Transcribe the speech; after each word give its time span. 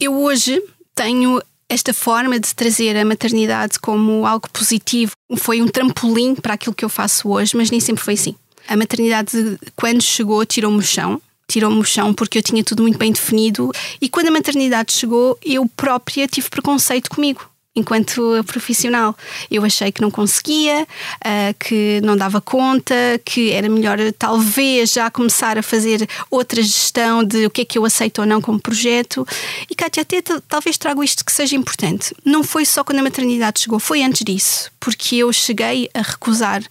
Eu 0.00 0.16
hoje 0.16 0.62
tenho 0.94 1.42
esta 1.68 1.92
forma 1.92 2.40
de 2.40 2.54
trazer 2.54 2.96
a 2.96 3.04
maternidade 3.04 3.78
como 3.78 4.26
algo 4.26 4.48
positivo. 4.50 5.12
Foi 5.36 5.60
um 5.60 5.68
trampolim 5.68 6.34
para 6.34 6.54
aquilo 6.54 6.74
que 6.74 6.84
eu 6.84 6.88
faço 6.88 7.28
hoje, 7.28 7.54
mas 7.54 7.70
nem 7.70 7.80
sempre 7.80 8.02
foi 8.02 8.14
assim. 8.14 8.34
A 8.66 8.76
maternidade, 8.76 9.58
quando 9.76 10.00
chegou, 10.02 10.44
tirou-me 10.46 10.78
o 10.78 10.82
chão. 10.82 11.20
Tirou-me 11.46 11.78
o 11.78 11.84
chão 11.84 12.14
porque 12.14 12.38
eu 12.38 12.42
tinha 12.42 12.64
tudo 12.64 12.82
muito 12.82 12.98
bem 12.98 13.12
definido. 13.12 13.70
E 14.00 14.08
quando 14.08 14.28
a 14.28 14.30
maternidade 14.30 14.92
chegou, 14.92 15.38
eu 15.44 15.68
própria 15.76 16.26
tive 16.26 16.48
preconceito 16.48 17.10
comigo 17.10 17.50
enquanto 17.80 18.42
profissional. 18.46 19.16
Eu 19.50 19.64
achei 19.64 19.90
que 19.90 20.00
não 20.00 20.10
conseguia, 20.10 20.82
uh, 20.82 21.54
que 21.58 22.00
não 22.02 22.16
dava 22.16 22.40
conta, 22.40 22.94
que 23.24 23.50
era 23.50 23.68
melhor 23.68 23.98
talvez 24.18 24.92
já 24.92 25.10
começar 25.10 25.58
a 25.58 25.62
fazer 25.62 26.08
outra 26.30 26.62
gestão 26.62 27.24
de 27.24 27.46
o 27.46 27.50
que 27.50 27.62
é 27.62 27.64
que 27.64 27.78
eu 27.78 27.84
aceito 27.84 28.20
ou 28.20 28.26
não 28.26 28.40
como 28.40 28.60
projeto. 28.60 29.26
E 29.68 29.74
Kátia, 29.74 30.02
até 30.02 30.22
talvez 30.48 30.78
trago 30.78 31.02
isto 31.02 31.24
que 31.24 31.32
seja 31.32 31.56
importante. 31.56 32.14
Não 32.24 32.42
foi 32.42 32.64
só 32.64 32.84
quando 32.84 33.00
a 33.00 33.02
maternidade 33.02 33.60
chegou, 33.60 33.80
foi 33.80 34.02
antes 34.02 34.22
disso, 34.24 34.70
porque 34.78 35.16
eu 35.16 35.32
cheguei 35.32 35.88
a 35.94 36.02
recusar 36.02 36.62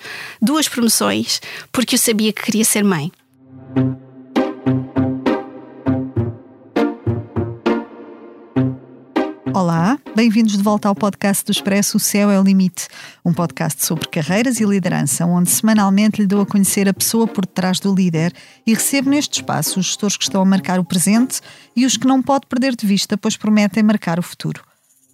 duas 0.41 0.67
promoções 0.67 1.41
porque 1.71 1.95
eu 1.95 1.99
sabia 1.99 2.33
que 2.33 2.43
queria 2.43 2.65
ser 2.65 2.83
mãe. 2.83 3.11
Olá, 9.59 9.99
bem-vindos 10.15 10.55
de 10.55 10.63
volta 10.63 10.87
ao 10.87 10.95
podcast 10.95 11.43
do 11.43 11.51
Expresso 11.51 11.97
O 11.97 11.99
Céu 11.99 12.31
é 12.31 12.39
o 12.39 12.43
Limite, 12.43 12.87
um 13.25 13.33
podcast 13.33 13.85
sobre 13.85 14.07
carreiras 14.07 14.61
e 14.61 14.63
liderança, 14.63 15.25
onde 15.25 15.49
semanalmente 15.49 16.21
lhe 16.21 16.25
dou 16.25 16.39
a 16.39 16.45
conhecer 16.45 16.87
a 16.87 16.93
pessoa 16.93 17.27
por 17.27 17.45
detrás 17.45 17.77
do 17.77 17.93
líder 17.93 18.33
e 18.65 18.73
recebo 18.73 19.09
neste 19.09 19.41
espaço 19.41 19.77
os 19.77 19.87
gestores 19.87 20.15
que 20.15 20.23
estão 20.23 20.41
a 20.41 20.45
marcar 20.45 20.79
o 20.79 20.85
presente 20.85 21.41
e 21.75 21.85
os 21.85 21.97
que 21.97 22.07
não 22.07 22.21
pode 22.21 22.47
perder 22.47 22.73
de 22.73 22.87
vista, 22.87 23.17
pois 23.17 23.35
prometem 23.35 23.83
marcar 23.83 24.17
o 24.17 24.23
futuro. 24.23 24.63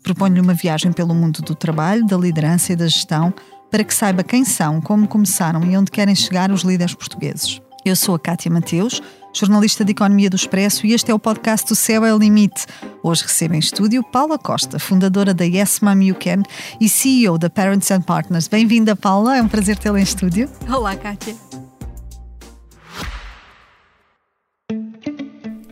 Proponho-lhe 0.04 0.42
uma 0.42 0.54
viagem 0.54 0.94
pelo 0.94 1.16
mundo 1.16 1.42
do 1.42 1.56
trabalho, 1.56 2.06
da 2.06 2.16
liderança 2.16 2.72
e 2.72 2.76
da 2.76 2.86
gestão, 2.86 3.34
para 3.72 3.84
que 3.84 3.96
saiba 3.96 4.24
quem 4.24 4.46
são, 4.46 4.80
como 4.80 5.08
começaram 5.08 5.64
e 5.64 5.76
onde 5.76 5.90
querem 5.90 6.14
chegar 6.14 6.52
os 6.52 6.62
líderes 6.62 6.94
portugueses. 6.94 7.60
Eu 7.84 7.96
sou 7.96 8.14
a 8.14 8.20
Kátia 8.20 8.52
Mateus, 8.52 9.02
jornalista 9.36 9.84
de 9.84 9.92
Economia 9.92 10.30
do 10.30 10.36
Expresso, 10.36 10.88
e 10.88 10.94
este 10.94 11.12
é 11.12 11.14
o 11.14 11.20
podcast 11.20 11.72
O 11.72 11.76
Céu 11.76 12.06
é 12.06 12.14
o 12.14 12.18
Limite. 12.18 12.66
Hoje 13.04 13.24
recebo 13.24 13.54
em 13.54 13.60
estúdio 13.60 14.04
Paula 14.04 14.40
Costa, 14.40 14.80
fundadora 14.80 15.34
da 15.34 15.44
Yes 15.44 15.82
Mom 15.82 16.02
You 16.02 16.16
Can 16.16 16.44
e 16.80 16.88
CEO 16.88 17.38
da 17.38 17.50
Parents 17.50 17.92
and 17.92 18.02
Partners. 18.02 18.48
Bem-vinda, 18.48 18.96
Paula, 18.96 19.38
é 19.38 19.42
um 19.42 19.48
prazer 19.48 19.78
tê-la 19.78 20.00
em 20.00 20.04
estúdio. 20.04 20.50
Olá, 20.70 20.96
Kátia. 20.96 21.36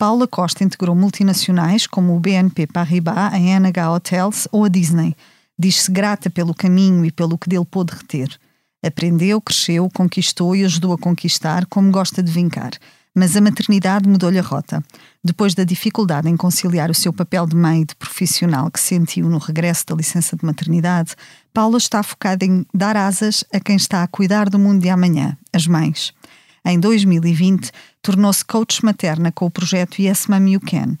Paula 0.00 0.26
Costa 0.26 0.64
integrou 0.64 0.96
multinacionais 0.96 1.86
como 1.86 2.16
o 2.16 2.18
BNP 2.18 2.68
Paribas, 2.68 3.34
a 3.34 3.38
NH 3.38 3.90
Hotels 3.92 4.48
ou 4.50 4.64
a 4.64 4.68
Disney. 4.68 5.14
Diz-se 5.58 5.92
grata 5.92 6.30
pelo 6.30 6.54
caminho 6.54 7.04
e 7.04 7.12
pelo 7.12 7.36
que 7.36 7.50
dele 7.50 7.66
pôde 7.66 7.92
reter. 7.92 8.30
Aprendeu, 8.82 9.42
cresceu, 9.42 9.90
conquistou 9.92 10.56
e 10.56 10.64
ajudou 10.64 10.94
a 10.94 10.98
conquistar, 10.98 11.66
como 11.66 11.90
gosta 11.90 12.22
de 12.22 12.32
vincar. 12.32 12.70
Mas 13.14 13.36
a 13.36 13.42
maternidade 13.42 14.08
mudou-lhe 14.08 14.38
a 14.38 14.42
rota. 14.42 14.82
Depois 15.22 15.54
da 15.54 15.64
dificuldade 15.64 16.30
em 16.30 16.36
conciliar 16.36 16.90
o 16.90 16.94
seu 16.94 17.12
papel 17.12 17.44
de 17.44 17.54
mãe 17.54 17.82
e 17.82 17.84
de 17.84 17.94
profissional 17.94 18.70
que 18.70 18.80
sentiu 18.80 19.28
no 19.28 19.36
regresso 19.36 19.84
da 19.86 19.94
licença 19.94 20.34
de 20.34 20.46
maternidade, 20.46 21.14
Paula 21.52 21.76
está 21.76 22.02
focada 22.02 22.42
em 22.42 22.64
dar 22.72 22.96
asas 22.96 23.44
a 23.52 23.60
quem 23.60 23.76
está 23.76 24.02
a 24.02 24.08
cuidar 24.08 24.48
do 24.48 24.58
mundo 24.58 24.80
de 24.80 24.88
amanhã, 24.88 25.36
as 25.52 25.66
mães. 25.66 26.14
Em 26.64 26.78
2020, 26.78 27.70
tornou-se 28.02 28.44
coach 28.44 28.84
materna 28.84 29.32
com 29.32 29.46
o 29.46 29.50
projeto 29.50 30.00
Yes 30.00 30.26
Mom 30.26 30.46
You 30.46 30.60
Can 30.60 30.96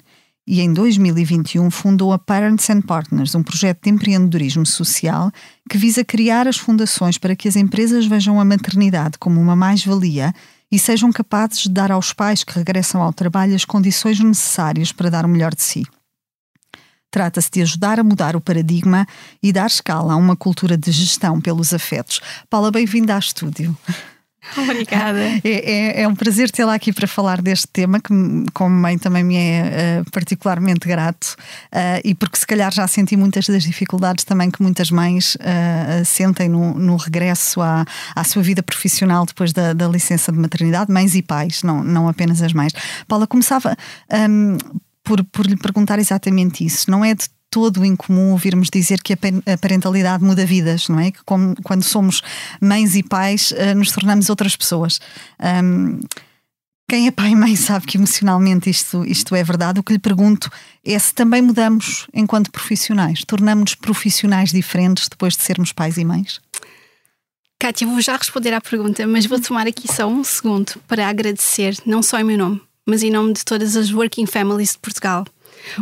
e 0.50 0.60
em 0.60 0.72
2021 0.72 1.70
fundou 1.70 2.12
a 2.12 2.18
Parents 2.18 2.68
and 2.70 2.82
Partners, 2.82 3.36
um 3.36 3.42
projeto 3.42 3.84
de 3.84 3.90
empreendedorismo 3.90 4.66
social 4.66 5.30
que 5.70 5.78
visa 5.78 6.04
criar 6.04 6.48
as 6.48 6.56
fundações 6.56 7.16
para 7.18 7.36
que 7.36 7.46
as 7.46 7.54
empresas 7.54 8.04
vejam 8.04 8.40
a 8.40 8.44
maternidade 8.44 9.16
como 9.16 9.40
uma 9.40 9.54
mais-valia 9.54 10.34
e 10.68 10.76
sejam 10.76 11.12
capazes 11.12 11.60
de 11.60 11.70
dar 11.70 11.92
aos 11.92 12.12
pais 12.12 12.42
que 12.42 12.52
regressam 12.52 13.00
ao 13.00 13.12
trabalho 13.12 13.54
as 13.54 13.64
condições 13.64 14.18
necessárias 14.18 14.90
para 14.90 15.08
dar 15.08 15.24
o 15.24 15.28
melhor 15.28 15.54
de 15.54 15.62
si. 15.62 15.84
Trata-se 17.12 17.50
de 17.52 17.62
ajudar 17.62 18.00
a 18.00 18.04
mudar 18.04 18.34
o 18.34 18.40
paradigma 18.40 19.06
e 19.40 19.52
dar 19.52 19.66
escala 19.66 20.14
a 20.14 20.16
uma 20.16 20.34
cultura 20.34 20.76
de 20.76 20.90
gestão 20.90 21.40
pelos 21.40 21.72
afetos. 21.72 22.20
Paula, 22.48 22.72
bem-vinda 22.72 23.12
ao 23.12 23.20
estúdio. 23.20 23.76
Obrigada. 24.56 25.18
É, 25.18 25.40
é, 25.44 26.02
é, 26.02 26.08
um 26.08 26.14
prazer 26.14 26.50
tê-la 26.50 26.74
aqui 26.74 26.92
para 26.92 27.06
falar 27.06 27.42
deste 27.42 27.68
tema, 27.68 28.00
que 28.00 28.12
como 28.52 28.74
mãe 28.74 28.98
também 28.98 29.22
me 29.22 29.36
é 29.36 30.00
uh, 30.00 30.10
particularmente 30.10 30.88
grato, 30.88 31.36
uh, 31.72 32.00
e 32.04 32.14
porque 32.14 32.38
se 32.38 32.46
calhar 32.46 32.72
já 32.72 32.86
senti 32.88 33.16
muitas 33.16 33.46
das 33.46 33.62
dificuldades 33.62 34.24
também 34.24 34.50
que 34.50 34.62
muitas 34.62 34.90
mães 34.90 35.34
uh, 35.36 36.04
sentem 36.04 36.48
no, 36.48 36.74
no 36.74 36.96
regresso 36.96 37.60
à, 37.60 37.84
à 38.14 38.24
sua 38.24 38.42
vida 38.42 38.62
profissional 38.62 39.26
depois 39.26 39.52
da, 39.52 39.72
da, 39.72 39.88
licença 39.88 40.32
de 40.32 40.38
maternidade, 40.38 40.90
mães 40.90 41.14
e 41.14 41.22
pais, 41.22 41.62
não, 41.62 41.82
não 41.84 42.08
apenas 42.08 42.42
as 42.42 42.52
mães. 42.52 42.72
Paula, 43.06 43.26
começava 43.26 43.76
um, 44.28 44.56
por, 45.04 45.22
por 45.24 45.46
lhe 45.46 45.56
perguntar 45.56 45.98
exatamente 45.98 46.64
isso. 46.64 46.90
Não 46.90 47.04
é 47.04 47.14
de 47.14 47.28
todo 47.50 47.84
incomum 47.84 48.30
ouvirmos 48.30 48.68
dizer 48.72 49.02
que 49.02 49.12
a 49.12 49.58
parentalidade 49.60 50.22
muda 50.22 50.46
vidas, 50.46 50.88
não 50.88 51.00
é? 51.00 51.10
Que 51.10 51.22
como, 51.24 51.54
quando 51.62 51.82
somos 51.82 52.22
mães 52.60 52.94
e 52.94 53.02
pais 53.02 53.50
uh, 53.50 53.76
nos 53.76 53.90
tornamos 53.90 54.30
outras 54.30 54.54
pessoas. 54.54 55.00
Um, 55.62 56.00
quem 56.88 57.06
é 57.06 57.10
pai 57.10 57.30
e 57.30 57.36
mãe 57.36 57.54
sabe 57.54 57.86
que 57.86 57.96
emocionalmente 57.96 58.68
isto, 58.68 59.04
isto 59.04 59.34
é 59.34 59.44
verdade. 59.44 59.78
O 59.78 59.82
que 59.82 59.92
lhe 59.92 59.98
pergunto 59.98 60.50
é 60.84 60.98
se 60.98 61.14
também 61.14 61.42
mudamos 61.42 62.06
enquanto 62.12 62.50
profissionais, 62.50 63.22
tornamos-nos 63.24 63.74
profissionais 63.74 64.50
diferentes 64.50 65.08
depois 65.08 65.36
de 65.36 65.42
sermos 65.42 65.72
pais 65.72 65.98
e 65.98 66.04
mães? 66.04 66.40
Kátia, 67.60 67.86
vou 67.86 68.00
já 68.00 68.16
responder 68.16 68.52
à 68.54 68.60
pergunta, 68.60 69.06
mas 69.06 69.26
vou 69.26 69.40
tomar 69.40 69.66
aqui 69.66 69.86
só 69.92 70.06
um 70.08 70.24
segundo 70.24 70.80
para 70.88 71.08
agradecer, 71.08 71.76
não 71.84 72.02
só 72.02 72.18
em 72.18 72.24
meu 72.24 72.38
nome, 72.38 72.60
mas 72.86 73.02
em 73.02 73.10
nome 73.10 73.34
de 73.34 73.44
todas 73.44 73.76
as 73.76 73.92
Working 73.92 74.26
Families 74.26 74.72
de 74.72 74.78
Portugal 74.78 75.24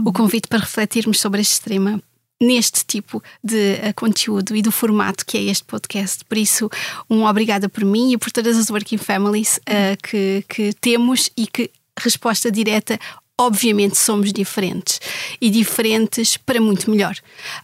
o 0.05 0.13
convite 0.13 0.49
para 0.49 0.61
refletirmos 0.61 1.21
sobre 1.21 1.41
este 1.41 1.61
tema 1.61 2.03
neste 2.41 2.85
tipo 2.85 3.23
de 3.43 3.75
uh, 3.75 3.95
conteúdo 3.95 4.55
e 4.55 4.63
do 4.63 4.71
formato 4.71 5.27
que 5.27 5.37
é 5.37 5.43
este 5.43 5.65
podcast. 5.65 6.25
Por 6.25 6.39
isso, 6.39 6.71
um 7.11 7.25
obrigada 7.25 7.69
por 7.69 7.85
mim 7.85 8.13
e 8.13 8.19
por 8.19 8.31
todas 8.31 8.57
as 8.57 8.71
Working 8.71 8.99
Families 8.99 9.59
uh, 9.69 9.97
que, 10.03 10.45
que 10.49 10.73
temos 10.75 11.31
e 11.37 11.47
que 11.47 11.71
resposta 11.99 12.51
direta 12.51 12.99
obviamente 13.39 13.97
somos 13.97 14.33
diferentes 14.33 15.01
e 15.41 15.49
diferentes 15.49 16.37
para 16.37 16.61
muito 16.61 16.91
melhor. 16.91 17.15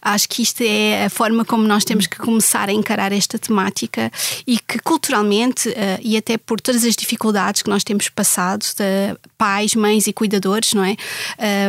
Acho 0.01 0.29
que 0.29 0.41
isto 0.41 0.61
é 0.61 1.05
a 1.05 1.09
forma 1.09 1.43
como 1.43 1.67
nós 1.67 1.83
temos 1.83 2.07
que 2.07 2.17
começar 2.17 2.69
a 2.69 2.73
encarar 2.73 3.11
esta 3.11 3.37
temática 3.37 4.11
e 4.47 4.57
que 4.57 4.79
culturalmente 4.79 5.69
uh, 5.69 5.73
e 6.01 6.15
até 6.15 6.37
por 6.37 6.61
todas 6.61 6.85
as 6.85 6.95
dificuldades 6.95 7.61
que 7.61 7.69
nós 7.69 7.83
temos 7.83 8.07
passado, 8.07 8.61
de 8.61 9.17
pais, 9.37 9.75
mães 9.75 10.07
e 10.07 10.13
cuidadores, 10.13 10.73
não 10.73 10.83
é? 10.83 10.95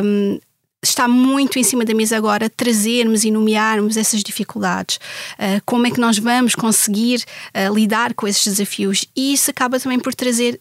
Um, 0.02 0.38
está 0.82 1.08
muito 1.08 1.58
em 1.58 1.64
cima 1.64 1.84
da 1.84 1.94
mesa 1.94 2.16
agora 2.16 2.48
trazermos 2.48 3.24
e 3.24 3.30
nomearmos 3.30 3.96
essas 3.96 4.22
dificuldades. 4.22 4.96
Uh, 5.34 5.60
como 5.64 5.86
é 5.86 5.90
que 5.90 6.00
nós 6.00 6.18
vamos 6.18 6.54
conseguir 6.54 7.24
uh, 7.54 7.74
lidar 7.74 8.14
com 8.14 8.26
esses 8.26 8.44
desafios? 8.44 9.04
E 9.16 9.32
isso 9.32 9.50
acaba 9.50 9.80
também 9.80 9.98
por 9.98 10.14
trazer 10.14 10.60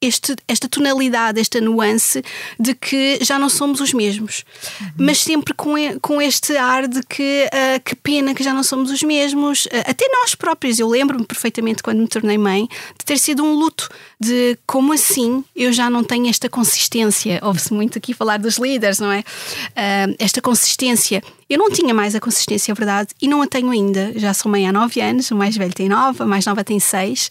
este, 0.00 0.36
esta 0.46 0.68
tonalidade, 0.68 1.40
esta 1.40 1.60
nuance 1.60 2.22
de 2.58 2.74
que 2.74 3.18
já 3.22 3.38
não 3.38 3.48
somos 3.48 3.80
os 3.80 3.92
mesmos, 3.92 4.44
uhum. 4.80 4.86
mas 4.98 5.18
sempre 5.18 5.54
com, 5.54 5.74
com 6.00 6.20
este 6.20 6.56
ar 6.56 6.86
de 6.86 7.02
que 7.02 7.48
uh, 7.52 7.80
que 7.82 7.96
pena 7.96 8.34
que 8.34 8.42
já 8.42 8.52
não 8.52 8.62
somos 8.62 8.90
os 8.90 9.02
mesmos, 9.02 9.66
uh, 9.66 9.70
até 9.86 10.06
nós 10.08 10.34
próprios. 10.34 10.78
Eu 10.78 10.88
lembro-me 10.88 11.24
perfeitamente 11.24 11.82
quando 11.82 12.00
me 12.00 12.08
tornei 12.08 12.36
mãe 12.36 12.68
ter 13.06 13.18
sido 13.18 13.42
um 13.44 13.54
luto 13.54 13.88
de 14.20 14.58
como 14.66 14.92
assim 14.92 15.44
eu 15.54 15.72
já 15.72 15.88
não 15.88 16.02
tenho 16.02 16.28
esta 16.28 16.48
consistência. 16.48 17.38
Ouve-se 17.42 17.72
muito 17.72 17.96
aqui 17.96 18.12
falar 18.12 18.38
dos 18.38 18.58
líderes, 18.58 18.98
não 18.98 19.12
é? 19.12 19.20
Uh, 19.20 20.16
esta 20.18 20.42
consistência. 20.42 21.22
Eu 21.48 21.56
não 21.56 21.70
tinha 21.70 21.94
mais 21.94 22.16
a 22.16 22.20
consistência, 22.20 22.72
a 22.72 22.74
verdade, 22.74 23.14
e 23.22 23.28
não 23.28 23.40
a 23.40 23.46
tenho 23.46 23.70
ainda. 23.70 24.12
Já 24.16 24.34
sou 24.34 24.50
mãe 24.50 24.68
há 24.68 24.72
nove 24.72 25.00
anos, 25.00 25.30
o 25.30 25.36
mais 25.36 25.56
velho 25.56 25.72
tem 25.72 25.88
nove, 25.88 26.22
a 26.22 26.26
mais 26.26 26.44
nova 26.44 26.64
tem 26.64 26.80
seis, 26.80 27.30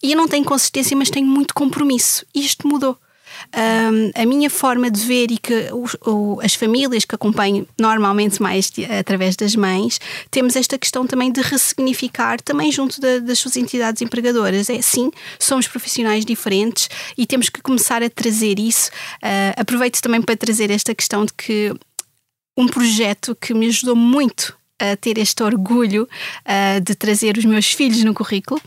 e 0.00 0.12
eu 0.12 0.16
não 0.16 0.28
tenho 0.28 0.44
consistência, 0.44 0.96
mas 0.96 1.10
tenho 1.10 1.26
muito 1.26 1.52
compromisso. 1.52 2.24
E 2.32 2.44
isto 2.44 2.68
mudou. 2.68 2.96
Um, 3.56 4.10
a 4.14 4.26
minha 4.26 4.50
forma 4.50 4.90
de 4.90 5.00
ver 5.00 5.30
e 5.30 5.38
que 5.38 5.68
o, 5.72 6.10
o, 6.10 6.40
as 6.42 6.54
famílias 6.54 7.04
que 7.04 7.14
acompanho 7.14 7.66
normalmente 7.78 8.42
mais 8.42 8.70
através 8.98 9.36
das 9.36 9.54
mães, 9.56 10.00
temos 10.30 10.56
esta 10.56 10.78
questão 10.78 11.06
também 11.06 11.32
de 11.32 11.40
ressignificar 11.40 12.40
também 12.40 12.70
junto 12.70 13.00
da, 13.00 13.18
das 13.18 13.38
suas 13.38 13.56
entidades 13.56 14.02
empregadoras. 14.02 14.68
É 14.68 14.80
sim, 14.82 15.10
somos 15.38 15.66
profissionais 15.66 16.24
diferentes 16.24 16.88
e 17.16 17.26
temos 17.26 17.48
que 17.48 17.62
começar 17.62 18.02
a 18.02 18.10
trazer 18.10 18.58
isso. 18.58 18.90
Uh, 19.22 19.54
aproveito 19.56 20.00
também 20.00 20.20
para 20.20 20.36
trazer 20.36 20.70
esta 20.70 20.94
questão 20.94 21.24
de 21.24 21.32
que 21.32 21.74
um 22.56 22.66
projeto 22.66 23.36
que 23.40 23.52
me 23.52 23.66
ajudou 23.66 23.94
muito 23.94 24.56
a 24.78 24.96
ter 24.96 25.18
este 25.18 25.42
orgulho 25.42 26.08
uh, 26.44 26.80
de 26.80 26.94
trazer 26.94 27.36
os 27.38 27.44
meus 27.44 27.72
filhos 27.72 28.02
no 28.04 28.12
currículo 28.12 28.60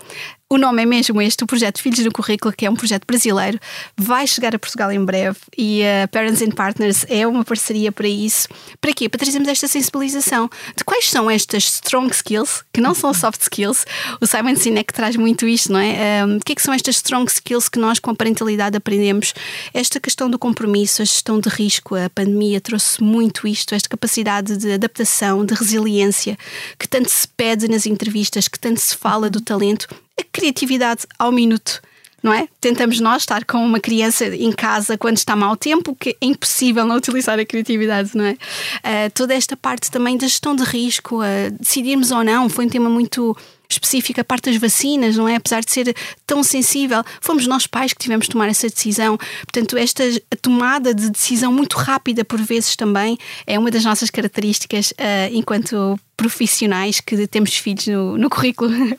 o 0.51 0.57
nome 0.57 0.81
é 0.81 0.85
mesmo 0.85 1.21
este, 1.21 1.43
o 1.43 1.47
projeto 1.47 1.79
Filhos 1.79 1.99
no 1.99 2.11
Currículo, 2.11 2.51
que 2.51 2.65
é 2.65 2.69
um 2.69 2.75
projeto 2.75 3.05
brasileiro, 3.05 3.59
vai 3.95 4.25
chegar 4.25 4.55
a 4.55 4.59
Portugal 4.59 4.91
em 4.91 5.05
breve 5.05 5.37
e 5.55 5.83
a 5.83 6.05
uh, 6.05 6.07
Parents 6.07 6.41
and 6.41 6.51
Partners 6.51 7.05
é 7.07 7.27
uma 7.27 7.45
parceria 7.45 7.91
para 7.91 8.07
isso. 8.07 8.47
Para 8.81 8.91
quê? 8.91 9.07
Para 9.07 9.19
trazermos 9.19 9.47
esta 9.47 9.67
sensibilização 9.67 10.49
de 10.75 10.83
quais 10.83 11.07
são 11.07 11.29
estas 11.29 11.65
strong 11.65 12.11
skills, 12.11 12.63
que 12.73 12.81
não 12.81 12.95
são 12.95 13.13
soft 13.13 13.41
skills. 13.41 13.85
O 14.19 14.25
Simon 14.25 14.55
Sinek 14.55 14.91
traz 14.91 15.15
muito 15.15 15.47
isto, 15.47 15.71
não 15.71 15.79
é? 15.79 16.25
Um, 16.25 16.37
o 16.37 16.39
que 16.39 16.53
é 16.53 16.55
que 16.55 16.63
são 16.63 16.73
estas 16.73 16.95
strong 16.95 17.29
skills 17.29 17.69
que 17.69 17.77
nós, 17.77 17.99
com 17.99 18.09
a 18.09 18.15
parentalidade, 18.15 18.75
aprendemos? 18.75 19.35
Esta 19.71 19.99
questão 19.99 20.31
do 20.31 20.39
compromisso, 20.39 21.03
a 21.03 21.05
gestão 21.05 21.39
de 21.39 21.47
risco, 21.47 21.95
a 21.95 22.09
pandemia 22.09 22.59
trouxe 22.59 23.03
muito 23.03 23.47
isto, 23.47 23.75
esta 23.75 23.87
capacidade 23.87 24.57
de 24.57 24.73
adaptação, 24.73 25.45
de 25.45 25.53
resiliência, 25.53 26.35
que 26.79 26.87
tanto 26.87 27.11
se 27.11 27.27
pede 27.27 27.67
nas 27.67 27.85
entrevistas, 27.85 28.47
que 28.47 28.59
tanto 28.59 28.79
se 28.79 28.95
fala 28.95 29.29
do 29.29 29.39
talento 29.39 29.87
a 30.19 30.23
criatividade 30.31 31.05
ao 31.17 31.31
minuto. 31.31 31.81
Não 32.21 32.33
é? 32.33 32.49
Tentamos 32.59 32.99
nós 32.99 33.21
estar 33.21 33.45
com 33.45 33.65
uma 33.65 33.79
criança 33.79 34.25
em 34.25 34.51
casa 34.51 34.97
quando 34.97 35.15
está 35.15 35.37
mau 35.37 35.55
tempo, 35.55 35.95
que 35.95 36.09
é 36.09 36.15
impossível 36.21 36.85
não 36.85 36.97
utilizar 36.97 37.39
a 37.39 37.45
criatividade, 37.45 38.11
não 38.13 38.25
é? 38.25 38.33
Uh, 38.33 39.09
toda 39.13 39.33
esta 39.33 39.55
parte 39.55 39.89
também 39.89 40.17
da 40.17 40.27
gestão 40.27 40.53
de 40.53 40.63
risco, 40.63 41.21
uh, 41.21 41.51
decidirmos 41.57 42.11
ou 42.11 42.21
não, 42.21 42.49
foi 42.49 42.65
um 42.65 42.69
tema 42.69 42.89
muito 42.89 43.37
específico, 43.69 44.19
a 44.19 44.23
parte 44.23 44.49
das 44.49 44.59
vacinas, 44.59 45.15
não 45.15 45.27
é? 45.27 45.35
Apesar 45.35 45.61
de 45.61 45.71
ser 45.71 45.95
tão 46.25 46.43
sensível, 46.43 47.03
fomos 47.21 47.45
nós 47.45 47.67
pais 47.67 47.93
que 47.93 47.99
tivemos 47.99 48.25
de 48.25 48.31
tomar 48.31 48.47
essa 48.47 48.67
decisão. 48.67 49.17
Portanto, 49.17 49.77
esta 49.77 50.03
tomada 50.41 50.93
de 50.93 51.09
decisão 51.09 51.53
muito 51.53 51.77
rápida, 51.77 52.25
por 52.25 52.41
vezes 52.41 52.75
também, 52.75 53.17
é 53.45 53.59
uma 53.59 53.69
das 53.69 53.83
nossas 53.85 54.09
características 54.09 54.91
uh, 54.91 55.31
enquanto 55.31 55.99
profissionais 56.17 56.99
que 56.99 57.27
temos 57.27 57.55
filhos 57.55 57.87
no, 57.87 58.17
no 58.17 58.29
currículo. 58.29 58.97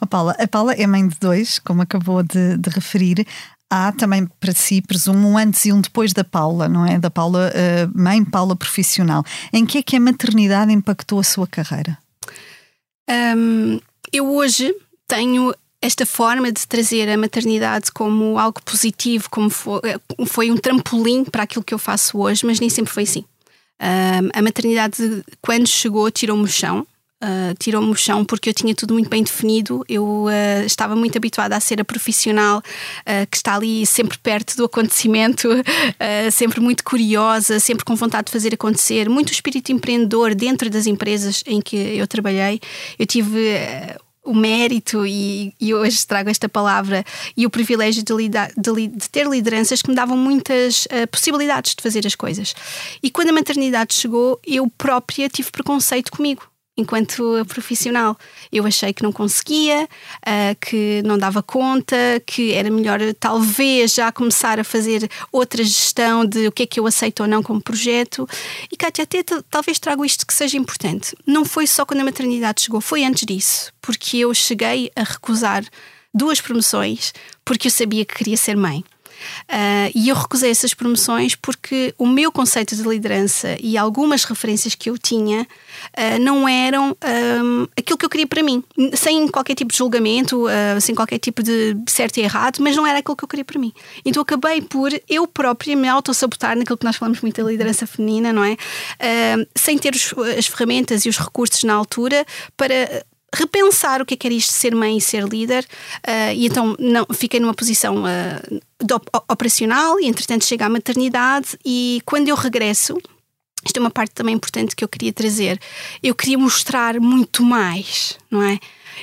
A 0.00 0.06
Paula, 0.08 0.36
a 0.38 0.48
Paula 0.48 0.72
é 0.72 0.86
mãe 0.86 1.06
de 1.06 1.16
dois, 1.20 1.58
como 1.58 1.82
acabou 1.82 2.22
de, 2.22 2.56
de 2.56 2.70
referir. 2.70 3.26
Há 3.70 3.92
também 3.92 4.26
para 4.40 4.52
si, 4.52 4.80
presumo, 4.80 5.28
um 5.28 5.36
antes 5.36 5.66
e 5.66 5.72
um 5.72 5.80
depois 5.82 6.14
da 6.14 6.24
Paula, 6.24 6.68
não 6.68 6.86
é? 6.86 6.98
Da 6.98 7.10
Paula 7.10 7.52
uh, 7.52 7.98
mãe, 7.98 8.24
Paula 8.24 8.56
profissional. 8.56 9.22
Em 9.52 9.66
que 9.66 9.78
é 9.78 9.82
que 9.82 9.96
a 9.96 10.00
maternidade 10.00 10.72
impactou 10.72 11.20
a 11.20 11.24
sua 11.24 11.46
carreira? 11.46 11.98
Um, 13.08 13.80
eu 14.12 14.30
hoje 14.34 14.74
tenho 15.06 15.54
esta 15.80 16.04
forma 16.04 16.50
de 16.50 16.66
trazer 16.66 17.08
a 17.08 17.16
maternidade 17.16 17.92
como 17.92 18.38
algo 18.38 18.60
positivo, 18.62 19.28
como 19.30 19.48
foi, 19.48 19.80
eh, 19.84 20.26
foi 20.26 20.50
um 20.50 20.56
trampolim 20.56 21.24
para 21.24 21.44
aquilo 21.44 21.64
que 21.64 21.72
eu 21.72 21.78
faço 21.78 22.18
hoje, 22.18 22.44
mas 22.44 22.58
nem 22.58 22.68
sempre 22.68 22.92
foi 22.92 23.04
assim. 23.04 23.24
Um, 23.80 24.28
a 24.34 24.42
maternidade, 24.42 25.24
quando 25.40 25.68
chegou, 25.68 26.10
tirou-me 26.10 26.42
o 26.42 26.48
chão. 26.48 26.86
Uh, 27.20 27.52
tirou-me 27.58 27.90
o 27.90 27.96
chão 27.96 28.24
porque 28.24 28.48
eu 28.48 28.54
tinha 28.54 28.72
tudo 28.74 28.94
muito 28.94 29.10
bem 29.10 29.24
definido. 29.24 29.84
Eu 29.88 30.26
uh, 30.26 30.64
estava 30.64 30.94
muito 30.94 31.18
habituada 31.18 31.56
a 31.56 31.60
ser 31.60 31.80
a 31.80 31.84
profissional 31.84 32.58
uh, 32.58 33.26
que 33.28 33.36
está 33.36 33.56
ali 33.56 33.84
sempre 33.84 34.16
perto 34.18 34.56
do 34.56 34.64
acontecimento, 34.64 35.48
sempre 36.30 36.60
muito 36.60 36.84
curiosa, 36.84 37.58
sempre 37.58 37.84
com 37.84 37.96
vontade 37.96 38.26
de 38.26 38.32
fazer 38.32 38.54
acontecer. 38.54 39.08
Muito 39.08 39.32
espírito 39.32 39.72
empreendedor 39.72 40.32
dentro 40.34 40.70
das 40.70 40.86
empresas 40.86 41.42
em 41.44 41.60
que 41.60 41.76
eu 41.76 42.06
trabalhei. 42.06 42.60
Eu 42.96 43.06
tive 43.06 43.58
o 44.24 44.34
mérito 44.34 45.06
e, 45.06 45.54
e, 45.58 45.72
hoje 45.72 46.06
trago 46.06 46.28
esta 46.28 46.48
palavra 46.48 47.02
e 47.36 47.46
o 47.46 47.50
privilégio 47.50 48.04
de, 48.04 48.28
de, 48.28 48.86
de 48.88 49.10
ter 49.10 49.26
lideranças 49.26 49.80
que 49.80 49.88
me 49.88 49.96
davam 49.96 50.16
muitas 50.16 50.84
uh, 50.86 51.08
possibilidades 51.10 51.74
de 51.74 51.82
fazer 51.82 52.06
as 52.06 52.14
coisas. 52.14 52.54
E 53.02 53.10
quando 53.10 53.30
a 53.30 53.32
maternidade 53.32 53.94
chegou, 53.94 54.38
eu 54.46 54.70
própria 54.76 55.28
tive 55.28 55.50
preconceito 55.50 56.12
comigo 56.12 56.42
enquanto 56.78 57.44
profissional. 57.48 58.16
Eu 58.50 58.64
achei 58.64 58.92
que 58.92 59.02
não 59.02 59.10
conseguia, 59.10 59.84
uh, 59.84 60.56
que 60.60 61.02
não 61.04 61.18
dava 61.18 61.42
conta, 61.42 61.96
que 62.24 62.52
era 62.52 62.70
melhor 62.70 63.00
talvez 63.18 63.92
já 63.92 64.12
começar 64.12 64.60
a 64.60 64.64
fazer 64.64 65.10
outra 65.32 65.62
gestão 65.64 66.24
de 66.24 66.46
o 66.46 66.52
que 66.52 66.62
é 66.62 66.66
que 66.66 66.78
eu 66.78 66.86
aceito 66.86 67.20
ou 67.20 67.26
não 67.26 67.42
como 67.42 67.60
projeto. 67.60 68.26
E 68.72 68.76
Kátia, 68.76 69.02
até 69.02 69.24
talvez 69.50 69.78
trago 69.80 70.04
isto 70.04 70.24
que 70.26 70.32
seja 70.32 70.56
importante. 70.56 71.16
Não 71.26 71.44
foi 71.44 71.66
só 71.66 71.84
quando 71.84 72.00
a 72.00 72.04
maternidade 72.04 72.62
chegou, 72.62 72.80
foi 72.80 73.04
antes 73.04 73.26
disso, 73.26 73.72
porque 73.82 74.18
eu 74.18 74.32
cheguei 74.32 74.90
a 74.94 75.02
recusar 75.02 75.64
duas 76.14 76.40
promoções 76.40 77.12
porque 77.44 77.68
eu 77.68 77.72
sabia 77.72 78.04
que 78.04 78.14
queria 78.14 78.36
ser 78.36 78.56
mãe. 78.56 78.84
Uh, 79.48 79.90
e 79.94 80.08
eu 80.08 80.16
recusei 80.16 80.50
essas 80.50 80.74
promoções 80.74 81.34
porque 81.34 81.94
o 81.98 82.06
meu 82.06 82.30
conceito 82.30 82.76
de 82.76 82.82
liderança 82.82 83.56
e 83.60 83.76
algumas 83.76 84.24
referências 84.24 84.74
que 84.74 84.90
eu 84.90 84.98
tinha 84.98 85.42
uh, 85.42 86.18
não 86.20 86.48
eram 86.48 86.96
um, 87.44 87.66
aquilo 87.76 87.98
que 87.98 88.04
eu 88.04 88.10
queria 88.10 88.26
para 88.26 88.42
mim, 88.42 88.62
sem 88.94 89.28
qualquer 89.28 89.54
tipo 89.54 89.72
de 89.72 89.78
julgamento, 89.78 90.46
uh, 90.46 90.80
sem 90.80 90.94
qualquer 90.94 91.18
tipo 91.18 91.42
de 91.42 91.76
certo 91.86 92.18
e 92.18 92.22
errado, 92.22 92.58
mas 92.60 92.76
não 92.76 92.86
era 92.86 92.98
aquilo 92.98 93.16
que 93.16 93.24
eu 93.24 93.28
queria 93.28 93.44
para 93.44 93.58
mim. 93.58 93.72
Então 94.04 94.22
acabei 94.22 94.60
por 94.60 94.90
eu 95.08 95.26
própria 95.26 95.76
me 95.76 95.88
auto-sabotar 95.88 96.56
naquilo 96.56 96.78
que 96.78 96.84
nós 96.84 96.96
falamos 96.96 97.20
muito 97.20 97.42
da 97.42 97.48
liderança 97.48 97.86
feminina, 97.86 98.32
não 98.32 98.44
é? 98.44 98.56
sem 99.54 99.78
ter 99.78 99.94
os, 99.94 100.14
as 100.36 100.46
ferramentas 100.46 101.04
e 101.04 101.08
os 101.08 101.18
recursos 101.18 101.62
na 101.64 101.74
altura 101.74 102.24
para 102.56 103.04
repensar 103.34 104.00
o 104.00 104.06
que 104.06 104.14
é 104.14 104.16
que 104.16 104.26
era 104.26 104.34
isto 104.34 104.52
ser 104.52 104.74
mãe 104.74 104.96
e 104.96 105.00
ser 105.00 105.24
líder 105.24 105.64
uh, 105.64 106.32
e 106.34 106.46
então 106.46 106.74
não 106.78 107.06
fiquei 107.12 107.38
numa 107.38 107.54
posição 107.54 108.04
uh, 108.04 108.94
op 108.94 109.06
operacional 109.28 110.00
e 110.00 110.06
entretanto 110.06 110.46
chega 110.46 110.66
à 110.66 110.68
maternidade 110.68 111.58
e 111.64 112.00
quando 112.06 112.28
eu 112.28 112.36
regresso 112.36 112.96
isto 113.64 113.76
é 113.76 113.80
uma 113.80 113.90
parte 113.90 114.14
também 114.14 114.34
importante 114.34 114.74
que 114.74 114.82
eu 114.82 114.88
queria 114.88 115.12
trazer 115.12 115.60
eu 116.02 116.14
queria 116.14 116.38
mostrar 116.38 116.98
muito 117.00 117.42
mais 117.42 118.18
não 118.30 118.42
é? 118.42 118.58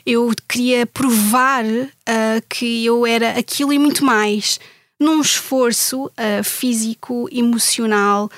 Eu 0.06 0.30
queria 0.50 0.86
provar 0.86 1.64
uh, 1.64 2.42
que 2.50 2.84
eu 2.86 3.06
era 3.06 3.32
aquilo 3.32 3.72
e 3.72 3.80
muito 3.80 4.04
mais 4.04 4.60
num 5.00 5.22
esforço 5.22 6.10
físico 6.44 7.28
emocional 7.32 8.30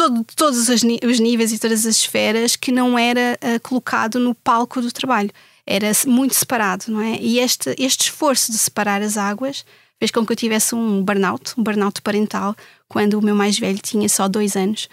todo, 0.00 0.24
todos 0.34 0.68
os, 0.70 0.82
níveis 1.20 1.52
e 1.52 1.58
todas 1.58 1.84
as 1.84 1.96
esferas 1.96 2.56
que 2.56 2.72
não 2.72 2.98
era 2.98 3.38
uh, 3.42 3.60
colocado 3.60 4.18
no 4.18 4.34
palco 4.34 4.80
do 4.80 4.90
trabalho. 4.90 5.30
Era 5.66 5.92
muito 6.06 6.34
separado, 6.34 6.86
não 6.88 7.02
é? 7.02 7.18
E 7.20 7.38
este, 7.38 7.74
este 7.78 8.04
esforço 8.04 8.50
de 8.50 8.56
separar 8.56 9.02
as 9.02 9.18
águas 9.18 9.62
fez 9.98 10.10
com 10.10 10.24
que 10.24 10.32
eu 10.32 10.36
tivesse 10.36 10.74
um 10.74 11.02
burnout, 11.02 11.52
um 11.58 11.62
burnout 11.62 12.00
parental, 12.00 12.56
quando 12.88 13.14
o 13.14 13.22
meu 13.22 13.34
mais 13.34 13.58
velho 13.58 13.78
tinha 13.78 14.08
só 14.08 14.26
dois 14.26 14.56
anos. 14.56 14.88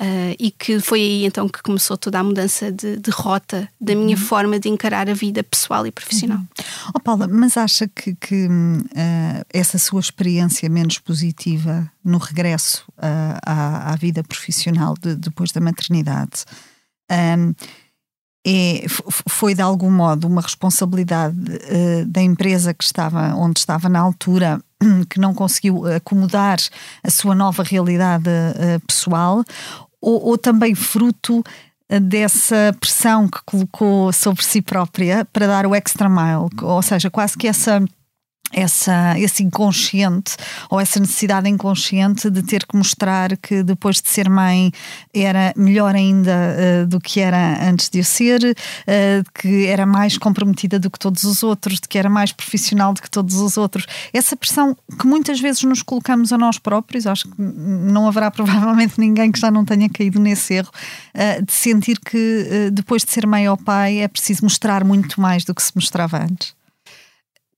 Uh, 0.00 0.30
e 0.38 0.52
que 0.52 0.78
foi 0.78 1.00
aí 1.00 1.24
então 1.26 1.48
que 1.48 1.60
começou 1.60 1.98
toda 1.98 2.20
a 2.20 2.22
mudança 2.22 2.70
de, 2.70 2.98
de 2.98 3.10
rota 3.10 3.68
da 3.80 3.96
minha 3.96 4.16
uhum. 4.16 4.22
forma 4.22 4.60
de 4.60 4.68
encarar 4.68 5.10
a 5.10 5.12
vida 5.12 5.42
pessoal 5.42 5.84
e 5.88 5.90
profissional. 5.90 6.38
Uhum. 6.38 6.46
Oh, 6.94 7.00
Paula, 7.00 7.26
mas 7.26 7.56
acha 7.56 7.88
que, 7.88 8.14
que 8.14 8.46
uh, 8.46 9.44
essa 9.52 9.76
sua 9.76 9.98
experiência 9.98 10.68
menos 10.68 11.00
positiva 11.00 11.90
no 12.04 12.18
regresso 12.18 12.84
uh, 12.90 13.40
à, 13.44 13.92
à, 13.92 13.96
vida 13.96 14.22
profissional 14.22 14.94
de, 15.02 15.16
depois 15.16 15.50
da 15.50 15.60
maternidade 15.60 16.44
um, 17.10 17.52
é, 18.46 18.84
foi 19.28 19.52
de 19.52 19.62
algum 19.62 19.90
modo 19.90 20.28
uma 20.28 20.40
responsabilidade 20.40 21.36
da 22.06 22.22
empresa 22.22 22.72
que 22.72 22.84
estava 22.84 23.34
onde 23.34 23.58
estava 23.58 23.88
na 23.88 23.98
altura 23.98 24.62
que 25.10 25.18
não 25.18 25.34
conseguiu 25.34 25.84
acomodar 25.86 26.58
a 27.02 27.10
sua 27.10 27.34
nova 27.34 27.62
realidade 27.62 28.30
pessoal 28.86 29.44
ou, 30.00 30.22
ou 30.26 30.38
também 30.38 30.74
fruto 30.74 31.42
eh, 31.88 32.00
dessa 32.00 32.74
pressão 32.78 33.28
que 33.28 33.40
colocou 33.44 34.12
sobre 34.12 34.44
si 34.44 34.60
própria 34.60 35.24
para 35.32 35.46
dar 35.46 35.66
o 35.66 35.74
extra 35.74 36.08
mile, 36.08 36.48
ou 36.62 36.82
seja, 36.82 37.10
quase 37.10 37.36
que 37.36 37.48
essa 37.48 37.82
essa, 38.52 39.18
esse 39.18 39.42
inconsciente 39.42 40.36
ou 40.70 40.80
essa 40.80 40.98
necessidade 40.98 41.48
inconsciente 41.48 42.30
de 42.30 42.42
ter 42.42 42.66
que 42.66 42.76
mostrar 42.76 43.36
que 43.36 43.62
depois 43.62 44.00
de 44.00 44.08
ser 44.08 44.28
mãe 44.28 44.72
era 45.14 45.52
melhor 45.56 45.94
ainda 45.94 46.32
uh, 46.32 46.86
do 46.86 47.00
que 47.00 47.20
era 47.20 47.68
antes 47.68 47.88
de 47.88 47.98
eu 47.98 48.04
ser, 48.04 48.42
uh, 48.42 49.40
que 49.40 49.66
era 49.66 49.84
mais 49.84 50.16
comprometida 50.16 50.78
do 50.78 50.90
que 50.90 50.98
todos 50.98 51.24
os 51.24 51.42
outros, 51.42 51.80
de 51.80 51.88
que 51.88 51.98
era 51.98 52.08
mais 52.08 52.32
profissional 52.32 52.92
do 52.92 53.02
que 53.02 53.10
todos 53.10 53.36
os 53.36 53.56
outros. 53.56 53.86
Essa 54.12 54.36
pressão 54.36 54.76
que 54.98 55.06
muitas 55.06 55.40
vezes 55.40 55.62
nos 55.62 55.82
colocamos 55.82 56.32
a 56.32 56.38
nós 56.38 56.58
próprios, 56.58 57.06
acho 57.06 57.28
que 57.28 57.34
não 57.38 58.08
haverá 58.08 58.30
provavelmente 58.38 58.94
ninguém 58.98 59.30
que 59.30 59.40
já 59.40 59.50
não 59.50 59.64
tenha 59.64 59.88
caído 59.88 60.18
nesse 60.18 60.54
erro, 60.54 60.70
uh, 61.14 61.44
de 61.44 61.52
sentir 61.52 61.98
que 61.98 62.70
depois 62.72 63.04
de 63.04 63.10
ser 63.10 63.26
mãe 63.26 63.48
ou 63.48 63.56
pai 63.56 63.98
é 63.98 64.08
preciso 64.08 64.42
mostrar 64.42 64.84
muito 64.84 65.20
mais 65.20 65.44
do 65.44 65.54
que 65.54 65.62
se 65.62 65.72
mostrava 65.74 66.22
antes. 66.22 66.57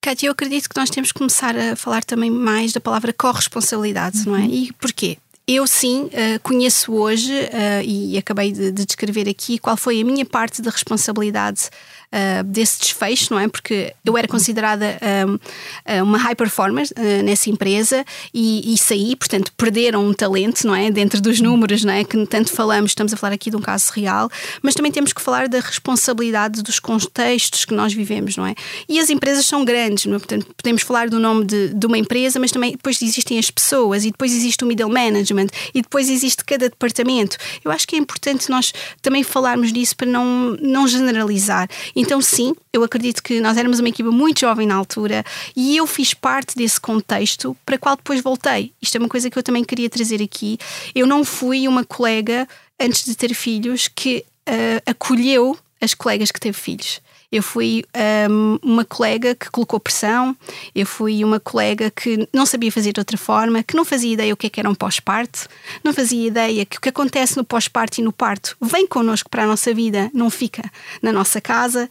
Kátia, 0.01 0.29
eu 0.29 0.33
acredito 0.33 0.69
que 0.69 0.77
nós 0.79 0.89
temos 0.89 1.13
que 1.13 1.19
começar 1.19 1.55
a 1.57 1.77
falar 1.77 2.03
também 2.03 2.31
mais 2.31 2.73
da 2.73 2.81
palavra 2.81 3.13
corresponsabilidade, 3.13 4.19
uhum. 4.21 4.33
não 4.33 4.37
é? 4.37 4.41
Uhum. 4.41 4.51
E 4.51 4.73
porquê? 4.73 5.19
Eu 5.47 5.67
sim 5.67 6.05
uh, 6.05 6.41
conheço 6.43 6.93
hoje 6.93 7.33
uh, 7.33 7.83
e 7.85 8.17
acabei 8.17 8.53
de, 8.53 8.71
de, 8.71 8.87
descrever 8.87 9.29
aqui 9.29 9.59
qual 9.59 9.77
foi 9.77 10.01
a 10.01 10.05
minha 10.05 10.25
parte 10.25 10.63
da 10.63 10.71
responsabilidade 10.71 11.69
uh, 12.13 12.45
desse 12.45 12.81
desfecho, 12.81 13.33
não 13.33 13.41
é? 13.41 13.49
Porque 13.49 13.95
eu 14.05 14.17
era 14.17 14.29
considerada 14.29 14.99
um, 15.29 15.39
ah, 15.85 16.03
uma 16.03 16.19
high 16.19 16.35
performer 16.35 16.87
uh, 16.87 17.23
nessa 17.23 17.51
empresa 17.51 18.05
e, 18.33 18.75
e, 18.75 18.79
saí, 18.79 19.17
portanto, 19.17 19.53
perderam 19.57 20.07
um 20.07 20.13
talento, 20.13 20.67
não 20.67 20.75
é? 20.75 20.91
Dentro 20.91 21.21
dos 21.21 21.41
números, 21.41 21.85
não 21.85 21.93
é? 21.93 22.05
Que 22.05 22.27
tanto 22.27 22.53
falamos, 22.53 22.91
estamos 22.91 23.13
a 23.13 23.17
falar 23.17 23.35
aqui 23.35 23.51
de 23.51 23.57
um 23.57 23.61
caso 23.61 23.93
real, 23.93 24.31
mas 24.63 24.75
também 24.75 24.93
temos 24.93 25.13
que 25.13 25.21
falar 25.21 25.49
da 25.49 25.61
responsabilidade 25.61 26.63
dos 26.63 26.79
contextos 26.79 27.65
que 27.65 27.75
nós 27.75 27.93
vivemos, 27.93 28.37
não 28.37 28.47
é? 28.47 28.55
E 28.89 28.99
as 28.99 29.11
empresas 29.11 29.47
são 29.47 29.65
grandes, 29.65 30.07
não 30.07 30.17
é? 30.17 30.19
Portanto, 30.19 30.47
podemos 30.57 30.83
falar 30.83 31.09
do 31.09 31.19
nome 31.19 31.45
de, 31.45 31.75
de 31.75 31.87
uma 31.87 31.99
empresa, 31.99 32.39
mas 32.39 32.51
também 32.51 32.73
depois 32.73 33.01
existem 33.01 33.39
as 33.39 33.51
pessoas 33.51 34.05
e 34.05 34.11
depois 34.11 34.33
existe 34.33 34.65
o 34.65 34.67
middle 34.67 34.91
management 34.91 35.49
e 35.75 35.83
depois 35.83 36.09
existe 36.09 36.45
cada 36.45 36.69
departamento. 36.69 37.37
Eu 37.65 37.71
acho 37.71 37.87
que 37.87 37.97
é 37.97 37.99
importante 37.99 38.51
nós 38.51 38.73
também 39.03 39.23
falarmos 39.23 39.73
disso 39.73 39.97
para 39.97 40.07
não, 40.07 40.57
não 40.61 40.87
generalizar. 40.87 41.69
Então, 42.01 42.19
sim, 42.23 42.55
eu 42.73 42.83
acredito 42.83 43.23
que 43.23 43.43
nós 43.43 43.59
éramos 43.59 43.79
uma 43.79 43.91
equipa 43.91 44.11
muito 44.11 44.41
jovem 44.41 44.67
na 44.67 44.75
altura 44.75 45.23
e 45.55 45.77
eu 45.77 45.87
fiz 45.87 46.15
parte 46.15 46.57
desse 46.57 46.81
contexto 46.81 47.55
para 47.67 47.77
qual 47.77 47.95
depois 47.95 48.23
voltei. 48.23 48.73
Isto 48.81 48.97
é 48.97 48.99
uma 49.01 49.09
coisa 49.09 49.29
que 49.29 49.39
eu 49.39 49.43
também 49.43 49.63
queria 49.63 49.91
trazer 49.91 50.23
aqui. 50.23 50.57
Eu 50.95 51.07
não 51.07 51.23
fui 51.23 51.69
uma 51.69 51.85
colega, 51.85 52.49
antes 52.81 53.05
de 53.05 53.15
ter 53.15 53.35
filhos, 53.35 53.87
que 53.87 54.25
uh, 54.49 54.91
acolheu 54.91 55.59
as 55.79 55.93
colegas 55.93 56.31
que 56.31 56.41
teve 56.41 56.57
filhos. 56.57 57.03
Eu 57.33 57.43
fui 57.43 57.85
um, 58.29 58.59
uma 58.63 58.85
colega 58.85 59.35
que 59.35 59.51
colocou 59.51 59.79
pressão, 59.79 60.37
eu 60.75 60.85
fui 60.85 61.25
uma 61.25 61.39
colega 61.39 61.91
que 61.91 62.29
não 62.33 62.45
sabia 62.45 62.73
fazer 62.73 62.93
de 62.93 63.01
outra 63.01 63.17
forma, 63.17 63.63
que 63.63 63.77
não 63.77 63.85
fazia 63.85 64.13
ideia 64.13 64.35
o 64.35 64.37
que, 64.37 64.49
é 64.49 64.51
que 64.51 64.59
era 64.59 64.69
um 64.69 64.75
pós-parto, 64.75 65.47
não 65.85 65.93
fazia 65.93 66.27
ideia 66.27 66.67
que 66.67 66.79
o 66.79 66.81
que 66.81 66.89
acontece 66.89 67.37
no 67.37 67.45
pós-parto 67.45 68.01
e 68.01 68.05
no 68.05 68.13
parto 68.13 68.57
vem 68.61 68.87
connosco 68.87 69.31
para 69.31 69.45
a 69.45 69.47
nossa 69.47 69.73
vida, 69.73 70.11
não 70.13 70.29
fica 70.29 70.63
na 71.01 71.13
nossa 71.13 71.41
casa. 71.41 71.89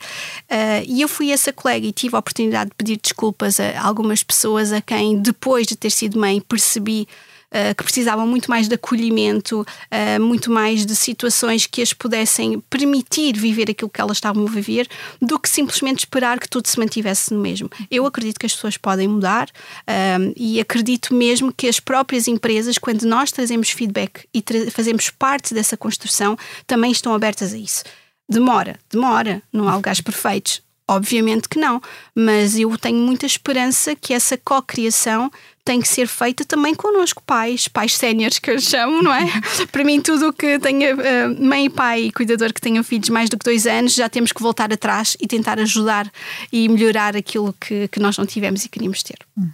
Uh, 0.49 0.83
e 0.85 1.01
eu 1.01 1.07
fui 1.07 1.31
essa 1.31 1.53
colega 1.53 1.87
e 1.87 1.93
tive 1.93 2.15
a 2.15 2.19
oportunidade 2.19 2.71
de 2.71 2.75
pedir 2.75 2.99
desculpas 3.01 3.59
a 3.59 3.81
algumas 3.81 4.21
pessoas 4.23 4.73
a 4.73 4.81
quem, 4.81 5.21
depois 5.21 5.65
de 5.65 5.75
ter 5.75 5.89
sido 5.89 6.19
mãe, 6.19 6.41
percebi 6.41 7.07
uh, 7.51 7.75
que 7.75 7.83
precisavam 7.83 8.25
muito 8.27 8.49
mais 8.49 8.67
de 8.67 8.75
acolhimento, 8.75 9.61
uh, 9.61 10.21
muito 10.21 10.51
mais 10.51 10.85
de 10.85 10.95
situações 10.95 11.65
que 11.65 11.81
as 11.81 11.93
pudessem 11.93 12.59
permitir 12.69 13.37
viver 13.37 13.69
aquilo 13.69 13.89
que 13.89 14.01
elas 14.01 14.17
estavam 14.17 14.45
a 14.45 14.49
viver, 14.49 14.87
do 15.21 15.39
que 15.39 15.49
simplesmente 15.49 15.99
esperar 15.99 16.39
que 16.39 16.49
tudo 16.49 16.67
se 16.67 16.79
mantivesse 16.79 17.33
no 17.33 17.39
mesmo. 17.39 17.69
Eu 17.89 18.05
acredito 18.05 18.39
que 18.39 18.45
as 18.45 18.53
pessoas 18.53 18.77
podem 18.77 19.07
mudar 19.07 19.49
uh, 19.49 20.33
e 20.35 20.59
acredito 20.59 21.13
mesmo 21.13 21.53
que 21.53 21.67
as 21.67 21.79
próprias 21.79 22.27
empresas, 22.27 22.77
quando 22.77 23.03
nós 23.03 23.31
trazemos 23.31 23.69
feedback 23.69 24.27
e 24.33 24.41
tra 24.41 24.59
fazemos 24.71 25.09
parte 25.09 25.53
dessa 25.53 25.77
construção, 25.77 26.37
também 26.67 26.91
estão 26.91 27.13
abertas 27.13 27.53
a 27.53 27.57
isso. 27.57 27.83
Demora, 28.29 28.77
demora, 28.91 29.41
não 29.51 29.67
há 29.67 29.75
lugares 29.75 30.01
perfeitos. 30.01 30.61
Obviamente 30.89 31.47
que 31.47 31.59
não, 31.59 31.79
mas 32.15 32.57
eu 32.57 32.75
tenho 32.75 32.97
muita 32.97 33.23
esperança 33.23 33.95
que 33.95 34.11
essa 34.11 34.35
co-criação 34.35 35.31
tem 35.63 35.79
que 35.79 35.87
ser 35.87 36.07
feita 36.07 36.43
também 36.43 36.73
connosco, 36.73 37.21
pais, 37.21 37.67
pais 37.67 37.95
séniores 37.95 38.39
que 38.39 38.49
eu 38.49 38.59
chamo, 38.59 39.03
não 39.03 39.13
é? 39.13 39.27
Para 39.71 39.83
mim, 39.83 40.01
tudo 40.01 40.29
o 40.29 40.33
que 40.33 40.57
tenha 40.57 40.95
uh, 40.95 41.45
mãe 41.45 41.65
e 41.65 41.69
pai 41.69 42.01
e 42.05 42.11
cuidador 42.11 42.51
que 42.51 42.59
tenham 42.59 42.83
filhos 42.83 43.09
mais 43.09 43.29
do 43.29 43.37
que 43.37 43.45
dois 43.45 43.67
anos, 43.67 43.93
já 43.93 44.09
temos 44.09 44.31
que 44.31 44.41
voltar 44.41 44.73
atrás 44.73 45.15
e 45.21 45.27
tentar 45.27 45.59
ajudar 45.59 46.11
e 46.51 46.67
melhorar 46.67 47.15
aquilo 47.15 47.53
que, 47.61 47.87
que 47.89 47.99
nós 47.99 48.17
não 48.17 48.25
tivemos 48.25 48.65
e 48.65 48.69
queríamos 48.69 49.03
ter. 49.03 49.19
Hum. 49.37 49.51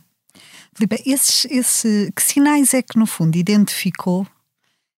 Filipe, 0.73 1.03
esses, 1.05 1.45
esse, 1.51 2.13
que 2.15 2.23
sinais 2.23 2.73
é 2.73 2.81
que 2.81 2.97
no 2.97 3.05
fundo 3.05 3.35
identificou 3.35 4.25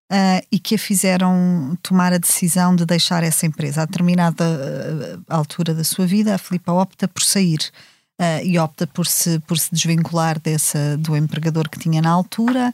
Uh, 0.10 0.40
e 0.50 0.58
que 0.58 0.76
a 0.76 0.80
fizeram 0.80 1.78
tomar 1.84 2.14
a 2.14 2.18
decisão 2.18 2.74
de 2.74 2.86
deixar 2.86 3.24
essa 3.24 3.46
empresa. 3.46 3.82
A 3.82 3.86
determinada 3.86 4.46
uh, 4.46 5.24
altura 5.28 5.74
da 5.74 5.84
sua 5.84 6.06
vida, 6.06 6.34
a 6.34 6.38
Filipa 6.38 6.72
opta 6.72 7.10
por 7.10 7.22
sair 7.22 7.60
uh, 8.18 8.42
e 8.42 8.58
opta 8.58 8.88
por 8.88 9.06
se, 9.06 9.38
por 9.40 9.60
se 9.60 9.70
desvincular 9.70 10.40
dessa, 10.40 10.96
do 10.98 11.18
empregador 11.18 11.70
que 11.70 11.78
tinha 11.78 12.02
na 12.02 12.10
altura 12.10 12.74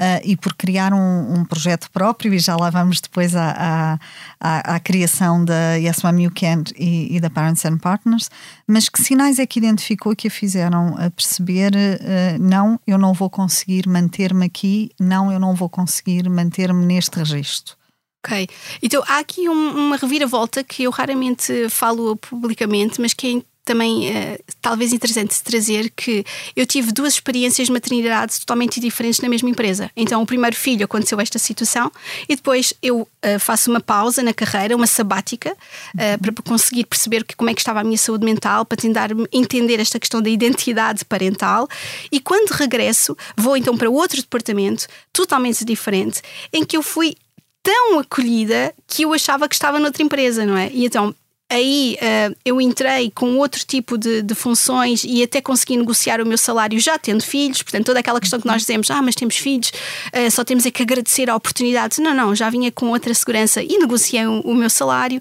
uh, 0.00 0.20
e 0.24 0.36
por 0.36 0.54
criar 0.54 0.92
um, 0.92 1.34
um, 1.34 1.44
projeto 1.44 1.90
próprio, 1.90 2.34
e 2.34 2.38
já 2.38 2.56
lá 2.56 2.70
vamos 2.70 3.00
depois 3.00 3.34
à, 3.36 3.98
à, 4.40 4.74
à, 4.74 4.80
criação 4.80 5.44
da 5.44 5.74
Yes 5.74 6.02
Mom 6.02 6.18
You 6.18 6.30
Can 6.34 6.64
e, 6.76 7.16
e, 7.16 7.20
da 7.20 7.30
Parents 7.30 7.64
and 7.64 7.78
Partners, 7.78 8.30
mas 8.66 8.88
que 8.88 9.00
sinais 9.00 9.38
é 9.38 9.46
que 9.46 9.58
identificou 9.58 10.14
que 10.14 10.28
a 10.28 10.30
fizeram 10.30 10.96
a 10.98 11.10
perceber 11.10 11.72
uh, 11.74 12.38
não, 12.40 12.78
eu 12.86 12.98
não 12.98 13.12
vou 13.12 13.30
conseguir 13.30 13.88
manter-me 13.88 14.46
aqui, 14.46 14.90
não, 14.98 15.32
eu 15.32 15.38
não 15.38 15.54
vou 15.54 15.68
conseguir 15.68 16.28
manter-me 16.28 16.84
neste 16.84 17.18
registro. 17.18 17.76
Ok. 18.24 18.48
Então 18.82 19.02
há 19.06 19.18
aqui 19.18 19.48
um, 19.50 19.86
uma 19.86 19.96
reviravolta 19.96 20.64
que 20.64 20.84
eu 20.84 20.90
raramente 20.90 21.68
falo 21.68 22.16
publicamente, 22.16 22.98
mas 22.98 23.12
que 23.12 23.26
é 23.26 23.53
também 23.64 24.10
uh, 24.10 24.38
talvez 24.60 24.92
interessante 24.92 25.42
trazer 25.42 25.90
que 25.90 26.24
eu 26.54 26.66
tive 26.66 26.92
duas 26.92 27.14
experiências 27.14 27.66
de 27.66 27.72
maternidade 27.72 28.38
totalmente 28.40 28.78
diferentes 28.78 29.20
na 29.20 29.28
mesma 29.28 29.48
empresa. 29.48 29.90
Então, 29.96 30.22
o 30.22 30.26
primeiro 30.26 30.54
filho 30.54 30.84
aconteceu 30.84 31.18
esta 31.20 31.38
situação 31.38 31.90
e 32.28 32.36
depois 32.36 32.74
eu 32.82 33.00
uh, 33.00 33.40
faço 33.40 33.70
uma 33.70 33.80
pausa 33.80 34.22
na 34.22 34.34
carreira, 34.34 34.76
uma 34.76 34.86
sabática, 34.86 35.52
uh, 35.52 36.20
para 36.20 36.42
conseguir 36.44 36.84
perceber 36.84 37.24
que, 37.24 37.34
como 37.34 37.50
é 37.50 37.54
que 37.54 37.60
estava 37.60 37.80
a 37.80 37.84
minha 37.84 37.98
saúde 37.98 38.24
mental, 38.24 38.64
para 38.64 38.76
tentar 38.76 39.10
entender 39.32 39.80
esta 39.80 39.98
questão 39.98 40.20
da 40.20 40.28
identidade 40.28 41.04
parental. 41.04 41.68
E 42.12 42.20
quando 42.20 42.50
regresso, 42.50 43.16
vou 43.36 43.56
então 43.56 43.76
para 43.76 43.88
outro 43.88 44.20
departamento 44.20 44.86
totalmente 45.12 45.64
diferente, 45.64 46.20
em 46.52 46.64
que 46.64 46.76
eu 46.76 46.82
fui 46.82 47.16
tão 47.62 47.98
acolhida 47.98 48.74
que 48.86 49.02
eu 49.02 49.14
achava 49.14 49.48
que 49.48 49.54
estava 49.54 49.80
noutra 49.80 50.02
empresa, 50.02 50.44
não 50.44 50.56
é? 50.56 50.70
E 50.70 50.84
então 50.84 51.14
aí 51.54 51.96
uh, 52.00 52.36
eu 52.44 52.60
entrei 52.60 53.10
com 53.10 53.36
outro 53.38 53.64
tipo 53.64 53.96
de, 53.96 54.22
de, 54.22 54.34
funções 54.34 55.04
e 55.04 55.22
até 55.22 55.40
consegui 55.40 55.76
negociar 55.76 56.20
o 56.20 56.26
meu 56.26 56.36
salário 56.36 56.78
já 56.78 56.98
tendo 56.98 57.22
filhos, 57.22 57.62
portanto, 57.62 57.86
toda 57.86 58.00
aquela 58.00 58.20
questão 58.20 58.40
que 58.40 58.46
nós 58.46 58.62
dizemos, 58.62 58.90
ah, 58.90 59.00
mas 59.00 59.14
temos 59.14 59.36
filhos, 59.36 59.72
uh, 60.12 60.30
só 60.30 60.44
temos 60.44 60.66
é 60.66 60.70
que 60.70 60.82
agradecer 60.82 61.30
a 61.30 61.36
oportunidade. 61.36 62.00
Não, 62.00 62.14
não, 62.14 62.34
já 62.34 62.50
vinha 62.50 62.70
com 62.72 62.88
outra 62.90 63.14
segurança 63.14 63.62
e 63.62 63.78
negociei 63.78 64.26
o, 64.26 64.40
o 64.40 64.54
meu 64.54 64.70
salário. 64.70 65.20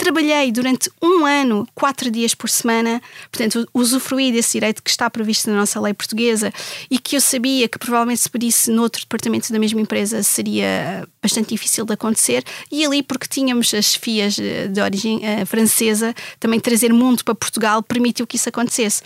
Trabalhei 0.00 0.50
durante 0.50 0.90
um 1.02 1.26
ano, 1.26 1.68
quatro 1.74 2.10
dias 2.10 2.34
por 2.34 2.48
semana, 2.48 3.02
portanto, 3.30 3.68
usufruí 3.74 4.32
desse 4.32 4.52
direito 4.52 4.82
que 4.82 4.88
está 4.88 5.10
previsto 5.10 5.50
na 5.50 5.56
nossa 5.56 5.78
lei 5.78 5.92
portuguesa 5.92 6.50
e 6.90 6.98
que 6.98 7.16
eu 7.16 7.20
sabia 7.20 7.68
que 7.68 7.78
provavelmente 7.78 8.22
se 8.22 8.30
pedisse 8.30 8.70
noutro 8.70 9.02
departamento 9.02 9.52
da 9.52 9.58
mesma 9.58 9.78
empresa 9.78 10.22
seria 10.22 11.06
bastante 11.20 11.50
difícil 11.50 11.84
de 11.84 11.92
acontecer. 11.92 12.42
E 12.72 12.82
ali, 12.82 13.02
porque 13.02 13.28
tínhamos 13.28 13.74
as 13.74 13.94
FIAs 13.94 14.38
eh, 14.38 14.68
de 14.68 14.80
origem 14.80 15.18
uh, 15.18 15.44
francesa, 15.44 16.14
também 16.40 16.58
trazer 16.58 16.94
mundo 16.94 17.22
para 17.22 17.34
Portugal 17.34 17.82
permitiu 17.82 18.26
que 18.26 18.36
isso 18.36 18.48
acontecesse. 18.48 19.02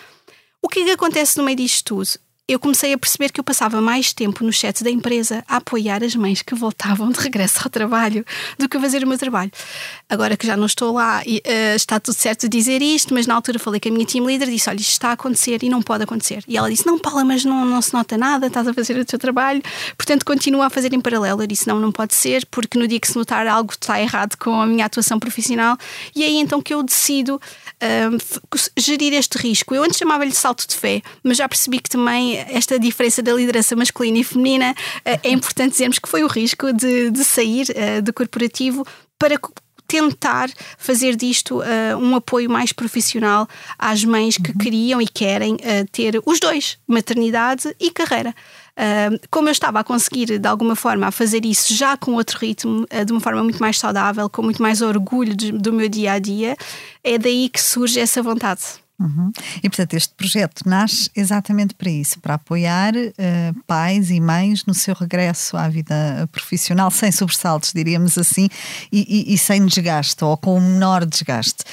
O 0.63 0.69
que 0.69 0.79
é 0.79 0.85
que 0.85 0.91
acontece 0.93 1.37
no 1.37 1.43
meio 1.43 1.57
disto 1.57 1.87
tudo? 1.87 2.24
Eu 2.47 2.59
comecei 2.59 2.93
a 2.93 2.99
perceber 2.99 3.33
que 3.33 3.41
eu 3.41 3.45
passava 3.45 3.81
mais 3.81 4.13
tempo 4.13 4.45
no 4.45 4.53
chat 4.53 4.85
da 4.85 4.91
empresa 4.91 5.43
a 5.49 5.57
apoiar 5.57 6.05
as 6.05 6.15
mães 6.15 6.43
que 6.43 6.55
voltavam 6.55 7.11
de 7.11 7.19
regresso 7.19 7.61
ao 7.65 7.71
trabalho 7.71 8.25
do 8.59 8.69
que 8.69 8.77
a 8.77 8.81
fazer 8.81 9.03
o 9.03 9.07
meu 9.07 9.17
trabalho. 9.17 9.51
Agora 10.11 10.37
que 10.37 10.47
já 10.47 10.55
não 10.55 10.67
estou 10.67 10.93
lá, 10.93 11.23
uh, 11.23 11.75
está 11.75 11.99
tudo 11.99 12.15
certo 12.15 12.47
dizer 12.47 12.83
isto, 12.83 13.15
mas 13.15 13.27
na 13.27 13.35
altura 13.35 13.59
falei 13.59 13.81
com 13.81 13.89
a 13.89 13.93
minha 13.93 14.05
team 14.05 14.27
leader 14.27 14.49
disse: 14.51 14.69
Olha, 14.69 14.77
isto 14.77 14.93
está 14.93 15.09
a 15.09 15.13
acontecer 15.13 15.63
e 15.63 15.71
não 15.71 15.81
pode 15.81 16.05
acontecer. 16.05 16.45
E 16.47 16.59
ela 16.59 16.69
disse: 16.69 16.87
Não, 16.87 16.99
Paula, 16.99 17.25
mas 17.25 17.47
não, 17.47 17.65
não 17.65 17.81
se 17.81 17.95
nota 17.95 18.19
nada, 18.19 18.49
estás 18.49 18.69
a 18.69 18.75
fazer 18.75 18.99
o 18.99 19.05
teu 19.07 19.19
trabalho, 19.19 19.63
portanto 19.97 20.27
continua 20.27 20.67
a 20.67 20.71
fazer 20.71 20.93
em 20.93 21.01
paralelo. 21.01 21.43
Eu 21.43 21.47
disse: 21.47 21.67
Não, 21.67 21.81
não 21.81 21.91
pode 21.91 22.15
ser, 22.15 22.45
porque 22.51 22.79
no 22.79 22.87
dia 22.87 23.01
que 23.01 23.09
se 23.09 23.17
notar 23.17 23.47
algo 23.47 23.73
está 23.73 23.99
errado 23.99 24.37
com 24.37 24.61
a 24.61 24.67
minha 24.67 24.85
atuação 24.85 25.19
profissional, 25.19 25.79
e 26.15 26.23
é 26.23 26.27
aí 26.27 26.37
então 26.37 26.61
que 26.61 26.75
eu 26.75 26.83
decido 26.83 27.37
uh, 27.37 28.59
gerir 28.77 29.15
este 29.15 29.39
risco. 29.39 29.75
Eu 29.75 29.83
antes 29.83 29.97
chamava-lhe 29.97 30.33
salto 30.33 30.69
de 30.69 30.77
fé, 30.77 31.01
mas 31.23 31.39
já 31.39 31.49
percebi 31.49 31.79
que 31.79 31.89
também 31.89 32.34
esta 32.37 32.79
diferença 32.79 33.23
da 33.23 33.33
liderança 33.33 33.75
masculina 33.77 34.19
e 34.19 34.25
feminina, 34.25 34.75
eh, 35.05 35.21
é 35.23 35.31
importante 35.31 35.73
dizermos 35.73 35.99
que 35.99 36.09
foi 36.09 36.25
o 36.25 36.27
risco 36.27 36.73
de, 36.73 37.11
de 37.11 37.25
sair 37.25 37.67
eh, 37.75 38.01
do 38.01 38.13
corporativo 38.13 38.85
para 39.19 39.39
tentar 39.87 40.51
fazer 40.79 41.15
disto 41.15 41.61
uh, 41.61 41.97
um 41.99 42.17
apoio 42.17 42.51
mais 42.51 42.73
profissional 42.73 43.47
às 43.79 44.05
mães 44.05 44.37
que 44.37 44.51
uhum. 44.51 44.59
queriam 44.59 45.03
e 45.03 45.07
querem 45.07 45.55
uh, 45.55 45.87
ter 45.93 46.21
os 46.25 46.41
dois, 46.41 46.79
maternidade 46.87 47.75
e 47.79 47.91
carreira. 47.91 48.35
Uh, 48.77 49.19
como 49.31 49.49
eu 49.49 49.53
estava 49.53 49.81
a 49.81 49.85
conseguir, 49.85 50.39
de 50.39 50.49
alguma 50.49 50.75
forma, 50.75 51.07
a 51.07 51.11
fazer 51.11 51.45
isso 51.45 51.75
já 51.75 51.97
com 51.97 52.15
outro 52.15 52.39
ritmo, 52.39 52.87
de 53.07 53.13
uma 53.13 53.21
forma 53.21 53.43
muito 53.43 53.61
mais 53.61 53.79
saudável, 53.79 54.29
com 54.29 54.43
muito 54.43 54.61
mais 54.61 54.83
orgulho 54.83 55.37
de, 55.37 55.53
do 55.53 55.73
meu 55.73 55.89
dia 55.89 56.13
a 56.13 56.19
dia, 56.19 56.57
é 57.03 57.19
daí 57.19 57.49
que 57.49 57.61
surge 57.61 58.01
essa 58.01 58.23
vontade. 58.23 58.84
Uhum. 59.05 59.31
E 59.63 59.69
portanto, 59.69 59.95
este 59.95 60.15
projeto 60.15 60.67
nasce 60.67 61.11
exatamente 61.15 61.75
para 61.75 61.91
isso, 61.91 62.19
para 62.21 62.35
apoiar 62.35 62.95
uh, 62.97 63.63
pais 63.67 64.11
e 64.11 64.19
mães 64.19 64.65
no 64.65 64.73
seu 64.73 64.95
regresso 64.95 65.59
à 65.59 65.69
vida 65.69 66.27
profissional, 66.33 66.91
sem 66.91 67.13
sobressaltos, 67.13 67.73
diríamos 67.75 68.17
assim, 68.17 68.49
e, 68.91 69.29
e, 69.31 69.35
e 69.35 69.39
sem 69.39 69.65
desgaste, 69.67 70.25
ou 70.25 70.39
com 70.39 70.57
o 70.57 70.61
menor 70.61 71.05
desgaste. 71.05 71.65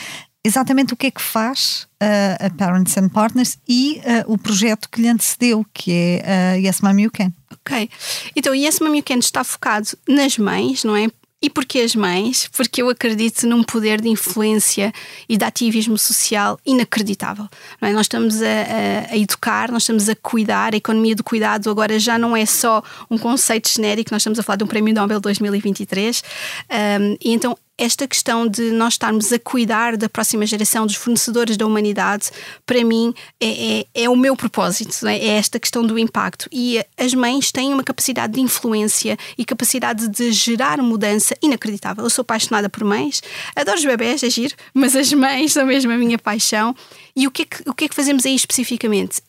Exatamente 0.43 0.93
o 0.93 0.97
que 0.97 1.07
é 1.07 1.11
que 1.11 1.21
faz 1.21 1.87
uh, 2.01 2.45
a 2.45 2.49
Parents 2.49 2.97
and 2.97 3.09
Partners 3.09 3.57
e 3.67 4.01
uh, 4.27 4.33
o 4.33 4.37
projeto 4.37 4.89
que 4.89 5.01
lhe 5.01 5.07
antecedeu, 5.07 5.65
que 5.73 5.91
é 5.91 6.57
uh, 6.57 6.59
Yes 6.59 6.81
Mom 6.81 6.99
You 6.99 7.11
Can. 7.11 7.31
Ok, 7.53 7.89
então 8.35 8.53
Yes 8.53 8.79
Mom 8.79 8.93
You 8.93 9.03
Can 9.03 9.19
está 9.19 9.43
focado 9.43 9.87
nas 10.09 10.37
mães, 10.37 10.83
não 10.83 10.95
é? 10.97 11.07
E 11.41 11.49
porquê 11.49 11.79
as 11.79 11.95
mães? 11.95 12.47
Porque 12.55 12.81
eu 12.81 12.89
acredito 12.89 13.47
num 13.47 13.63
poder 13.63 13.99
de 13.99 14.07
influência 14.07 14.93
e 15.27 15.35
de 15.35 15.43
ativismo 15.43 15.97
social 15.97 16.59
inacreditável. 16.63 17.47
É? 17.81 17.91
Nós 17.91 18.05
estamos 18.05 18.41
a, 18.41 18.45
a, 18.45 19.13
a, 19.13 19.17
educar, 19.17 19.71
nós 19.71 19.81
estamos 19.83 20.07
a 20.07 20.15
cuidar, 20.15 20.73
a 20.73 20.77
economia 20.77 21.15
do 21.15 21.23
cuidado 21.23 21.69
agora 21.69 21.97
já 21.97 22.17
não 22.17 22.37
é 22.37 22.45
só 22.45 22.83
um 23.09 23.17
conceito 23.17 23.69
genérico, 23.69 24.11
nós 24.11 24.21
estamos 24.21 24.37
a 24.37 24.43
falar 24.43 24.57
de 24.57 24.63
um 24.63 24.67
Prémio 24.67 24.93
Nobel 24.93 25.19
2023. 25.19 26.23
Um, 26.69 27.17
e 27.19 27.31
então 27.31 27.57
esta 27.81 28.07
questão 28.07 28.47
de 28.47 28.71
nós 28.71 28.93
estarmos 28.93 29.33
a 29.33 29.39
cuidar 29.39 29.97
da 29.97 30.07
próxima 30.07 30.45
geração, 30.45 30.85
dos 30.85 30.95
fornecedores 30.95 31.57
da 31.57 31.65
humanidade, 31.65 32.29
para 32.63 32.83
mim 32.83 33.11
é, 33.39 33.79
é, 33.79 34.03
é 34.03 34.09
o 34.09 34.15
meu 34.15 34.35
propósito, 34.35 35.07
é? 35.07 35.17
é 35.17 35.27
esta 35.37 35.59
questão 35.59 35.83
do 35.83 35.97
impacto. 35.97 36.47
E 36.51 36.79
as 36.95 37.13
mães 37.15 37.51
têm 37.51 37.73
uma 37.73 37.83
capacidade 37.83 38.33
de 38.33 38.39
influência 38.39 39.17
e 39.35 39.43
capacidade 39.43 40.07
de 40.09 40.31
gerar 40.31 40.77
mudança 40.77 41.35
inacreditável. 41.41 42.03
Eu 42.03 42.09
sou 42.11 42.21
apaixonada 42.21 42.69
por 42.69 42.83
mães, 42.83 43.23
adoro 43.55 43.79
os 43.79 43.85
bebés, 43.85 44.21
é 44.21 44.29
giro, 44.29 44.53
mas 44.75 44.95
as 44.95 45.11
mães 45.11 45.53
são 45.53 45.65
mesmo 45.65 45.91
a 45.91 45.97
minha 45.97 46.19
paixão. 46.19 46.75
E 47.15 47.25
o 47.25 47.31
que 47.31 47.41
é 47.41 47.45
que, 47.45 47.69
o 47.69 47.73
que, 47.73 47.85
é 47.85 47.89
que 47.89 47.95
fazemos 47.95 48.27
aí 48.27 48.35
especificamente? 48.35 49.21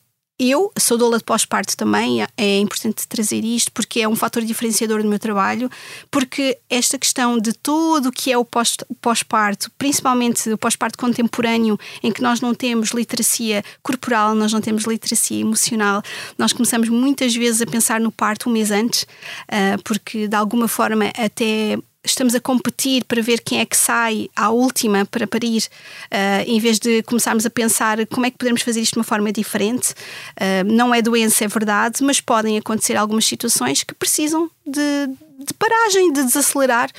Eu 0.45 0.73
sou 0.77 0.97
doula 0.97 1.19
de 1.19 1.23
pós-parto 1.23 1.77
também, 1.77 2.21
é 2.35 2.59
importante 2.59 3.07
trazer 3.07 3.45
isto 3.45 3.71
porque 3.71 4.01
é 4.01 4.07
um 4.09 4.15
fator 4.15 4.43
diferenciador 4.43 5.01
no 5.01 5.09
meu 5.09 5.17
trabalho, 5.17 5.71
porque 6.11 6.59
esta 6.69 6.99
questão 6.99 7.39
de 7.39 7.53
tudo 7.53 8.09
o 8.09 8.11
que 8.11 8.29
é 8.29 8.37
o 8.37 8.43
pós-parto, 8.43 9.71
principalmente 9.77 10.49
o 10.49 10.57
pós-parto 10.57 10.97
contemporâneo, 10.97 11.79
em 12.03 12.11
que 12.11 12.21
nós 12.21 12.41
não 12.41 12.53
temos 12.53 12.89
literacia 12.89 13.63
corporal, 13.81 14.35
nós 14.35 14.51
não 14.51 14.59
temos 14.59 14.83
literacia 14.83 15.39
emocional, 15.39 16.03
nós 16.37 16.51
começamos 16.51 16.89
muitas 16.89 17.33
vezes 17.33 17.61
a 17.61 17.65
pensar 17.65 18.01
no 18.01 18.11
parto 18.11 18.49
um 18.49 18.51
mês 18.51 18.69
antes, 18.69 19.07
ah, 19.47 19.77
porque 19.81 20.27
de 20.27 20.35
alguma 20.35 20.67
forma 20.67 21.05
até 21.17 21.77
estamos 22.03 22.35
a 22.35 22.39
competir 22.39 23.05
para 23.05 23.21
ver 23.21 23.39
quem 23.41 23.59
é 23.59 23.65
que 23.65 23.77
sai 23.77 24.29
à 24.35 24.49
última 24.49 25.05
para 25.05 25.25
parir, 25.25 25.63
uh, 26.11 26.43
em 26.45 26.59
vez 26.59 26.79
de 26.79 27.01
começarmos 27.03 27.45
a 27.45 27.49
pensar 27.49 28.05
como 28.07 28.25
é 28.25 28.31
que 28.31 28.37
podemos 28.37 28.61
fazer 28.61 28.81
isto 28.81 28.93
de 28.93 28.99
uma 28.99 29.03
forma 29.03 29.31
diferente. 29.31 29.91
Uh, 29.91 30.63
não 30.65 30.93
é 30.93 31.01
doença, 31.01 31.45
é 31.45 31.47
verdade, 31.47 32.03
mas 32.03 32.19
podem 32.19 32.57
acontecer 32.57 32.95
algumas 32.95 33.25
situações 33.25 33.83
que 33.83 33.93
precisam 33.93 34.49
de, 34.65 35.09
de 35.43 35.53
paragem, 35.53 36.11
de 36.11 36.23
desacelerar, 36.23 36.89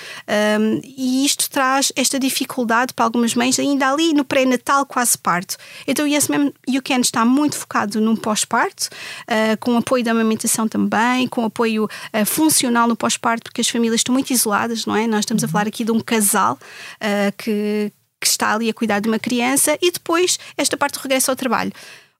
um, 0.61 0.81
e 0.85 1.25
isto 1.25 1.51
traz 1.51 1.93
esta 1.97 2.19
dificuldade 2.19 2.93
para 2.93 3.05
algumas 3.05 3.35
mães, 3.35 3.59
ainda 3.59 3.91
ali 3.91 4.13
no 4.13 4.25
pré-natal, 4.25 4.87
quase 4.87 5.17
parto. 5.19 5.57
Então, 5.87 6.05
o 6.05 6.09
Yes 6.09 6.29
Ma'am 6.29 6.53
You 6.69 6.83
está 7.01 7.25
muito 7.25 7.57
focado 7.57 8.01
num 8.01 8.17
pós-parto, 8.17 8.89
uh, 9.29 9.57
com 9.61 9.77
apoio 9.77 10.05
da 10.05 10.11
amamentação 10.11 10.69
também, 10.69 11.27
com 11.29 11.45
apoio 11.45 11.85
uh, 11.85 12.27
funcional 12.27 12.87
no 12.87 12.97
pós-parto, 12.97 13.45
porque 13.45 13.61
as 13.61 13.69
famílias 13.69 14.01
estão 14.01 14.13
muito 14.13 14.31
isoladas, 14.31 14.87
não 14.87 14.97
é? 14.97 15.07
Nós 15.07 15.21
estamos 15.21 15.43
a 15.45 15.49
falar 15.49 15.67
aqui 15.67 15.85
de 15.85 15.93
um 15.93 16.01
casal 16.01 16.55
uh, 16.55 17.33
que, 17.37 17.93
que 18.21 18.27
está 18.27 18.55
ali 18.55 18.69
a 18.69 18.75
cuidar 18.75 19.01
de 19.01 19.09
uma 19.09 19.19
criança, 19.19 19.79
e 19.81 19.91
depois 19.91 20.39
esta 20.57 20.77
parte 20.77 20.95
do 20.99 21.03
regresso 21.03 21.31
ao 21.31 21.37
trabalho 21.37 21.73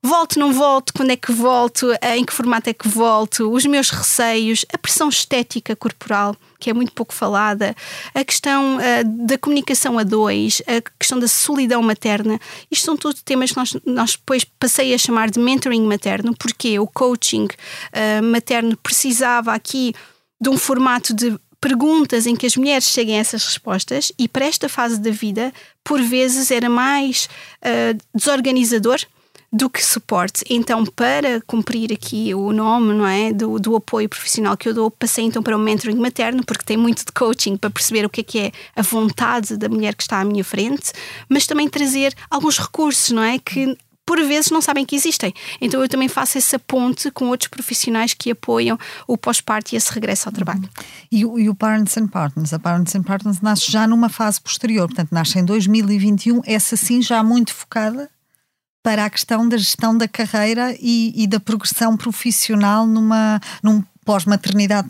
volto, 0.05 0.39
não 0.39 0.53
volto, 0.53 0.93
quando 0.93 1.11
é 1.11 1.15
que 1.15 1.31
volto, 1.31 1.87
em 2.01 2.23
que 2.23 2.33
formato 2.33 2.69
é 2.69 2.73
que 2.73 2.87
volto, 2.87 3.51
os 3.51 3.65
meus 3.65 3.89
receios, 3.89 4.65
a 4.73 4.77
pressão 4.77 5.09
estética 5.09 5.75
corporal, 5.75 6.35
que 6.59 6.69
é 6.69 6.73
muito 6.73 6.93
pouco 6.93 7.13
falada, 7.13 7.75
a 8.13 8.23
questão 8.23 8.77
uh, 8.77 9.25
da 9.25 9.37
comunicação 9.37 9.97
a 9.97 10.03
dois, 10.03 10.61
a 10.67 10.81
questão 10.97 11.19
da 11.19 11.27
solidão 11.27 11.81
materna. 11.81 12.39
Isto 12.71 12.85
são 12.85 12.97
tudo 12.97 13.19
temas 13.23 13.51
que 13.51 13.57
nós, 13.57 13.77
nós 13.85 14.11
depois 14.11 14.43
passei 14.43 14.93
a 14.93 14.97
chamar 14.97 15.29
de 15.29 15.39
mentoring 15.39 15.85
materno, 15.85 16.35
porque 16.37 16.79
o 16.79 16.87
coaching 16.87 17.45
uh, 17.45 18.23
materno 18.23 18.77
precisava 18.77 19.53
aqui 19.53 19.93
de 20.39 20.49
um 20.49 20.57
formato 20.57 21.13
de 21.13 21.37
perguntas 21.59 22.27
em 22.27 22.35
que 22.35 22.45
as 22.45 22.55
mulheres 22.55 22.89
cheguem 22.89 23.17
a 23.17 23.21
essas 23.21 23.43
respostas 23.43 24.11
e 24.19 24.27
para 24.27 24.45
esta 24.45 24.69
fase 24.69 24.99
da 24.99 25.09
vida, 25.09 25.51
por 25.83 25.99
vezes 26.01 26.51
era 26.51 26.69
mais 26.69 27.27
uh, 27.63 27.97
desorganizador 28.13 28.99
do 29.55 29.69
que 29.69 29.83
suporte. 29.83 30.43
Então, 30.49 30.85
para 30.85 31.39
cumprir 31.47 31.93
aqui 31.93 32.35
o 32.35 32.51
nome 32.51 32.93
não 32.93 33.07
é, 33.07 33.31
do, 33.31 33.57
do 33.57 33.73
apoio 33.77 34.09
profissional 34.09 34.57
que 34.57 34.67
eu 34.67 34.73
dou, 34.73 34.91
passei 34.91 35.23
então 35.23 35.41
para 35.41 35.55
o 35.55 35.59
mentoring 35.59 35.95
materno, 35.95 36.43
porque 36.45 36.65
tem 36.65 36.75
muito 36.75 37.05
de 37.05 37.11
coaching 37.13 37.55
para 37.55 37.69
perceber 37.69 38.05
o 38.05 38.09
que 38.09 38.19
é 38.19 38.23
que 38.23 38.39
é 38.39 38.51
a 38.75 38.81
vontade 38.81 39.55
da 39.55 39.69
mulher 39.69 39.95
que 39.95 40.03
está 40.03 40.19
à 40.19 40.25
minha 40.25 40.43
frente, 40.43 40.91
mas 41.29 41.47
também 41.47 41.69
trazer 41.69 42.13
alguns 42.29 42.59
recursos, 42.59 43.11
não 43.11 43.23
é? 43.23 43.39
Que 43.39 43.77
por 44.05 44.21
vezes 44.21 44.51
não 44.51 44.61
sabem 44.61 44.85
que 44.85 44.93
existem. 44.93 45.33
Então 45.61 45.81
eu 45.81 45.87
também 45.87 46.09
faço 46.09 46.37
essa 46.37 46.59
ponte 46.59 47.09
com 47.09 47.29
outros 47.29 47.47
profissionais 47.47 48.13
que 48.13 48.31
apoiam 48.31 48.77
o 49.07 49.17
pós-parto 49.17 49.73
e 49.73 49.77
esse 49.77 49.91
regresso 49.91 50.27
ao 50.27 50.33
trabalho. 50.33 50.63
Uhum. 50.63 50.83
E, 51.09 51.25
o, 51.25 51.39
e 51.39 51.49
o 51.49 51.55
Parents 51.55 51.97
and 51.97 52.07
Partners? 52.09 52.53
A 52.53 52.59
Parents 52.59 52.93
and 52.93 53.03
Partners 53.03 53.39
nasce 53.39 53.71
já 53.71 53.87
numa 53.87 54.09
fase 54.09 54.41
posterior, 54.41 54.87
portanto 54.87 55.13
nasce 55.13 55.39
em 55.39 55.45
2021, 55.45 56.41
essa 56.45 56.75
sim 56.75 57.01
já 57.01 57.23
muito 57.23 57.53
focada 57.53 58.09
para 58.85 59.05
a 59.05 59.09
questão 59.09 59.49
da 59.49 59.57
gestão 59.57 59.97
da 59.97 60.07
carreira 60.07 60.77
e, 60.79 61.11
e 61.15 61.25
da 61.25 61.39
progressão 61.39 61.97
profissional 61.97 62.85
numa, 62.85 63.41
num 63.63 63.83
pós-maternidade, 64.05 64.87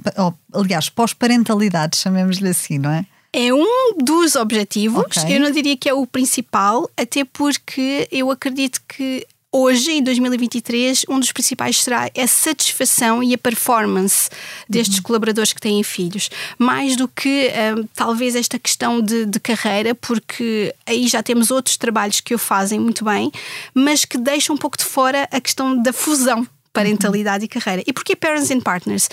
aliás, 0.53 0.89
pós-parentalidade, 0.89 1.95
chamemos-lhe 1.95 2.49
assim, 2.49 2.77
não 2.77 2.89
é? 2.89 3.05
É 3.31 3.53
um 3.53 3.97
dos 3.97 4.35
objetivos, 4.35 5.05
okay. 5.05 5.37
eu 5.37 5.39
não 5.39 5.49
diria 5.49 5.77
que 5.77 5.87
é 5.87 5.93
o 5.93 6.05
principal, 6.05 6.89
até 6.97 7.23
porque 7.23 8.05
eu 8.11 8.29
acredito 8.29 8.81
que 8.85 9.25
hoje, 9.55 9.93
em 9.93 10.03
2023, 10.03 11.05
um 11.07 11.17
dos 11.17 11.31
principais 11.31 11.81
será 11.81 12.09
a 12.15 12.27
satisfação 12.27 13.23
e 13.23 13.33
a 13.33 13.37
performance 13.37 14.29
destes 14.67 14.97
uhum. 14.97 15.03
colaboradores 15.03 15.53
que 15.53 15.61
têm 15.61 15.81
filhos, 15.81 16.29
mais 16.59 16.97
do 16.97 17.07
que 17.07 17.49
um, 17.77 17.87
talvez 17.95 18.35
esta 18.35 18.59
questão 18.59 19.01
de, 19.01 19.25
de, 19.25 19.39
carreira, 19.39 19.95
porque 19.95 20.75
aí 20.85 21.07
já 21.07 21.23
temos 21.23 21.51
outros 21.51 21.77
trabalhos 21.77 22.19
que 22.19 22.35
o 22.35 22.37
fazem 22.37 22.79
muito 22.81 23.05
bem, 23.05 23.31
mas 23.73 24.03
que 24.03 24.17
deixam 24.17 24.55
um 24.55 24.57
pouco 24.57 24.77
de 24.77 24.83
fora 24.83 25.25
a 25.31 25.39
questão 25.39 25.81
da 25.81 25.93
fusão 25.93 26.45
parentalidade 26.73 27.43
uhum. 27.43 27.45
e 27.45 27.47
carreira. 27.47 27.83
E 27.87 27.93
porquê 27.93 28.13
Parents 28.13 28.51
and 28.51 28.59
Partners? 28.59 29.09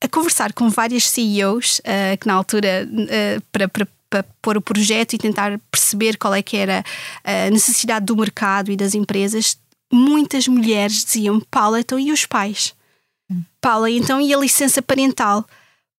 A 0.00 0.08
conversar 0.08 0.52
com 0.52 0.68
várias 0.68 1.08
CEOs, 1.08 1.78
uh, 1.78 2.18
que 2.20 2.26
na 2.26 2.34
altura, 2.34 2.88
uh, 2.90 3.40
para, 3.52 3.68
para 3.68 3.86
para 4.08 4.24
pôr 4.40 4.56
o 4.56 4.60
projeto 4.60 5.14
e 5.14 5.18
tentar 5.18 5.58
perceber 5.68 6.16
qual 6.16 6.32
é 6.32 6.40
que 6.40 6.56
era 6.56 6.84
a 7.24 7.50
necessidade 7.50 8.06
do 8.06 8.16
mercado 8.16 8.70
e 8.70 8.76
das 8.76 8.94
empresas, 8.94 9.58
muitas 9.92 10.48
mulheres 10.48 11.04
diziam: 11.04 11.40
Paula, 11.50 11.80
então 11.80 11.98
e 11.98 12.12
os 12.12 12.26
pais? 12.26 12.74
Hum. 13.30 13.42
Paula, 13.60 13.90
então 13.90 14.20
e 14.20 14.32
a 14.32 14.38
licença 14.38 14.80
parental? 14.82 15.46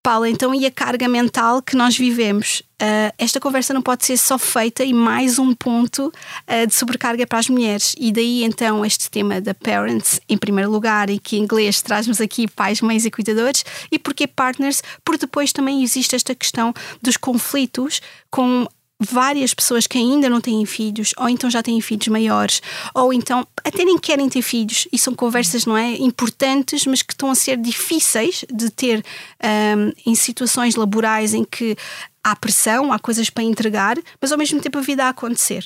Paula, 0.08 0.30
então 0.30 0.56
e 0.56 0.66
a 0.66 0.72
carga 0.72 1.06
mental 1.10 1.62
que 1.62 1.76
nós 1.76 1.98
vivemos? 1.98 2.62
Uh, 2.82 3.12
esta 3.18 3.42
conversa 3.42 3.74
não 3.74 3.82
pode 3.82 4.06
ser 4.06 4.16
só 4.16 4.38
feita 4.38 4.84
e 4.86 4.94
mais 4.94 5.38
um 5.38 5.54
ponto 5.54 6.08
uh, 6.08 6.66
de 6.66 6.74
sobrecarga 6.74 7.28
para 7.28 7.40
as 7.40 7.50
mulheres. 7.50 7.94
E 8.00 8.10
daí 8.14 8.46
então 8.46 8.86
este 8.86 9.12
tema 9.12 9.42
da 9.42 9.54
parents 9.54 10.22
em 10.30 10.38
primeiro 10.38 10.72
lugar, 10.72 11.10
e 11.10 11.20
que 11.20 11.36
em 11.36 11.42
inglês 11.42 11.82
traz-nos 11.82 12.22
aqui 12.22 12.48
pais, 12.48 12.80
mães 12.80 13.04
e 13.04 13.12
cuidadores, 13.12 13.66
e 13.92 14.00
porque 14.00 14.28
partners, 14.28 14.82
porque 15.04 15.26
depois 15.26 15.52
também 15.52 15.84
existe 15.84 16.16
esta 16.16 16.34
questão 16.34 16.74
dos 17.02 17.18
conflitos 17.18 18.02
com 18.32 18.66
várias 19.00 19.54
pessoas 19.54 19.86
que 19.86 19.98
ainda 19.98 20.30
não 20.30 20.42
têm 20.42 20.66
filhos, 20.66 21.14
ou 21.18 21.30
então 21.30 21.50
já 21.50 21.62
têm 21.62 21.80
filhos 21.82 22.08
maiores, 22.08 22.62
ou 22.94 23.14
então 23.14 23.46
até 23.64 23.86
nem 23.86 23.98
querem 23.98 24.28
ter 24.28 24.42
filhos, 24.42 24.88
e 24.92 24.98
são 24.98 25.14
conversas, 25.14 25.66
não 25.66 25.78
é? 25.78 25.96
Importantes, 25.98 26.86
mas 26.86 27.02
que 27.02 27.14
estão 27.14 27.30
a 27.30 27.36
ser 27.36 27.58
difíceis 27.58 28.44
de 28.52 28.70
ter 28.72 29.06
um, 29.44 29.92
em 30.10 30.16
situações 30.16 30.76
laborais 30.76 31.34
em 31.34 31.44
que 31.44 31.76
há 32.24 32.36
pressão, 32.36 32.92
há 32.92 33.00
coisas 33.00 33.30
para 33.30 33.44
entregar, 33.44 33.98
mas 34.20 34.32
ao 34.32 34.38
mesmo 34.38 34.60
tempo 34.60 34.78
a 34.80 34.82
vida 34.82 35.06
a 35.06 35.10
acontecer. 35.10 35.66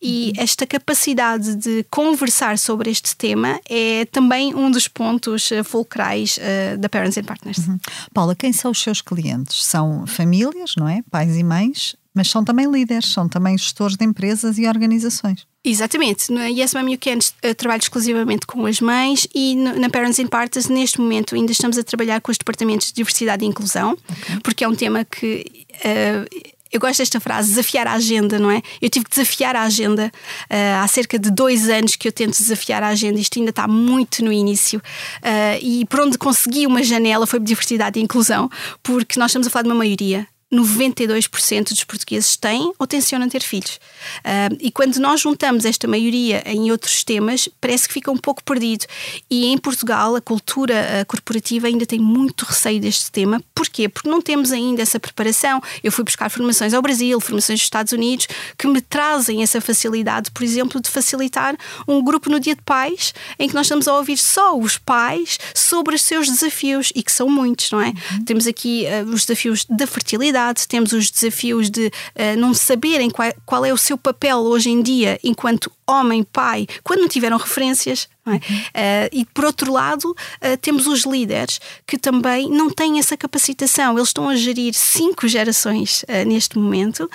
E 0.00 0.32
uhum. 0.36 0.42
esta 0.42 0.66
capacidade 0.66 1.54
de 1.54 1.84
conversar 1.90 2.58
sobre 2.58 2.90
este 2.90 3.16
tema 3.16 3.60
é 3.68 4.04
também 4.06 4.54
um 4.54 4.70
dos 4.70 4.88
pontos 4.88 5.50
eh, 5.52 5.62
fulcrais 5.62 6.38
uh, 6.38 6.78
da 6.78 6.88
Parents 6.88 7.16
and 7.16 7.24
Partners. 7.24 7.58
Uhum. 7.58 7.78
Paula, 8.12 8.34
quem 8.34 8.52
são 8.52 8.70
os 8.70 8.82
seus 8.82 9.00
clientes? 9.00 9.64
São 9.64 10.06
famílias, 10.06 10.74
não 10.76 10.88
é? 10.88 11.02
Pais 11.10 11.36
e 11.36 11.42
mães, 11.42 11.96
Mas 12.14 12.28
são 12.28 12.44
também 12.44 12.70
líderes, 12.70 13.10
são 13.12 13.28
também 13.28 13.56
gestores 13.56 13.96
de 13.96 14.04
empresas 14.04 14.58
e 14.58 14.66
organizações. 14.66 15.46
Exatamente. 15.64 16.30
Na 16.30 16.46
Yes 16.46 16.74
Mom 16.74 16.88
You 16.88 16.98
Can 16.98 17.18
trabalho 17.56 17.80
exclusivamente 17.80 18.46
com 18.46 18.66
as 18.66 18.80
mães 18.80 19.26
e 19.34 19.54
na 19.54 19.88
Parents 19.88 20.18
in 20.18 20.26
Parties, 20.26 20.68
neste 20.68 21.00
momento, 21.00 21.34
ainda 21.34 21.52
estamos 21.52 21.78
a 21.78 21.82
trabalhar 21.82 22.20
com 22.20 22.30
os 22.30 22.36
departamentos 22.36 22.88
de 22.88 22.94
diversidade 22.94 23.44
e 23.44 23.48
inclusão, 23.48 23.92
okay. 23.92 24.40
porque 24.42 24.64
é 24.64 24.68
um 24.68 24.74
tema 24.74 25.04
que. 25.04 25.46
Uh, 25.76 26.52
eu 26.72 26.80
gosto 26.80 26.98
desta 26.98 27.20
frase, 27.20 27.50
desafiar 27.50 27.86
a 27.86 27.92
agenda, 27.92 28.38
não 28.38 28.50
é? 28.50 28.62
Eu 28.80 28.88
tive 28.88 29.04
que 29.04 29.10
desafiar 29.10 29.54
a 29.54 29.62
agenda 29.62 30.10
uh, 30.50 30.82
há 30.82 30.88
cerca 30.88 31.18
de 31.18 31.30
dois 31.30 31.68
anos 31.68 31.96
que 31.96 32.08
eu 32.08 32.12
tento 32.12 32.38
desafiar 32.38 32.82
a 32.82 32.88
agenda, 32.88 33.20
isto 33.20 33.38
ainda 33.38 33.50
está 33.50 33.68
muito 33.68 34.24
no 34.24 34.32
início. 34.32 34.80
Uh, 35.18 35.58
e 35.60 35.84
por 35.84 36.00
onde 36.00 36.16
consegui 36.16 36.66
uma 36.66 36.82
janela 36.82 37.26
foi 37.26 37.38
diversidade 37.38 38.00
e 38.00 38.02
inclusão, 38.02 38.50
porque 38.82 39.20
nós 39.20 39.30
estamos 39.30 39.46
a 39.46 39.50
falar 39.50 39.64
de 39.64 39.68
uma 39.68 39.74
maioria. 39.74 40.26
92% 40.52 41.70
dos 41.70 41.84
portugueses 41.84 42.36
têm 42.36 42.72
ou 42.78 42.86
tencionam 42.86 43.28
ter 43.28 43.42
filhos. 43.42 43.80
Uh, 44.18 44.56
e 44.60 44.70
quando 44.70 44.96
nós 44.98 45.20
juntamos 45.20 45.64
esta 45.64 45.88
maioria 45.88 46.42
em 46.44 46.70
outros 46.70 47.02
temas, 47.02 47.48
parece 47.60 47.88
que 47.88 47.94
fica 47.94 48.10
um 48.10 48.16
pouco 48.16 48.44
perdido. 48.44 48.84
E 49.30 49.46
em 49.46 49.56
Portugal, 49.56 50.14
a 50.14 50.20
cultura 50.20 51.00
ah, 51.00 51.04
corporativa 51.04 51.66
ainda 51.66 51.86
tem 51.86 51.98
muito 51.98 52.44
receio 52.44 52.80
deste 52.80 53.10
tema. 53.10 53.42
Porquê? 53.54 53.88
Porque 53.88 54.08
não 54.08 54.20
temos 54.20 54.52
ainda 54.52 54.82
essa 54.82 55.00
preparação. 55.00 55.62
Eu 55.82 55.90
fui 55.90 56.04
buscar 56.04 56.28
formações 56.28 56.74
ao 56.74 56.82
Brasil, 56.82 57.18
formações 57.20 57.60
dos 57.60 57.66
Estados 57.66 57.92
Unidos, 57.92 58.28
que 58.58 58.66
me 58.66 58.80
trazem 58.80 59.42
essa 59.42 59.60
facilidade, 59.60 60.30
por 60.30 60.42
exemplo, 60.42 60.80
de 60.80 60.90
facilitar 60.90 61.56
um 61.88 62.02
grupo 62.02 62.28
no 62.28 62.38
Dia 62.38 62.54
de 62.54 62.62
Pais, 62.62 63.14
em 63.38 63.48
que 63.48 63.54
nós 63.54 63.66
estamos 63.66 63.88
a 63.88 63.96
ouvir 63.96 64.18
só 64.18 64.58
os 64.58 64.76
pais 64.76 65.38
sobre 65.54 65.94
os 65.94 66.02
seus 66.02 66.28
desafios, 66.28 66.92
e 66.94 67.02
que 67.02 67.12
são 67.12 67.28
muitos, 67.28 67.70
não 67.70 67.80
é? 67.80 67.88
Uhum. 67.88 68.24
Temos 68.24 68.46
aqui 68.46 68.84
uh, 68.84 69.08
os 69.08 69.24
desafios 69.24 69.64
da 69.64 69.86
fertilidade 69.86 70.41
temos 70.68 70.92
os 70.92 71.10
desafios 71.10 71.70
de 71.70 71.86
uh, 71.86 72.38
não 72.38 72.54
saberem 72.54 73.10
qual, 73.10 73.32
qual 73.44 73.64
é 73.64 73.72
o 73.72 73.76
seu 73.76 73.96
papel 73.96 74.38
hoje 74.38 74.70
em 74.70 74.82
dia 74.82 75.18
enquanto 75.22 75.70
homem, 75.86 76.22
pai, 76.22 76.66
quando 76.82 77.00
não 77.00 77.08
tiveram 77.08 77.36
referências. 77.36 78.08
É? 78.24 78.36
uh, 78.36 79.08
e 79.10 79.24
por 79.24 79.44
outro 79.44 79.72
lado, 79.72 80.04
uh, 80.10 80.56
temos 80.60 80.86
os 80.86 81.04
líderes 81.04 81.60
que 81.84 81.98
também 81.98 82.48
não 82.48 82.70
têm 82.70 83.00
essa 83.00 83.16
capacitação. 83.16 83.98
Eles 83.98 84.10
estão 84.10 84.28
a 84.28 84.36
gerir 84.36 84.74
cinco 84.74 85.26
gerações 85.26 86.04
uh, 86.04 86.24
neste 86.26 86.56
momento, 86.56 87.10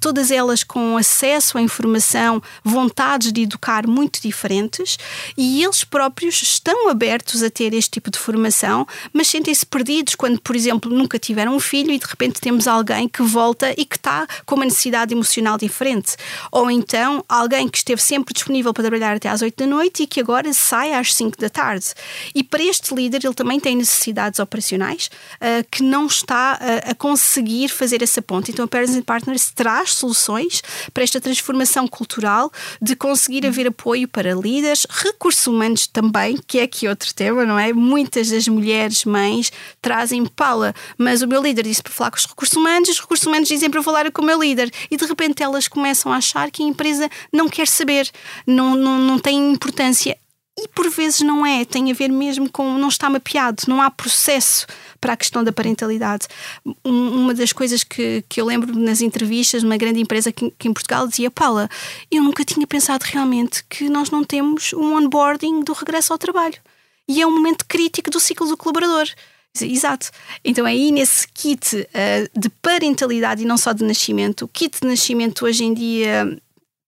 todas 0.00 0.30
elas 0.30 0.64
com 0.64 0.96
acesso 0.96 1.58
à 1.58 1.60
informação, 1.60 2.42
vontades 2.64 3.32
de 3.32 3.42
educar 3.42 3.86
muito 3.86 4.20
diferentes, 4.22 4.98
e 5.36 5.62
eles 5.62 5.84
próprios 5.84 6.40
estão 6.42 6.88
abertos 6.88 7.42
a 7.42 7.50
ter 7.50 7.74
este 7.74 7.92
tipo 7.92 8.10
de 8.10 8.18
formação, 8.18 8.86
mas 9.12 9.28
sentem-se 9.28 9.66
perdidos 9.66 10.14
quando, 10.14 10.40
por 10.40 10.56
exemplo, 10.56 10.90
nunca 10.90 11.18
tiveram 11.18 11.54
um 11.54 11.60
filho 11.60 11.92
e 11.92 11.98
de 11.98 12.06
repente 12.06 12.40
temos 12.40 12.66
alguém 12.66 13.08
que 13.08 13.22
volta 13.22 13.72
e 13.76 13.84
que 13.84 13.96
está 13.96 14.26
com 14.46 14.54
uma 14.54 14.64
necessidade 14.64 15.12
emocional 15.12 15.58
diferente. 15.58 16.16
Ou 16.50 16.70
então 16.70 17.24
alguém 17.28 17.68
que 17.68 17.78
esteve 17.78 18.00
sempre 18.00 18.32
disponível 18.32 18.72
para 18.72 18.84
trabalhar 18.84 19.16
até 19.16 19.28
às 19.28 19.42
8 19.42 19.54
da 19.56 19.66
noite 19.66 20.04
e 20.04 20.06
que 20.06 20.20
agora 20.20 20.37
sai 20.52 20.92
às 20.92 21.14
5 21.14 21.38
da 21.38 21.48
tarde. 21.48 21.86
E 22.34 22.42
para 22.42 22.62
este 22.62 22.94
líder, 22.94 23.20
ele 23.24 23.34
também 23.34 23.58
tem 23.58 23.76
necessidades 23.76 24.38
operacionais 24.40 25.10
uh, 25.36 25.66
que 25.70 25.82
não 25.82 26.06
está 26.06 26.58
uh, 26.60 26.90
a 26.90 26.94
conseguir 26.94 27.68
fazer 27.68 28.02
essa 28.02 28.20
ponte. 28.22 28.50
Então 28.50 28.64
a 28.64 28.68
Parents 28.68 28.96
and 28.96 29.02
Partners 29.02 29.50
traz 29.50 29.94
soluções 29.94 30.62
para 30.92 31.02
esta 31.02 31.20
transformação 31.20 31.86
cultural 31.86 32.50
de 32.80 32.94
conseguir 32.94 33.46
haver 33.46 33.66
apoio 33.66 34.08
para 34.08 34.34
líderes, 34.34 34.86
recursos 34.88 35.46
humanos 35.46 35.86
também, 35.86 36.38
que 36.46 36.58
é 36.58 36.62
aqui 36.62 36.88
outro 36.88 37.14
tema, 37.14 37.44
não 37.44 37.58
é? 37.58 37.72
Muitas 37.72 38.30
das 38.30 38.46
mulheres, 38.48 39.04
mães, 39.04 39.50
trazem 39.80 40.24
Paula, 40.26 40.74
mas 40.96 41.22
o 41.22 41.26
meu 41.26 41.42
líder 41.42 41.62
disse 41.64 41.82
para 41.82 41.92
falar 41.92 42.10
com 42.10 42.18
os 42.18 42.26
recursos 42.26 42.56
humanos, 42.56 42.88
os 42.88 43.00
recursos 43.00 43.26
humanos 43.26 43.48
dizem 43.48 43.70
para 43.70 43.82
falar 43.82 44.10
com 44.10 44.22
o 44.22 44.24
meu 44.24 44.40
líder. 44.40 44.70
E 44.90 44.96
de 44.96 45.04
repente 45.04 45.42
elas 45.42 45.68
começam 45.68 46.12
a 46.12 46.16
achar 46.16 46.50
que 46.50 46.62
a 46.62 46.66
empresa 46.66 47.08
não 47.32 47.48
quer 47.48 47.66
saber, 47.66 48.10
não, 48.46 48.74
não, 48.74 48.98
não 48.98 49.18
tem 49.18 49.52
importância. 49.52 50.16
E 50.60 50.66
por 50.66 50.90
vezes 50.90 51.20
não 51.20 51.46
é, 51.46 51.64
tem 51.64 51.88
a 51.88 51.94
ver 51.94 52.10
mesmo 52.10 52.50
com 52.50 52.76
não 52.76 52.88
está 52.88 53.08
mapeado, 53.08 53.62
não 53.68 53.80
há 53.80 53.88
processo 53.88 54.66
para 55.00 55.12
a 55.12 55.16
questão 55.16 55.44
da 55.44 55.52
parentalidade. 55.52 56.26
Uma 56.82 57.32
das 57.32 57.52
coisas 57.52 57.84
que, 57.84 58.24
que 58.28 58.40
eu 58.40 58.44
lembro 58.44 58.76
nas 58.76 59.00
entrevistas, 59.00 59.62
uma 59.62 59.76
grande 59.76 60.00
empresa 60.00 60.32
que, 60.32 60.52
que 60.58 60.66
em 60.66 60.72
Portugal 60.72 61.06
dizia: 61.06 61.30
Paula, 61.30 61.68
eu 62.10 62.24
nunca 62.24 62.44
tinha 62.44 62.66
pensado 62.66 63.04
realmente 63.04 63.62
que 63.70 63.88
nós 63.88 64.10
não 64.10 64.24
temos 64.24 64.72
um 64.72 64.96
onboarding 64.96 65.60
do 65.62 65.72
regresso 65.72 66.12
ao 66.12 66.18
trabalho. 66.18 66.56
E 67.06 67.22
é 67.22 67.26
um 67.26 67.30
momento 67.30 67.64
crítico 67.64 68.10
do 68.10 68.18
ciclo 68.18 68.48
do 68.48 68.56
colaborador. 68.56 69.06
Exato. 69.60 70.10
Então 70.44 70.66
é 70.66 70.72
aí 70.72 70.90
nesse 70.90 71.26
kit 71.28 71.76
uh, 71.76 72.38
de 72.38 72.48
parentalidade 72.48 73.42
e 73.42 73.46
não 73.46 73.56
só 73.56 73.72
de 73.72 73.84
nascimento. 73.84 74.44
O 74.44 74.48
kit 74.48 74.80
de 74.80 74.88
nascimento 74.88 75.44
hoje 75.44 75.64
em 75.64 75.72
dia 75.72 76.36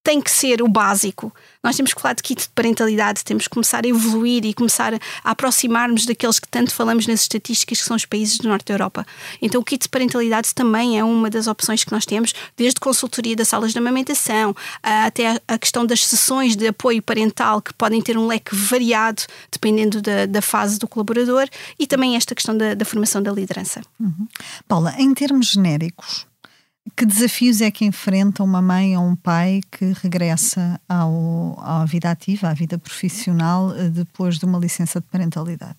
tem 0.02 0.20
que 0.20 0.30
ser 0.30 0.60
o 0.60 0.68
básico. 0.68 1.32
Nós 1.62 1.76
temos 1.76 1.92
que 1.92 2.00
falar 2.00 2.14
de 2.14 2.22
kit 2.22 2.42
de 2.42 2.48
parentalidade, 2.54 3.22
temos 3.22 3.44
que 3.44 3.50
começar 3.50 3.84
a 3.84 3.88
evoluir 3.88 4.46
e 4.46 4.54
começar 4.54 4.94
a 4.94 5.30
aproximar-nos 5.30 6.06
daqueles 6.06 6.38
que 6.38 6.48
tanto 6.48 6.72
falamos 6.72 7.06
nas 7.06 7.20
estatísticas, 7.20 7.78
que 7.78 7.84
são 7.84 7.96
os 7.96 8.06
países 8.06 8.38
do 8.38 8.48
Norte 8.48 8.64
da 8.64 8.74
Europa. 8.74 9.06
Então, 9.42 9.60
o 9.60 9.64
kit 9.64 9.82
de 9.82 9.88
parentalidade 9.88 10.54
também 10.54 10.98
é 10.98 11.04
uma 11.04 11.28
das 11.28 11.46
opções 11.46 11.84
que 11.84 11.92
nós 11.92 12.06
temos, 12.06 12.32
desde 12.56 12.80
consultoria 12.80 13.36
das 13.36 13.48
salas 13.48 13.72
de 13.72 13.78
amamentação 13.78 14.54
até 14.82 15.40
a 15.46 15.58
questão 15.58 15.84
das 15.84 16.06
sessões 16.06 16.56
de 16.56 16.68
apoio 16.68 17.02
parental, 17.02 17.60
que 17.60 17.74
podem 17.74 18.00
ter 18.00 18.16
um 18.16 18.26
leque 18.26 18.54
variado 18.54 19.22
dependendo 19.50 20.00
da, 20.00 20.24
da 20.26 20.40
fase 20.40 20.78
do 20.78 20.88
colaborador, 20.88 21.46
e 21.78 21.86
também 21.86 22.16
esta 22.16 22.34
questão 22.34 22.56
da, 22.56 22.74
da 22.74 22.84
formação 22.84 23.22
da 23.22 23.30
liderança. 23.30 23.82
Uhum. 23.98 24.26
Paula, 24.66 24.94
em 24.98 25.12
termos 25.12 25.50
genéricos, 25.50 26.26
que 26.96 27.04
desafios 27.04 27.60
é 27.60 27.70
que 27.70 27.84
enfrenta 27.84 28.42
uma 28.42 28.62
mãe 28.62 28.96
ou 28.96 29.04
um 29.04 29.16
pai 29.16 29.60
que 29.70 29.92
regressa 30.02 30.80
ao, 30.88 31.58
à 31.60 31.84
vida 31.84 32.10
ativa, 32.10 32.48
à 32.48 32.54
vida 32.54 32.78
profissional, 32.78 33.74
eh, 33.74 33.88
depois 33.88 34.38
de 34.38 34.44
uma 34.44 34.58
licença 34.58 35.00
de 35.00 35.06
parentalidade? 35.06 35.78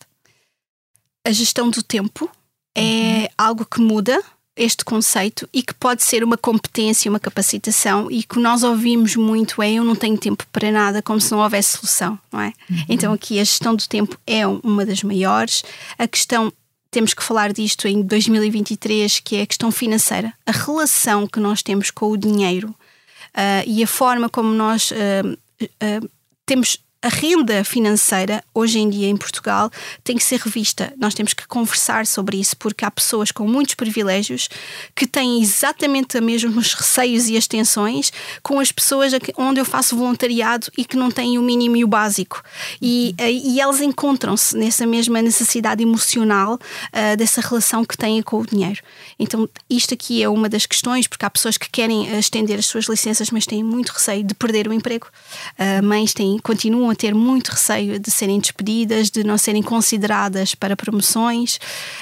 A 1.26 1.32
gestão 1.32 1.70
do 1.70 1.84
tempo 1.84 2.30
é 2.76 2.82
uhum. 2.82 3.28
algo 3.38 3.66
que 3.66 3.82
muda 3.82 4.24
este 4.56 4.84
conceito 4.84 5.48
e 5.54 5.64
que 5.64 5.74
pode 5.74 6.04
ser 6.04 6.24
uma 6.24 6.38
competência, 6.38 7.10
uma 7.10 7.20
capacitação 7.20 8.12
e 8.12 8.22
que 8.24 8.40
nós 8.40 8.64
ouvimos 8.64 9.16
muito 9.16 9.62
é 9.62 9.74
eu 9.74 9.84
não 9.84 9.96
tenho 9.96 10.18
tempo 10.18 10.46
para 10.52 10.72
nada, 10.72 11.02
como 11.02 11.22
se 11.22 11.32
não 11.32 11.40
houvesse 11.40 11.78
solução, 11.78 12.20
não 12.32 12.42
é? 12.42 12.54
Uhum. 12.70 12.86
Então 12.90 13.14
aqui 13.14 13.40
a 13.40 13.44
gestão 13.44 13.76
do 13.76 13.88
tempo 13.88 14.18
é 14.28 14.46
uma 14.46 14.86
das 14.86 15.04
maiores. 15.04 15.64
A 15.98 16.08
questão 16.08 16.52
temos 16.92 17.14
que 17.14 17.24
falar 17.24 17.54
disto 17.54 17.88
em 17.88 18.02
2023, 18.02 19.22
que 19.22 19.38
é 19.38 19.42
a 19.44 19.48
questão 19.48 19.72
financeira, 19.72 20.34
a 20.46 20.52
relação 20.52 21.26
que 21.26 21.40
nós 21.40 21.64
temos 21.64 21.90
com 21.90 22.12
o 22.12 22.18
dinheiro 22.18 22.70
uh, 22.70 23.64
e 23.66 23.82
a 23.82 23.88
forma 23.88 24.30
como 24.30 24.54
nós 24.54 24.92
uh, 24.92 25.32
uh, 25.34 26.10
temos 26.46 26.78
a 27.02 27.08
renda 27.08 27.64
financeira, 27.64 28.44
hoje 28.54 28.78
em 28.78 28.88
dia 28.88 29.08
em 29.08 29.18
Portugal, 29.18 29.72
tem 30.04 30.16
que 30.16 30.24
ser 30.24 30.40
revista. 30.40 30.94
Nós 31.00 31.16
temos 31.16 31.34
que 31.34 31.48
conversar 31.48 32.06
sobre 32.06 32.38
isso, 32.38 32.56
porque 32.56 32.86
há 32.86 32.92
pessoas 32.92 33.32
com 33.32 33.48
muitos 33.48 33.74
privilégios 33.74 34.48
que 34.96 35.08
têm 35.08 35.42
exatamente 35.42 36.18
os 36.18 36.24
mesmos 36.24 36.74
receios 36.76 37.28
e 37.28 37.36
as 37.36 37.48
tensões 37.48 38.14
com 38.44 38.60
as 38.60 38.72
pessoas 38.72 39.14
onde 39.36 39.60
eu 39.60 39.66
faço 39.66 39.96
voluntariado 39.96 40.68
e 40.78 40.86
que 40.86 40.96
não 40.96 41.10
têm 41.10 41.40
o 41.40 41.42
mínimo 41.42 41.76
e 41.76 41.84
o 41.84 41.88
básico. 41.88 42.44
E, 42.80 43.16
eh, 43.18 43.32
e 43.32 43.60
elas 43.60 43.82
encontram-se 43.82 44.56
nessa 44.56 44.86
mesma 44.86 45.24
necessidade 45.24 45.82
emocional 45.82 46.54
uh, 46.54 47.18
dessa 47.18 47.42
relação 47.42 47.84
que 47.84 47.98
têm 47.98 48.22
com 48.22 48.42
o 48.42 48.46
dinheiro. 48.46 48.82
Então, 49.18 49.50
isto 49.68 49.94
aqui 49.96 50.22
é 50.22 50.30
uma 50.30 50.48
das 50.48 50.68
questões, 50.68 51.08
porque 51.08 51.26
há 51.26 51.30
pessoas 51.32 51.58
que 51.58 51.70
querem 51.70 52.10
eh, 52.12 52.20
estender 52.20 52.60
as 52.60 52.68
suas 52.68 52.86
licenças, 52.86 53.32
mas 53.32 53.48
têm 53.48 53.64
muito 53.64 53.90
receio 53.90 54.24
de 54.24 54.36
perder 54.36 54.68
o 54.68 54.74
emprego. 54.74 55.08
Uh, 55.58 55.84
mães 55.84 56.14
têm, 56.14 56.38
continuam 56.38 56.91
a 56.92 56.96
ter 56.96 57.16
muito 57.16 57.50
receio 57.50 58.00
de 58.00 58.12
serem 58.12 58.40
despedidas, 58.40 59.10
de 59.10 59.24
não 59.24 59.38
serem 59.38 59.64
consideradas 59.64 60.54
para 60.54 60.76
promoções. 60.76 61.60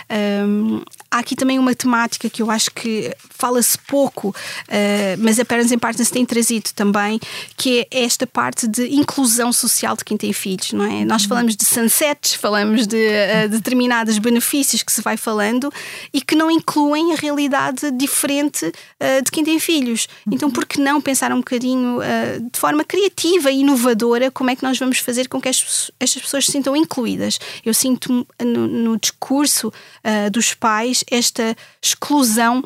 Um, 0.09 0.81
há 1.11 1.19
aqui 1.19 1.35
também 1.35 1.57
uma 1.57 1.73
temática 1.73 2.29
que 2.29 2.41
eu 2.41 2.51
acho 2.51 2.71
que 2.71 3.15
fala-se 3.29 3.77
pouco, 3.87 4.29
uh, 4.29 4.33
mas 5.19 5.39
a 5.39 5.45
Parents 5.45 5.71
and 5.71 5.79
Partners 5.79 6.09
tem 6.09 6.25
trazido 6.25 6.69
também, 6.75 7.19
que 7.55 7.87
é 7.91 8.03
esta 8.03 8.27
parte 8.27 8.67
de 8.67 8.93
inclusão 8.93 9.51
social 9.53 9.95
de 9.95 10.03
quem 10.03 10.17
tem 10.17 10.33
filhos, 10.33 10.73
não 10.73 10.85
é? 10.85 11.05
Nós 11.05 11.25
falamos 11.25 11.55
de 11.55 11.65
sunsets, 11.65 12.33
falamos 12.33 12.85
de 12.85 12.97
uh, 12.97 13.49
determinados 13.49 14.17
benefícios 14.17 14.83
que 14.83 14.91
se 14.91 15.01
vai 15.01 15.17
falando 15.17 15.71
e 16.13 16.21
que 16.21 16.35
não 16.35 16.51
incluem 16.51 17.13
a 17.13 17.15
realidade 17.15 17.91
diferente 17.91 18.65
uh, 18.65 19.23
de 19.23 19.31
quem 19.31 19.43
tem 19.43 19.59
filhos. 19.59 20.07
Então, 20.31 20.51
por 20.51 20.65
que 20.65 20.79
não 20.79 21.01
pensar 21.01 21.31
um 21.31 21.37
bocadinho 21.37 21.99
de 22.51 22.59
forma 22.59 22.83
criativa 22.83 23.51
e 23.51 23.59
inovadora 23.59 24.31
como 24.31 24.49
é 24.49 24.55
que 24.55 24.63
nós 24.63 24.78
vamos 24.79 24.99
fazer 24.99 25.27
com 25.27 25.39
que 25.39 25.49
estas 25.49 25.91
pessoas 26.21 26.45
se 26.45 26.51
sintam 26.51 26.75
incluídas? 26.75 27.39
Eu 27.65 27.73
sinto 27.73 28.25
no, 28.41 28.67
no 28.67 28.97
discurso 28.97 29.71
dos 30.31 30.53
pais 30.53 31.03
esta 31.09 31.55
exclusão 31.81 32.63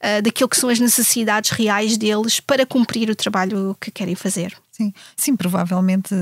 uh, 0.00 0.22
daquilo 0.22 0.48
que 0.48 0.56
são 0.56 0.68
as 0.68 0.80
necessidades 0.80 1.50
reais 1.50 1.96
deles 1.96 2.40
para 2.40 2.66
cumprir 2.66 3.10
o 3.10 3.14
trabalho 3.14 3.76
que 3.80 3.90
querem 3.90 4.14
fazer. 4.14 4.56
Sim, 4.72 4.92
sim, 5.16 5.36
provavelmente. 5.36 6.14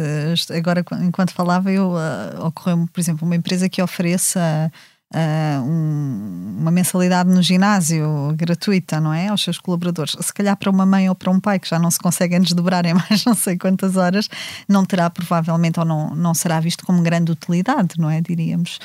Agora, 0.57 0.85
enquanto 1.03 1.33
falava, 1.33 1.71
eu 1.71 1.93
uh, 1.93 2.47
ocorreu-me, 2.47 2.89
por 2.89 3.01
exemplo, 3.01 3.27
uma 3.27 3.37
empresa 3.37 3.69
que 3.69 3.81
ofereça 3.81 4.41
uh, 4.41 4.98
um, 5.15 6.57
uma 6.59 6.71
mensalidade 6.71 7.31
no 7.31 7.43
ginásio 7.43 8.35
gratuita, 8.37 9.01
não 9.01 9.13
é? 9.13 9.29
Aos 9.29 9.43
seus 9.43 9.59
colaboradores. 9.59 10.17
Se 10.21 10.33
calhar 10.33 10.57
para 10.57 10.71
uma 10.71 10.85
mãe 10.85 11.09
ou 11.09 11.15
para 11.15 11.31
um 11.31 11.41
pai 11.41 11.59
que 11.59 11.69
já 11.69 11.79
não 11.79 11.91
se 11.91 11.99
conseguem 11.99 12.41
desdobrar 12.41 12.85
em 12.85 12.93
mais 12.95 13.25
não 13.25 13.35
sei 13.35 13.57
quantas 13.57 13.97
horas, 13.97 14.29
não 14.69 14.85
terá 14.85 15.09
provavelmente 15.09 15.81
ou 15.81 15.87
não, 15.87 16.15
não 16.15 16.35
será 16.35 16.61
visto 16.61 16.85
como 16.85 17.03
grande 17.03 17.33
utilidade, 17.33 17.95
não 17.99 18.11
é? 18.11 18.21
Diríamos. 18.21 18.79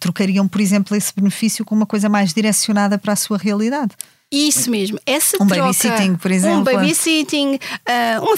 Trocariam, 0.00 0.48
por 0.48 0.60
exemplo, 0.60 0.96
esse 0.96 1.12
benefício 1.14 1.64
com 1.64 1.74
uma 1.74 1.86
coisa 1.86 2.08
mais 2.08 2.32
direcionada 2.32 2.96
para 2.96 3.12
a 3.12 3.16
sua 3.16 3.36
realidade. 3.36 3.94
Isso 4.30 4.70
mesmo. 4.70 4.98
Essa 5.06 5.42
um 5.42 5.46
troca, 5.46 5.62
babysitting, 5.62 6.16
por 6.16 6.30
exemplo. 6.30 6.60
Um 6.60 6.64
babysitting, 6.64 7.54
uh, 7.54 8.22
uma 8.22 8.36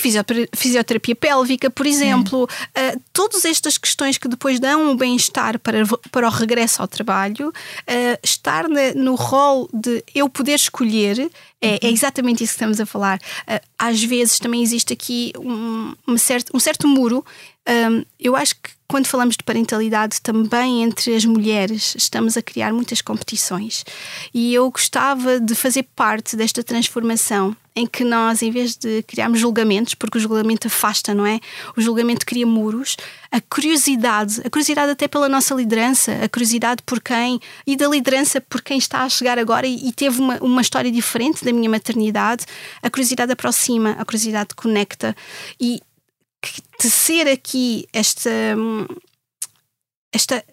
fisioterapia 0.54 1.16
pélvica, 1.16 1.68
por 1.68 1.84
exemplo. 1.84 2.44
Uh, 2.44 3.00
todas 3.12 3.44
estas 3.44 3.76
questões 3.76 4.16
que 4.16 4.28
depois 4.28 4.60
dão 4.60 4.92
um 4.92 4.96
bem-estar 4.96 5.58
para, 5.58 5.78
para 6.12 6.28
o 6.28 6.30
regresso 6.30 6.80
ao 6.80 6.86
trabalho, 6.86 7.48
uh, 7.48 8.18
estar 8.22 8.66
no 8.94 9.16
rol 9.16 9.68
de 9.72 10.04
eu 10.14 10.28
poder 10.28 10.54
escolher 10.54 11.28
é, 11.60 11.86
é, 11.86 11.90
exatamente 11.90 12.44
isso 12.44 12.52
que 12.52 12.56
estamos 12.56 12.80
a 12.80 12.86
falar. 12.86 13.20
às 13.78 14.02
vezes 14.02 14.38
também 14.38 14.62
existe 14.62 14.92
aqui 14.92 15.32
um, 15.38 15.94
um, 16.06 16.16
certo, 16.16 16.56
um 16.56 16.60
certo 16.60 16.86
muro. 16.86 17.24
Um, 17.70 18.04
eu 18.18 18.34
acho 18.34 18.56
que 18.56 18.70
quando 18.88 19.06
falamos 19.06 19.36
de 19.36 19.44
parentalidade, 19.44 20.20
também 20.20 20.82
entre 20.82 21.14
as 21.14 21.24
mulheres 21.24 21.94
estamos 21.96 22.36
a 22.36 22.42
criar 22.42 22.72
muitas 22.72 23.00
competições. 23.00 23.84
E 24.34 24.52
eu 24.52 24.68
gostava 24.68 25.38
de 25.38 25.54
fazer 25.54 25.84
parte 25.94 26.34
desta 26.36 26.64
transformação 26.64 27.56
em 27.76 27.86
que 27.86 28.02
nós, 28.02 28.42
em 28.42 28.50
vez 28.50 28.74
de 28.74 29.04
criarmos 29.04 29.38
julgamentos, 29.38 29.94
porque 29.94 30.18
o 30.18 30.20
julgamento 30.20 30.66
afasta, 30.66 31.14
não 31.14 31.24
é? 31.24 31.38
O 31.76 31.80
julgamento 31.80 32.26
cria 32.26 32.44
muros, 32.44 32.96
a 33.30 33.40
curiosidade, 33.40 34.40
a 34.44 34.50
curiosidade 34.50 34.90
até 34.90 35.06
pela 35.06 35.28
nossa 35.28 35.54
liderança, 35.54 36.12
a 36.24 36.28
curiosidade 36.28 36.82
por 36.84 37.00
quem, 37.00 37.38
e 37.64 37.76
da 37.76 37.86
liderança 37.86 38.40
por 38.40 38.60
quem 38.60 38.76
está 38.76 39.04
a 39.04 39.08
chegar 39.08 39.38
agora 39.38 39.68
e, 39.68 39.88
e 39.88 39.92
teve 39.92 40.20
uma, 40.20 40.36
uma 40.38 40.60
história 40.60 40.90
diferente 40.90 41.44
da 41.44 41.52
minha 41.52 41.70
maternidade, 41.70 42.44
a 42.82 42.90
curiosidade 42.90 43.30
aproxima, 43.30 43.92
a 43.92 44.04
curiosidade 44.04 44.52
conecta. 44.56 45.14
E 45.60 45.80
tecer 46.78 47.28
aqui 47.28 47.86
esta, 47.92 48.30
esta 50.12 50.44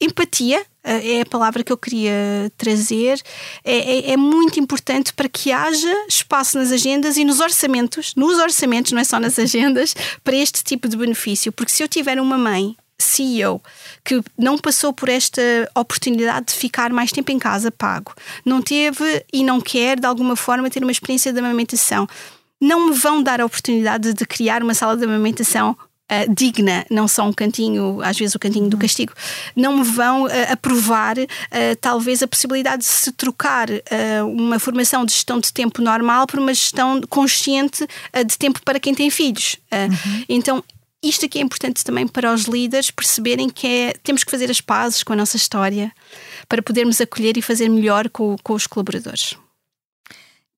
empatia 0.00 0.64
eh, 0.82 1.18
é 1.18 1.20
a 1.20 1.26
palavra 1.26 1.62
que 1.62 1.72
eu 1.72 1.76
queria 1.76 2.50
trazer, 2.56 3.20
é, 3.62 3.76
é, 3.76 4.10
é, 4.12 4.16
muito 4.16 4.58
importante 4.58 5.12
para 5.12 5.28
que 5.28 5.52
haja 5.52 6.06
espaço 6.08 6.58
nas 6.58 6.72
agendas 6.72 7.16
e 7.16 7.24
nos 7.24 7.40
orçamentos, 7.40 8.14
nos 8.14 8.38
orçamentos, 8.38 8.92
não 8.92 9.00
é 9.00 9.04
só 9.04 9.20
nas 9.20 9.38
agendas, 9.38 9.94
para 10.24 10.36
este 10.36 10.64
tipo 10.64 10.88
de 10.88 10.96
benefício. 10.96 11.52
Porque 11.52 11.72
se 11.72 11.82
eu 11.82 11.88
tiver 11.88 12.18
uma 12.20 12.38
mãe, 12.38 12.74
CEO, 12.98 13.62
que 14.04 14.22
não 14.38 14.58
passou 14.58 14.92
por 14.92 15.08
esta 15.08 15.42
oportunidade 15.74 16.46
de 16.46 16.52
ficar 16.54 16.90
mais 16.92 17.10
tempo 17.10 17.30
em 17.32 17.38
casa 17.38 17.70
pago, 17.70 18.14
não 18.44 18.60
teve 18.60 19.24
e 19.32 19.42
não 19.42 19.60
quer, 19.60 19.98
de 19.98 20.06
alguma 20.06 20.36
forma, 20.36 20.70
ter 20.70 20.82
uma 20.82 20.92
experiência 20.92 21.32
de 21.32 21.38
amamentação 21.38 22.06
não 22.60 22.88
me 22.88 22.92
vão 22.92 23.22
dar 23.22 23.40
a 23.40 23.46
oportunidade 23.46 24.12
de 24.12 24.26
criar 24.26 24.62
uma 24.62 24.74
sala 24.74 24.96
de 24.96 25.04
amamentação 25.04 25.76
Uh, 26.10 26.34
digna, 26.34 26.84
não 26.90 27.06
só 27.06 27.22
um 27.22 27.32
cantinho, 27.32 28.02
às 28.02 28.18
vezes 28.18 28.34
o 28.34 28.38
cantinho 28.40 28.68
do 28.68 28.76
castigo, 28.76 29.12
não 29.54 29.76
me 29.76 29.84
vão 29.84 30.24
uh, 30.24 30.30
aprovar 30.50 31.16
uh, 31.16 31.26
talvez 31.80 32.20
a 32.20 32.26
possibilidade 32.26 32.82
de 32.82 32.88
se 32.88 33.12
trocar 33.12 33.68
uma 34.26 34.58
formação 34.58 35.04
de 35.04 35.12
gestão 35.12 35.38
de 35.38 35.52
tempo 35.52 35.80
normal 35.80 36.26
por 36.26 36.40
uma 36.40 36.52
gestão 36.52 37.00
consciente 37.08 37.86
de 38.26 38.36
tempo 38.36 38.60
para 38.64 38.80
quem 38.80 38.92
tem 38.92 39.08
filhos. 39.08 39.54
Uhum. 39.72 40.24
Então, 40.28 40.64
isto 41.02 41.24
aqui 41.24 41.38
é 41.38 41.42
importante 41.42 41.84
também 41.84 42.08
para 42.08 42.32
os 42.32 42.42
líderes 42.42 42.90
perceberem 42.90 43.48
que 43.48 43.66
é, 43.66 43.92
temos 44.02 44.22
que 44.22 44.30
fazer 44.30 44.50
as 44.50 44.60
pazes 44.60 45.02
com 45.02 45.12
a 45.12 45.16
nossa 45.16 45.36
história 45.36 45.92
para 46.48 46.60
podermos 46.60 47.00
acolher 47.00 47.36
e 47.36 47.42
fazer 47.42 47.68
melhor 47.68 48.08
com, 48.10 48.36
com 48.42 48.52
os 48.52 48.66
colaboradores. 48.66 49.36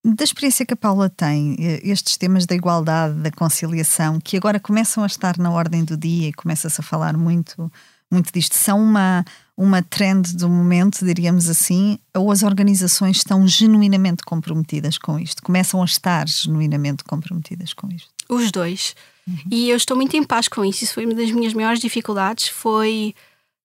Da 0.04 0.24
experiência 0.24 0.66
que 0.66 0.74
a 0.74 0.76
Paula 0.76 1.08
tem, 1.08 1.56
estes 1.84 2.16
temas 2.16 2.44
da 2.44 2.56
igualdade, 2.56 3.14
da 3.20 3.30
conciliação, 3.30 4.18
que 4.20 4.36
agora 4.36 4.58
começam 4.58 5.04
a 5.04 5.06
estar 5.06 5.38
na 5.38 5.50
ordem 5.50 5.84
do 5.84 5.96
dia 5.96 6.28
e 6.28 6.32
começa-se 6.32 6.80
a 6.80 6.84
falar 6.84 7.16
muito, 7.16 7.70
muito 8.10 8.32
disto, 8.32 8.56
são 8.56 8.82
uma, 8.82 9.24
uma 9.56 9.80
trend 9.80 10.36
do 10.36 10.48
momento, 10.48 11.04
diríamos 11.04 11.48
assim, 11.48 12.00
ou 12.16 12.32
as 12.32 12.42
organizações 12.42 13.18
estão 13.18 13.46
genuinamente 13.46 14.24
comprometidas 14.24 14.98
com 14.98 15.20
isto? 15.20 15.40
Começam 15.40 15.80
a 15.80 15.84
estar 15.84 16.26
genuinamente 16.26 17.04
comprometidas 17.04 17.72
com 17.72 17.88
isto? 17.88 18.10
Os 18.28 18.50
dois. 18.50 18.96
Uhum. 19.24 19.38
E 19.52 19.70
eu 19.70 19.76
estou 19.76 19.96
muito 19.96 20.16
em 20.16 20.24
paz 20.24 20.48
com 20.48 20.64
isso. 20.64 20.82
Isso 20.82 20.94
foi 20.94 21.06
uma 21.06 21.14
das 21.14 21.30
minhas 21.30 21.54
maiores 21.54 21.78
dificuldades, 21.78 22.48
foi 22.48 23.14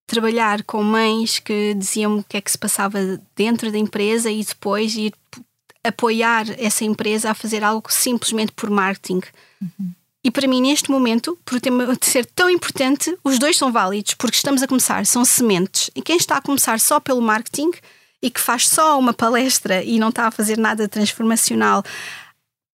trabalhar 0.06 0.62
com 0.62 0.82
mães 0.84 1.40
que 1.40 1.74
diziam 1.74 2.18
o 2.18 2.22
que 2.24 2.36
é 2.36 2.40
que 2.40 2.50
se 2.50 2.58
passava 2.58 3.20
dentro 3.36 3.72
da 3.72 3.76
empresa 3.76 4.30
e 4.30 4.42
depois 4.44 4.94
ir 4.94 5.12
apoiar 5.88 6.46
essa 6.58 6.84
empresa 6.84 7.30
a 7.30 7.34
fazer 7.34 7.64
algo 7.64 7.92
simplesmente 7.92 8.52
por 8.52 8.70
marketing. 8.70 9.20
Uhum. 9.60 9.92
E 10.22 10.30
para 10.30 10.48
mim, 10.48 10.60
neste 10.60 10.90
momento, 10.90 11.38
por 11.44 11.60
ter 11.60 11.70
de 11.70 12.06
ser 12.06 12.26
tão 12.26 12.50
importante, 12.50 13.16
os 13.22 13.38
dois 13.38 13.56
são 13.56 13.72
válidos, 13.72 14.14
porque 14.14 14.36
estamos 14.36 14.62
a 14.62 14.68
começar, 14.68 15.06
são 15.06 15.24
sementes. 15.24 15.90
E 15.94 16.02
quem 16.02 16.16
está 16.16 16.36
a 16.36 16.42
começar 16.42 16.80
só 16.80 16.98
pelo 17.00 17.22
marketing 17.22 17.70
e 18.20 18.30
que 18.30 18.40
faz 18.40 18.68
só 18.68 18.98
uma 18.98 19.14
palestra 19.14 19.82
e 19.82 19.98
não 19.98 20.08
está 20.08 20.26
a 20.26 20.30
fazer 20.30 20.58
nada 20.58 20.88
transformacional, 20.88 21.84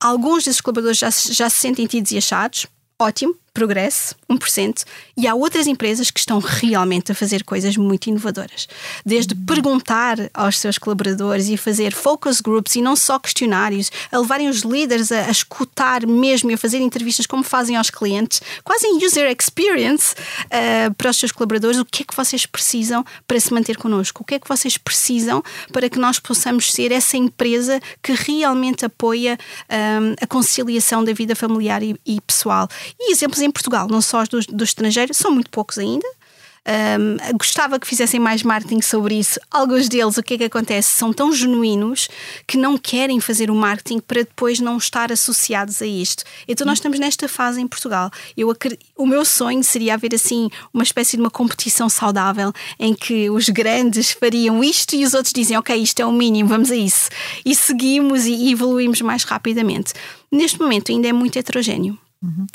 alguns 0.00 0.44
desses 0.44 0.60
colaboradores 0.60 0.98
já, 0.98 1.10
já 1.10 1.50
se 1.50 1.56
sentem 1.56 1.86
tidos 1.86 2.12
e 2.12 2.18
achados, 2.18 2.66
ótimo, 2.98 3.36
progresso, 3.54 4.16
1%, 4.28 4.84
e 5.16 5.28
há 5.28 5.34
outras 5.34 5.68
empresas 5.68 6.10
que 6.10 6.18
estão 6.18 6.40
realmente 6.40 7.12
a 7.12 7.14
fazer 7.14 7.44
coisas 7.44 7.76
muito 7.76 8.08
inovadoras. 8.08 8.66
Desde 9.06 9.32
perguntar 9.34 10.16
aos 10.34 10.58
seus 10.58 10.76
colaboradores 10.76 11.48
e 11.48 11.56
fazer 11.56 11.92
focus 11.92 12.40
groups 12.40 12.74
e 12.74 12.82
não 12.82 12.96
só 12.96 13.16
questionários, 13.18 13.92
a 14.10 14.18
levarem 14.18 14.48
os 14.48 14.62
líderes 14.62 15.12
a, 15.12 15.26
a 15.26 15.30
escutar 15.30 16.04
mesmo 16.04 16.50
e 16.50 16.54
a 16.54 16.58
fazer 16.58 16.78
entrevistas 16.78 17.26
como 17.26 17.44
fazem 17.44 17.76
aos 17.76 17.90
clientes, 17.90 18.42
quase 18.64 18.88
em 18.88 19.04
user 19.06 19.30
experience 19.30 20.14
uh, 20.46 20.92
para 20.94 21.10
os 21.10 21.16
seus 21.16 21.30
colaboradores, 21.30 21.78
o 21.78 21.84
que 21.84 22.02
é 22.02 22.06
que 22.06 22.16
vocês 22.16 22.44
precisam 22.46 23.04
para 23.26 23.38
se 23.38 23.54
manter 23.54 23.76
connosco, 23.76 24.22
o 24.22 24.24
que 24.26 24.34
é 24.34 24.38
que 24.40 24.48
vocês 24.48 24.76
precisam 24.76 25.42
para 25.72 25.88
que 25.88 25.98
nós 25.98 26.18
possamos 26.18 26.72
ser 26.72 26.90
essa 26.90 27.16
empresa 27.16 27.80
que 28.02 28.12
realmente 28.12 28.84
apoia 28.84 29.38
um, 30.00 30.12
eh, 30.12 30.16
a 30.20 30.26
conciliação 30.26 31.04
da 31.04 31.12
vida 31.12 31.36
familiar 31.36 31.82
e, 31.82 31.94
e 32.04 32.20
pessoal. 32.20 32.68
E 32.98 33.12
exemplos 33.12 33.43
em 33.44 33.50
Portugal, 33.50 33.88
não 33.88 34.00
só 34.00 34.22
os 34.22 34.28
do, 34.28 34.40
do 34.40 34.64
estrangeiro, 34.64 35.12
são 35.14 35.30
muito 35.30 35.50
poucos 35.50 35.78
ainda. 35.78 36.06
Um, 36.66 37.36
gostava 37.36 37.78
que 37.78 37.86
fizessem 37.86 38.18
mais 38.18 38.42
marketing 38.42 38.80
sobre 38.80 39.18
isso. 39.18 39.38
Alguns 39.50 39.86
deles, 39.86 40.16
o 40.16 40.22
que 40.22 40.34
é 40.34 40.38
que 40.38 40.44
acontece? 40.44 40.88
São 40.88 41.12
tão 41.12 41.30
genuínos 41.30 42.08
que 42.46 42.56
não 42.56 42.78
querem 42.78 43.20
fazer 43.20 43.50
o 43.50 43.54
marketing 43.54 44.00
para 44.00 44.22
depois 44.22 44.60
não 44.60 44.78
estar 44.78 45.12
associados 45.12 45.82
a 45.82 45.86
isto. 45.86 46.24
Então, 46.48 46.66
nós 46.66 46.78
estamos 46.78 46.98
nesta 46.98 47.28
fase 47.28 47.60
em 47.60 47.68
Portugal. 47.68 48.10
Eu 48.34 48.54
o 48.96 49.06
meu 49.06 49.24
sonho 49.24 49.62
seria 49.62 49.94
haver 49.94 50.14
assim 50.14 50.48
uma 50.72 50.82
espécie 50.82 51.16
de 51.16 51.22
uma 51.22 51.30
competição 51.30 51.88
saudável 51.88 52.52
em 52.78 52.94
que 52.94 53.28
os 53.28 53.48
grandes 53.50 54.12
fariam 54.12 54.64
isto 54.64 54.94
e 54.94 55.04
os 55.04 55.12
outros 55.12 55.34
dizem, 55.34 55.58
ok, 55.58 55.76
isto 55.76 56.00
é 56.00 56.06
o 56.06 56.12
mínimo, 56.12 56.48
vamos 56.48 56.70
a 56.70 56.76
isso. 56.76 57.10
E 57.44 57.54
seguimos 57.54 58.24
e 58.24 58.50
evoluímos 58.50 59.02
mais 59.02 59.24
rapidamente. 59.24 59.92
Neste 60.32 60.58
momento 60.58 60.90
ainda 60.90 61.08
é 61.08 61.12
muito 61.12 61.38
heterogéneo. 61.38 61.98
Uhum. 62.22 62.46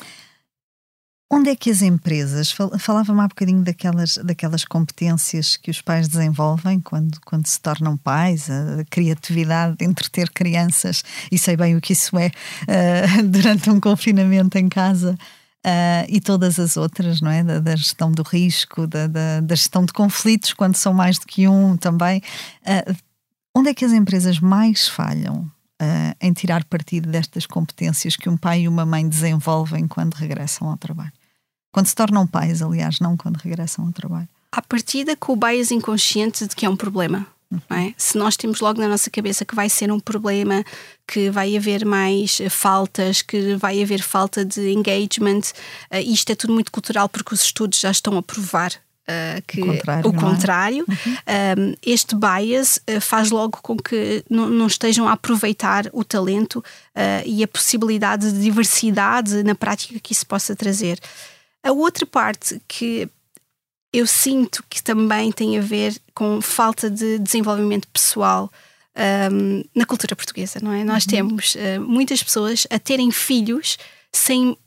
Onde 1.31 1.51
é 1.51 1.55
que 1.55 1.69
as 1.69 1.83
empresas, 1.83 2.51
falava-me 2.79 3.21
há 3.21 3.27
bocadinho 3.27 3.61
daquelas, 3.61 4.17
daquelas 4.17 4.65
competências 4.65 5.57
que 5.57 5.69
os 5.69 5.79
pais 5.79 6.07
desenvolvem 6.07 6.79
quando, 6.79 7.21
quando 7.21 7.45
se 7.45 7.61
tornam 7.61 7.95
pais, 7.95 8.49
a 8.49 8.83
criatividade 8.89 9.77
de 9.77 9.85
entreter 9.85 10.31
crianças, 10.31 11.03
e 11.31 11.37
sei 11.37 11.55
bem 11.55 11.75
o 11.75 11.81
que 11.81 11.93
isso 11.93 12.17
é 12.17 12.31
uh, 12.31 13.23
durante 13.29 13.69
um 13.69 13.79
confinamento 13.79 14.57
em 14.57 14.67
casa, 14.67 15.15
uh, 15.67 16.05
e 16.09 16.19
todas 16.19 16.57
as 16.57 16.75
outras, 16.75 17.21
não 17.21 17.29
é? 17.29 17.43
Da, 17.43 17.59
da 17.59 17.75
gestão 17.75 18.11
do 18.11 18.23
risco, 18.23 18.87
da, 18.87 19.05
da, 19.05 19.39
da, 19.39 19.55
gestão 19.55 19.85
de 19.85 19.93
conflitos, 19.93 20.53
quando 20.53 20.77
são 20.77 20.95
mais 20.95 21.19
do 21.19 21.27
que 21.27 21.47
um 21.47 21.77
também. 21.77 22.23
Uh, 22.63 22.95
onde 23.55 23.69
é 23.69 23.73
que 23.75 23.85
as 23.85 23.91
empresas 23.91 24.39
mais 24.39 24.87
falham? 24.87 25.49
em 26.19 26.33
tirar 26.33 26.65
partido 26.65 27.09
destas 27.09 27.45
competências 27.45 28.17
que 28.17 28.27
um 28.27 28.35
pai 28.35 28.63
e 28.63 28.67
uma 28.67 28.85
mãe 28.85 29.07
desenvolvem 29.07 29.87
quando 29.87 30.13
regressam 30.15 30.67
ao 30.67 30.75
trabalho. 30.75 31.13
Quando 31.71 31.87
se 31.87 31.95
tornam 31.95 32.25
pais, 32.25 32.61
aliás, 32.61 32.99
não 32.99 33.15
quando 33.15 33.37
regressam 33.37 33.85
ao 33.85 33.91
trabalho. 33.91 34.27
À 34.51 34.61
partida 34.61 35.15
com 35.15 35.33
o 35.33 35.35
bias 35.35 35.71
inconsciente 35.71 36.47
de 36.47 36.55
que 36.55 36.65
é 36.65 36.69
um 36.69 36.75
problema. 36.75 37.27
É? 37.71 37.93
Se 37.97 38.15
nós 38.15 38.37
temos 38.37 38.59
logo 38.59 38.79
na 38.79 38.87
nossa 38.87 39.09
cabeça 39.09 39.43
que 39.43 39.55
vai 39.55 39.69
ser 39.69 39.91
um 39.91 39.99
problema, 39.99 40.63
que 41.07 41.31
vai 41.31 41.57
haver 41.57 41.83
mais 41.83 42.39
eh, 42.39 42.47
faltas, 42.47 43.23
que 43.23 43.55
vai 43.55 43.81
haver 43.81 44.03
falta 44.03 44.45
de 44.45 44.71
engagement, 44.71 45.41
uh, 45.91 45.97
isto 45.97 46.31
é 46.31 46.35
tudo 46.35 46.53
muito 46.53 46.71
cultural 46.71 47.09
porque 47.09 47.33
os 47.33 47.41
estudos 47.41 47.79
já 47.79 47.91
estão 47.91 48.17
a 48.17 48.23
provar 48.23 48.71
Uh, 49.09 49.41
que 49.47 49.59
o 49.63 49.65
contrário. 49.65 50.11
O 50.11 50.13
é? 50.13 50.19
contrário. 50.19 50.85
É? 51.25 51.55
Uhum. 51.55 51.73
este 51.83 52.15
bias 52.15 52.79
uh, 52.87 53.01
faz 53.01 53.31
logo 53.31 53.57
com 53.59 53.75
que 53.75 54.23
não 54.29 54.67
estejam 54.67 55.07
a 55.07 55.13
aproveitar 55.13 55.89
o 55.91 56.03
talento 56.03 56.63
e 57.25 57.43
a 57.43 57.47
possibilidade 57.47 58.31
de 58.31 58.39
diversidade 58.39 59.41
na 59.41 59.55
prática 59.55 59.99
que 59.99 60.13
isso 60.13 60.27
possa 60.27 60.55
trazer. 60.55 60.99
A 61.63 61.71
outra 61.71 62.05
parte 62.05 62.61
que 62.67 63.09
eu 63.91 64.05
sinto 64.05 64.63
que 64.69 64.81
também 64.81 65.31
tem 65.31 65.57
a 65.57 65.61
ver 65.61 65.99
com 66.13 66.41
falta 66.41 66.89
de 66.89 67.17
desenvolvimento 67.19 67.87
pessoal 67.87 68.51
um, 69.31 69.63
na 69.73 69.85
cultura 69.85 70.15
portuguesa, 70.15 70.59
não 70.61 70.73
é? 70.73 70.83
Nós 70.83 71.03
uhum. 71.05 71.09
temos 71.09 71.55
uh, 71.55 71.81
muitas 71.81 72.21
pessoas 72.21 72.67
a 72.69 72.77
terem 72.77 73.11
filhos 73.11 73.77
sem 74.11 74.57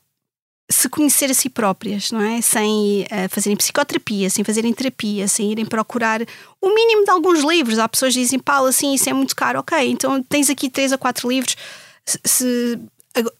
se 0.70 0.88
conhecer 0.88 1.30
a 1.30 1.34
si 1.34 1.50
próprias, 1.50 2.10
não 2.10 2.20
é? 2.20 2.40
Sem 2.40 3.02
uh, 3.02 3.28
fazerem 3.28 3.56
psicoterapia, 3.56 4.30
sem 4.30 4.42
fazerem 4.42 4.72
terapia, 4.72 5.28
sem 5.28 5.52
irem 5.52 5.66
procurar 5.66 6.20
o 6.60 6.74
mínimo 6.74 7.04
de 7.04 7.10
alguns 7.10 7.40
livros. 7.44 7.78
Há 7.78 7.88
pessoas 7.88 8.14
que 8.14 8.20
dizem, 8.20 8.38
Paulo, 8.38 8.68
assim, 8.68 8.94
isso 8.94 9.08
é 9.08 9.12
muito 9.12 9.36
caro. 9.36 9.60
Ok, 9.60 9.78
então 9.90 10.22
tens 10.22 10.48
aqui 10.48 10.70
três 10.70 10.92
ou 10.92 10.98
quatro 10.98 11.28
livros. 11.28 11.56
Se, 12.04 12.20
se 12.24 12.80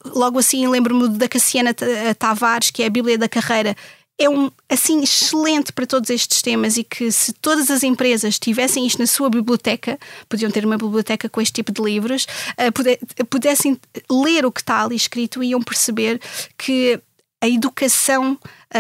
logo 0.05 0.39
assim 0.39 0.67
lembro-me 0.69 1.09
da 1.09 1.29
Cassiana 1.29 1.75
Tavares, 2.19 2.71
que 2.71 2.83
é 2.83 2.87
a 2.87 2.91
Bíblia 2.91 3.19
da 3.19 3.29
Carreira. 3.29 3.77
É 4.19 4.29
um 4.29 4.51
assim 4.69 5.03
excelente 5.03 5.73
para 5.73 5.87
todos 5.87 6.11
estes 6.11 6.43
temas 6.43 6.77
e 6.77 6.85
que 6.85 7.11
se 7.11 7.33
todas 7.33 7.71
as 7.71 7.83
empresas 7.83 8.39
tivessem 8.39 8.87
isto 8.87 8.99
na 8.99 9.07
sua 9.07 9.31
biblioteca, 9.31 9.99
podiam 10.29 10.51
ter 10.51 10.65
uma 10.65 10.77
biblioteca 10.77 11.29
com 11.29 11.41
este 11.41 11.55
tipo 11.55 11.73
de 11.73 11.83
livros, 11.83 12.27
uh, 12.53 13.25
pudessem 13.27 13.79
ler 14.11 14.45
o 14.45 14.53
que 14.53 14.61
está 14.61 14.85
ali 14.85 14.95
escrito 14.95 15.43
e 15.43 15.49
iam 15.49 15.63
perceber 15.63 16.21
que 16.57 17.01
a 17.43 17.49
educação 17.49 18.39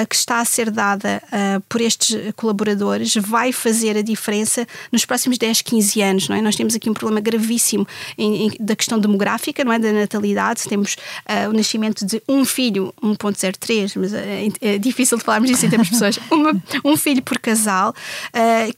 que 0.09 0.14
está 0.14 0.40
a 0.40 0.44
ser 0.44 0.70
dada 0.70 1.22
uh, 1.26 1.61
por 1.68 1.81
estes 1.81 2.33
colaboradores 2.35 3.14
vai 3.14 3.52
fazer 3.52 3.96
a 3.96 4.02
diferença 4.02 4.66
nos 4.90 5.05
próximos 5.05 5.37
10, 5.37 5.62
15 5.62 6.02
anos, 6.02 6.28
não 6.28 6.37
é? 6.37 6.40
Nós 6.40 6.57
temos 6.57 6.74
aqui 6.74 6.88
um 6.88 6.94
problema 6.94 7.20
gravíssimo 7.20 7.87
em, 8.16 8.46
em, 8.46 8.50
da 8.59 8.74
questão 8.74 8.98
demográfica, 8.98 9.62
não 9.64 9.72
é? 9.72 9.78
Da 9.78 9.92
natalidade. 9.92 10.62
Temos 10.68 10.94
uh, 10.94 11.50
o 11.50 11.52
nascimento 11.52 12.07
de 12.07 12.22
um 12.28 12.44
filho, 12.44 12.94
1.03, 13.02 13.92
mas 13.96 14.14
é, 14.14 14.48
é, 14.61 14.78
difícil 14.78 15.18
de 15.18 15.24
falarmos 15.24 15.50
disso 15.50 15.66
em 15.66 15.70
termos 15.70 15.88
de 15.88 15.92
pessoas, 15.92 16.18
uma, 16.31 16.52
um 16.85 16.96
filho 16.96 17.22
por 17.22 17.38
casal, 17.38 17.94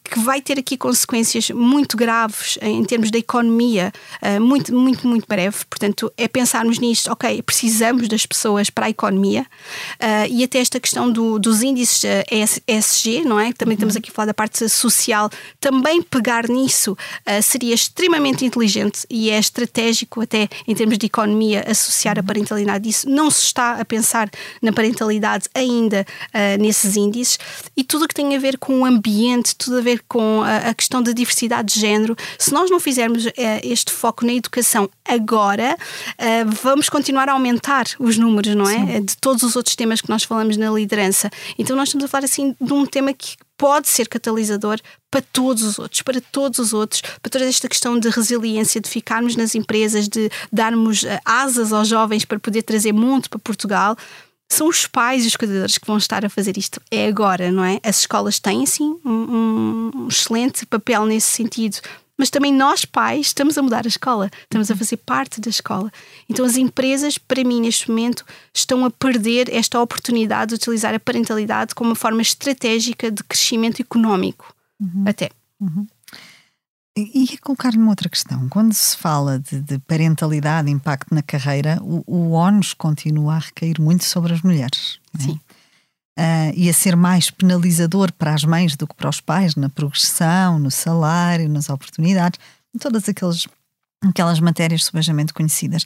que 0.02 0.18
vai 0.20 0.40
ter 0.40 0.58
aqui 0.58 0.76
consequências 0.76 1.50
muito 1.50 1.96
graves 1.96 2.58
em 2.60 2.84
termos 2.84 3.10
da 3.10 3.18
economia, 3.18 3.92
muito, 4.40 4.74
muito, 4.74 5.06
muito 5.06 5.26
breve. 5.28 5.58
Portanto, 5.68 6.12
é 6.16 6.26
pensarmos 6.26 6.78
nisto, 6.78 7.10
ok, 7.10 7.42
precisamos 7.42 8.08
das 8.08 8.26
pessoas 8.26 8.70
para 8.70 8.86
a 8.86 8.90
economia 8.90 9.46
e 10.30 10.42
até 10.42 10.58
esta 10.58 10.80
questão 10.80 11.03
questão 11.04 11.10
do, 11.10 11.38
dos 11.38 11.62
índices 11.62 12.02
ESG, 12.66 13.18
eh, 13.18 13.24
não 13.24 13.38
é? 13.38 13.52
Também 13.52 13.72
uhum. 13.72 13.74
estamos 13.74 13.96
aqui 13.96 14.10
a 14.10 14.12
falar 14.12 14.26
da 14.26 14.34
parte 14.34 14.68
social. 14.68 15.30
Também 15.60 16.02
pegar 16.02 16.48
nisso 16.48 16.92
uh, 16.92 17.42
seria 17.42 17.74
extremamente 17.74 18.44
inteligente 18.44 19.06
e 19.10 19.30
é 19.30 19.38
estratégico, 19.38 20.20
até 20.20 20.48
em 20.66 20.74
termos 20.74 20.98
de 20.98 21.06
economia, 21.06 21.64
associar 21.68 22.18
a 22.18 22.20
uhum. 22.20 22.26
parentalidade. 22.26 22.88
Isso 22.88 23.08
não 23.08 23.30
se 23.30 23.42
está 23.42 23.80
a 23.80 23.84
pensar 23.84 24.30
na 24.62 24.72
parentalidade 24.72 25.48
ainda 25.54 26.06
uh, 26.28 26.62
nesses 26.62 26.96
índices. 26.96 27.38
E 27.76 27.84
tudo 27.84 28.04
o 28.04 28.08
que 28.08 28.14
tem 28.14 28.34
a 28.34 28.38
ver 28.38 28.58
com 28.58 28.80
o 28.80 28.84
ambiente, 28.84 29.54
tudo 29.56 29.78
a 29.78 29.80
ver 29.80 30.02
com 30.08 30.42
a, 30.42 30.70
a 30.70 30.74
questão 30.74 31.02
da 31.02 31.12
diversidade 31.12 31.74
de 31.74 31.80
género, 31.80 32.16
se 32.38 32.52
nós 32.52 32.70
não 32.70 32.80
fizermos 32.80 33.26
uh, 33.26 33.32
este 33.62 33.92
foco 33.92 34.24
na 34.24 34.32
educação 34.32 34.88
agora, 35.04 35.76
vamos 36.62 36.88
continuar 36.88 37.28
a 37.28 37.32
aumentar 37.32 37.84
os 37.98 38.16
números, 38.16 38.54
não 38.54 38.68
é? 38.68 38.78
Sim. 38.78 39.04
De 39.04 39.16
todos 39.18 39.42
os 39.42 39.54
outros 39.54 39.76
temas 39.76 40.00
que 40.00 40.08
nós 40.08 40.22
falamos 40.22 40.56
na 40.56 40.70
liderança 40.70 40.93
liderança. 40.94 41.30
Então 41.58 41.76
nós 41.76 41.88
estamos 41.88 42.04
a 42.04 42.08
falar 42.08 42.24
assim 42.24 42.54
de 42.60 42.72
um 42.72 42.86
tema 42.86 43.12
que 43.12 43.36
pode 43.58 43.88
ser 43.88 44.08
catalisador 44.08 44.78
para 45.10 45.20
todos 45.20 45.62
os 45.62 45.78
outros, 45.78 46.02
para 46.02 46.20
todos 46.20 46.58
os 46.58 46.72
outros, 46.72 47.00
para 47.00 47.30
toda 47.30 47.44
esta 47.44 47.68
questão 47.68 47.98
de 47.98 48.08
resiliência, 48.08 48.80
de 48.80 48.88
ficarmos 48.88 49.36
nas 49.36 49.54
empresas, 49.54 50.08
de 50.08 50.30
darmos 50.52 51.04
eh, 51.04 51.20
asas 51.24 51.72
aos 51.72 51.88
jovens 51.88 52.24
para 52.24 52.38
poder 52.38 52.62
trazer 52.62 52.92
mundo 52.92 53.28
para 53.28 53.38
Portugal. 53.38 53.96
São 54.50 54.68
os 54.68 54.86
pais 54.86 55.24
e 55.24 55.28
os 55.28 55.36
cuidadores 55.36 55.78
que 55.78 55.86
vão 55.86 55.96
estar 55.96 56.24
a 56.24 56.28
fazer 56.28 56.56
isto. 56.58 56.80
É 56.90 57.06
agora, 57.06 57.50
não 57.50 57.64
é? 57.64 57.80
As 57.82 58.00
escolas 58.00 58.38
têm, 58.38 58.66
sim, 58.66 58.96
um, 59.04 59.90
um 59.94 60.08
excelente 60.08 60.66
papel 60.66 61.06
nesse 61.06 61.28
sentido 61.28 61.78
mas 62.18 62.30
também 62.30 62.52
nós, 62.52 62.84
pais, 62.84 63.26
estamos 63.26 63.58
a 63.58 63.62
mudar 63.62 63.84
a 63.84 63.88
escola, 63.88 64.30
estamos 64.42 64.70
a 64.70 64.76
fazer 64.76 64.96
parte 64.98 65.40
da 65.40 65.50
escola. 65.50 65.92
Então, 66.28 66.44
as 66.44 66.56
empresas, 66.56 67.18
para 67.18 67.42
mim, 67.42 67.60
neste 67.60 67.88
momento, 67.88 68.24
estão 68.52 68.84
a 68.84 68.90
perder 68.90 69.52
esta 69.52 69.80
oportunidade 69.80 70.50
de 70.50 70.54
utilizar 70.54 70.94
a 70.94 71.00
parentalidade 71.00 71.74
como 71.74 71.90
uma 71.90 71.96
forma 71.96 72.22
estratégica 72.22 73.10
de 73.10 73.22
crescimento 73.24 73.80
económico. 73.80 74.54
Uhum. 74.80 75.04
Até. 75.06 75.30
Uhum. 75.60 75.86
E, 76.96 77.24
e 77.24 77.38
colocar-lhe 77.38 77.76
uma 77.76 77.90
outra 77.90 78.08
questão. 78.08 78.48
Quando 78.48 78.72
se 78.72 78.96
fala 78.96 79.40
de, 79.40 79.60
de 79.60 79.78
parentalidade, 79.80 80.70
impacto 80.70 81.12
na 81.12 81.22
carreira, 81.22 81.80
o, 81.82 82.04
o 82.06 82.30
ONU 82.30 82.60
continua 82.78 83.34
a 83.34 83.38
recair 83.38 83.80
muito 83.80 84.04
sobre 84.04 84.32
as 84.32 84.42
mulheres. 84.42 85.00
É? 85.18 85.53
Uh, 86.18 86.54
e 86.54 86.70
a 86.70 86.72
ser 86.72 86.94
mais 86.94 87.28
penalizador 87.28 88.12
para 88.12 88.32
as 88.32 88.44
mães 88.44 88.76
do 88.76 88.86
que 88.86 88.94
para 88.94 89.08
os 89.08 89.20
pais 89.20 89.56
na 89.56 89.68
progressão, 89.68 90.60
no 90.60 90.70
salário, 90.70 91.48
nas 91.48 91.68
oportunidades, 91.68 92.38
em 92.72 92.78
todas 92.78 93.08
aqueles, 93.08 93.48
aquelas 94.00 94.38
matérias 94.38 94.84
subejamente 94.84 95.34
conhecidas. 95.34 95.84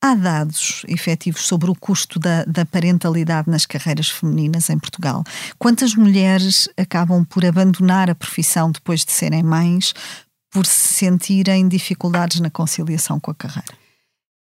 Há 0.00 0.14
dados 0.14 0.82
efetivos 0.88 1.42
sobre 1.46 1.70
o 1.70 1.74
custo 1.74 2.18
da, 2.18 2.44
da, 2.44 2.64
parentalidade 2.64 3.50
nas 3.50 3.66
carreiras 3.66 4.08
femininas 4.08 4.70
em 4.70 4.78
Portugal? 4.78 5.24
Quantas 5.58 5.94
mulheres 5.94 6.68
acabam 6.76 7.24
por 7.24 7.44
abandonar 7.44 8.08
a 8.08 8.14
profissão 8.14 8.70
depois 8.70 9.04
de 9.04 9.12
serem 9.12 9.42
mães 9.42 9.94
por 10.50 10.64
se 10.64 10.94
sentirem 10.94 11.68
dificuldades 11.68 12.40
na 12.40 12.50
conciliação 12.50 13.18
com 13.18 13.30
a 13.30 13.34
carreira? 13.34 13.85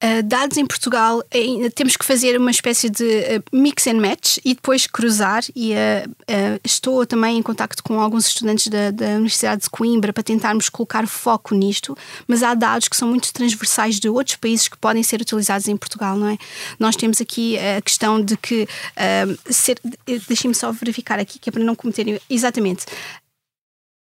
Uh, 0.01 0.23
dados 0.23 0.57
em 0.57 0.65
Portugal, 0.65 1.19
uh, 1.19 1.71
temos 1.75 1.97
que 1.97 2.05
fazer 2.05 2.39
uma 2.39 2.53
espécie 2.53 2.89
de 2.89 3.05
uh, 3.05 3.57
mix 3.57 3.85
and 3.89 4.01
match 4.01 4.39
e 4.45 4.55
depois 4.55 4.87
cruzar. 4.87 5.43
E 5.57 5.73
estou 6.63 7.05
também 7.05 7.39
em 7.39 7.43
contacto 7.43 7.83
com 7.83 8.01
alguns 8.01 8.27
estudantes 8.29 8.69
da, 8.69 8.93
da, 8.93 9.07
Universidade 9.17 9.63
de 9.63 9.71
Coimbra 9.71 10.13
para 10.13 10.23
tentarmos 10.23 10.69
colocar 10.69 11.07
foco 11.09 11.53
nisto. 11.53 11.97
Mas 12.29 12.45
há 12.45 12.55
dados 12.55 12.87
que 12.87 12.97
são 12.97 13.09
muito 13.09 13.33
transversais 13.33 13.99
de 13.99 14.09
outros 14.09 14.37
países 14.37 14.69
que 14.69 14.77
podem 14.77 15.03
ser 15.03 15.21
utilizados 15.21 15.67
em 15.67 15.77
Portugal, 15.77 16.17
não 16.17 16.29
é? 16.29 16.39
Nós 16.79 16.95
temos 16.95 17.21
aqui 17.21 17.59
a 17.59 17.81
questão 17.83 18.21
de 18.23 18.37
que. 18.37 18.69
deixem-me 20.29 20.55
só 20.55 20.71
verificar 20.71 21.19
aqui, 21.19 21.41
que 21.41 21.49
é 21.49 21.53
para 21.53 21.65
não 21.65 21.75
cometerem. 21.75 22.21
Exatamente. 22.31 22.87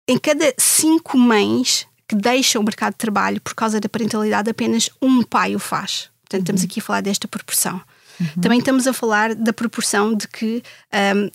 Em 0.08 0.17
cada 0.19 0.54
cinco 0.58 1.17
mães 1.17 1.88
que 2.10 2.15
deixa 2.15 2.60
o 2.60 2.63
mercado 2.63 2.93
de 2.93 2.98
trabalho 2.98 3.39
por 3.39 3.54
causa 3.54 3.80
da 3.80 3.88
parentalidade, 3.88 4.50
apenas 4.50 4.89
um 5.00 5.22
pai 5.22 5.56
o 5.56 5.60
faz. 5.60 6.10
Portanto, 6.24 6.41
estamos 6.41 6.62
uhum. 6.62 6.67
aqui 6.67 6.80
a 6.80 6.84
falar 6.84 7.02
desta 7.02 7.28
proporção. 7.28 7.80
Uhum. 8.19 8.41
Também 8.41 8.58
estamos 8.58 8.88
a 8.88 8.93
falar 8.93 9.36
da 9.36 9.54
proporção 9.54 10.15
de 10.15 10.28
que 10.28 10.63
um, 11.15 11.30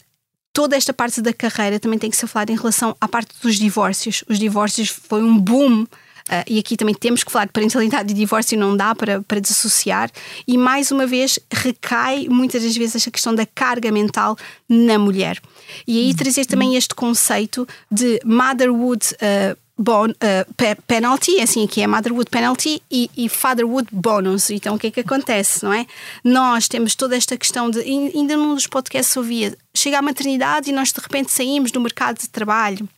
toda 0.52 0.76
esta 0.76 0.92
parte 0.92 1.22
da 1.22 1.32
carreira 1.32 1.78
também 1.78 1.96
tem 1.96 2.10
que 2.10 2.16
ser 2.16 2.26
falada 2.26 2.50
em 2.50 2.56
relação 2.56 2.96
à 3.00 3.06
parte 3.06 3.32
dos 3.40 3.54
divórcios. 3.56 4.24
Os 4.28 4.36
divórcios 4.36 4.88
foi 4.88 5.22
um 5.22 5.38
boom 5.38 5.86
Uh, 6.24 6.40
e 6.48 6.58
aqui 6.58 6.74
também 6.74 6.94
temos 6.94 7.22
que 7.22 7.30
falar 7.30 7.44
de 7.44 7.52
parentalidade 7.52 8.10
e 8.10 8.14
divórcio, 8.14 8.58
não 8.58 8.74
dá 8.74 8.94
para, 8.94 9.20
para 9.20 9.38
desassociar. 9.38 10.10
E 10.48 10.56
mais 10.56 10.90
uma 10.90 11.06
vez 11.06 11.38
recai 11.52 12.28
muitas 12.30 12.62
das 12.62 12.74
vezes 12.74 12.96
esta 12.96 13.10
questão 13.10 13.34
da 13.34 13.44
carga 13.44 13.92
mental 13.92 14.34
na 14.66 14.98
mulher. 14.98 15.38
E 15.86 15.98
aí 15.98 16.08
uhum. 16.08 16.16
trazer 16.16 16.46
também 16.46 16.76
este 16.76 16.94
conceito 16.94 17.68
de 17.90 18.18
motherhood 18.24 19.04
uh, 19.16 19.63
bon, 19.76 20.10
uh, 20.10 20.82
penalty, 20.86 21.40
assim 21.40 21.64
aqui 21.64 21.82
é 21.82 21.86
motherhood 21.86 22.30
penalty 22.30 22.82
e, 22.90 23.10
e, 23.16 23.28
fatherhood 23.28 23.88
bonus. 23.92 24.50
Então 24.50 24.76
o 24.76 24.78
que 24.78 24.88
é 24.88 24.90
que 24.90 25.00
acontece, 25.00 25.64
não 25.64 25.72
é? 25.72 25.86
Nós 26.22 26.68
temos 26.68 26.94
toda 26.94 27.16
esta 27.16 27.36
questão 27.36 27.70
de, 27.70 27.80
ainda 27.80 28.36
num 28.36 28.54
dos 28.54 28.66
podcasts 28.66 29.16
ouvia, 29.16 29.56
chega 29.74 29.98
à 29.98 30.02
maternidade 30.02 30.70
e 30.70 30.72
nós 30.72 30.92
de 30.92 31.00
repente 31.00 31.32
saímos 31.32 31.70
do 31.70 31.80
mercado 31.80 32.18
de 32.18 32.28
trabalho 32.28 32.88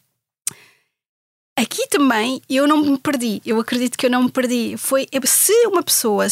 Aqui 1.59 1.87
também 1.89 2.43
eu 2.51 2.69
não 2.69 2.83
me 2.83 2.99
perdi, 2.99 3.41
eu 3.47 3.59
acredito 3.59 3.97
que 3.97 4.05
eu 4.05 4.11
não 4.11 4.25
me 4.25 4.31
perdi. 4.31 4.77
Foi 4.77 5.09
se 5.25 5.55
uma 5.67 5.83
pessoa 5.83 6.27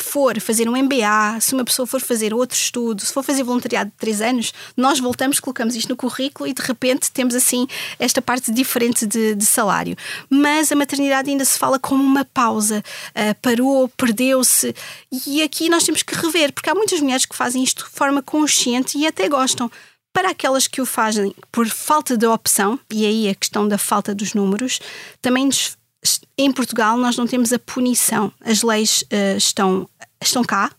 for 0.00 0.40
fazer 0.40 0.68
um 0.68 0.76
MBA, 0.76 1.40
se 1.40 1.54
uma 1.54 1.64
pessoa 1.64 1.86
for 1.86 2.00
fazer 2.00 2.34
outro 2.34 2.56
estudo, 2.56 3.00
se 3.00 3.12
for 3.12 3.22
fazer 3.22 3.44
voluntariado 3.44 3.90
de 3.90 3.96
três 3.96 4.20
anos, 4.20 4.52
nós 4.76 4.98
voltamos, 4.98 5.38
colocamos 5.38 5.76
isto 5.76 5.90
no 5.90 5.96
currículo 5.96 6.48
e 6.48 6.52
de 6.52 6.60
repente 6.60 7.12
temos 7.12 7.36
assim 7.36 7.68
esta 8.00 8.20
parte 8.20 8.50
diferente 8.50 9.06
de, 9.06 9.36
de 9.36 9.46
salário. 9.46 9.96
Mas 10.28 10.72
a 10.72 10.74
maternidade 10.74 11.30
ainda 11.30 11.44
se 11.44 11.56
fala 11.56 11.78
como 11.78 12.02
uma 12.02 12.24
pausa, 12.24 12.82
uh, 13.10 13.34
parou, 13.40 13.88
perdeu-se. 13.90 14.74
E 15.24 15.40
aqui 15.40 15.68
nós 15.68 15.84
temos 15.84 16.02
que 16.02 16.16
rever, 16.16 16.52
porque 16.52 16.68
há 16.68 16.74
muitas 16.74 17.00
mulheres 17.00 17.26
que 17.26 17.36
fazem 17.36 17.62
isto 17.62 17.84
de 17.84 17.90
forma 17.90 18.20
consciente 18.20 18.98
e 18.98 19.06
até 19.06 19.28
gostam. 19.28 19.70
Para 20.14 20.30
aquelas 20.30 20.66
que 20.68 20.80
o 20.80 20.86
fazem 20.86 21.34
por 21.52 21.66
falta 21.68 22.16
de 22.16 22.24
opção, 22.24 22.78
e 22.90 23.04
aí 23.04 23.28
a 23.28 23.34
questão 23.34 23.68
da 23.68 23.76
falta 23.76 24.14
dos 24.14 24.32
números, 24.32 24.80
também 25.20 25.50
em 26.38 26.52
Portugal 26.52 26.96
nós 26.96 27.16
não 27.16 27.26
temos 27.26 27.52
a 27.52 27.58
punição. 27.58 28.32
As 28.40 28.62
leis 28.62 29.02
uh, 29.02 29.36
estão, 29.36 29.88
estão 30.22 30.44
cá, 30.44 30.70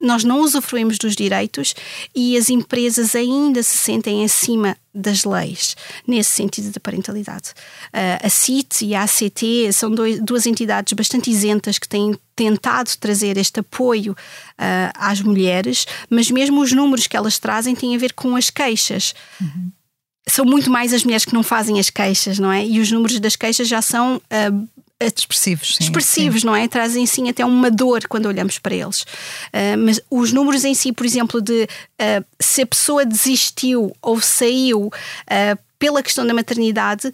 nós 0.00 0.24
não 0.24 0.40
usufruímos 0.40 0.98
dos 0.98 1.14
direitos 1.14 1.74
e 2.14 2.36
as 2.36 2.48
empresas 2.48 3.14
ainda 3.14 3.62
se 3.62 3.76
sentem 3.76 4.24
acima 4.24 4.76
das 4.94 5.24
leis, 5.24 5.76
nesse 6.06 6.30
sentido 6.30 6.72
da 6.72 6.80
parentalidade. 6.80 7.50
Uh, 7.88 8.26
a 8.26 8.28
CIT 8.28 8.86
e 8.86 8.94
a 8.94 9.02
ACT 9.02 9.72
são 9.72 9.90
dois, 9.90 10.20
duas 10.20 10.46
entidades 10.46 10.92
bastante 10.94 11.30
isentas 11.30 11.78
que 11.78 11.88
têm 11.88 12.18
tentado 12.34 12.90
trazer 12.98 13.36
este 13.36 13.60
apoio 13.60 14.12
uh, 14.12 14.90
às 14.94 15.20
mulheres, 15.20 15.86
mas 16.08 16.30
mesmo 16.30 16.60
os 16.60 16.72
números 16.72 17.06
que 17.06 17.16
elas 17.16 17.38
trazem 17.38 17.74
têm 17.74 17.94
a 17.94 17.98
ver 17.98 18.14
com 18.14 18.34
as 18.34 18.50
queixas. 18.50 19.14
Uhum. 19.40 19.70
são 20.28 20.44
muito 20.44 20.70
mais 20.70 20.92
as 20.92 21.04
mulheres 21.04 21.24
que 21.24 21.34
não 21.34 21.42
fazem 21.42 21.78
as 21.78 21.90
queixas, 21.90 22.38
não 22.38 22.50
é? 22.50 22.64
E 22.64 22.80
os 22.80 22.90
números 22.90 23.20
das 23.20 23.36
queixas 23.36 23.68
já 23.68 23.82
são 23.82 24.16
uh, 24.16 24.68
expressivos, 25.00 25.76
sim, 25.76 25.84
expressivos, 25.84 26.40
sim. 26.42 26.46
não 26.46 26.54
é? 26.54 26.68
Trazem 26.68 27.06
sim 27.06 27.28
até 27.28 27.44
uma 27.44 27.70
dor 27.70 28.06
quando 28.08 28.26
olhamos 28.26 28.58
para 28.58 28.74
eles. 28.74 29.02
Uh, 29.02 29.78
mas 29.78 30.00
os 30.10 30.32
números 30.32 30.64
em 30.64 30.74
si, 30.74 30.92
por 30.92 31.06
exemplo, 31.06 31.40
de 31.40 31.64
uh, 31.64 32.24
se 32.38 32.62
a 32.62 32.66
pessoa 32.66 33.06
desistiu 33.06 33.94
ou 34.02 34.20
saiu 34.20 34.86
uh, 34.86 35.58
pela 35.78 36.02
questão 36.02 36.26
da 36.26 36.34
maternidade, 36.34 37.10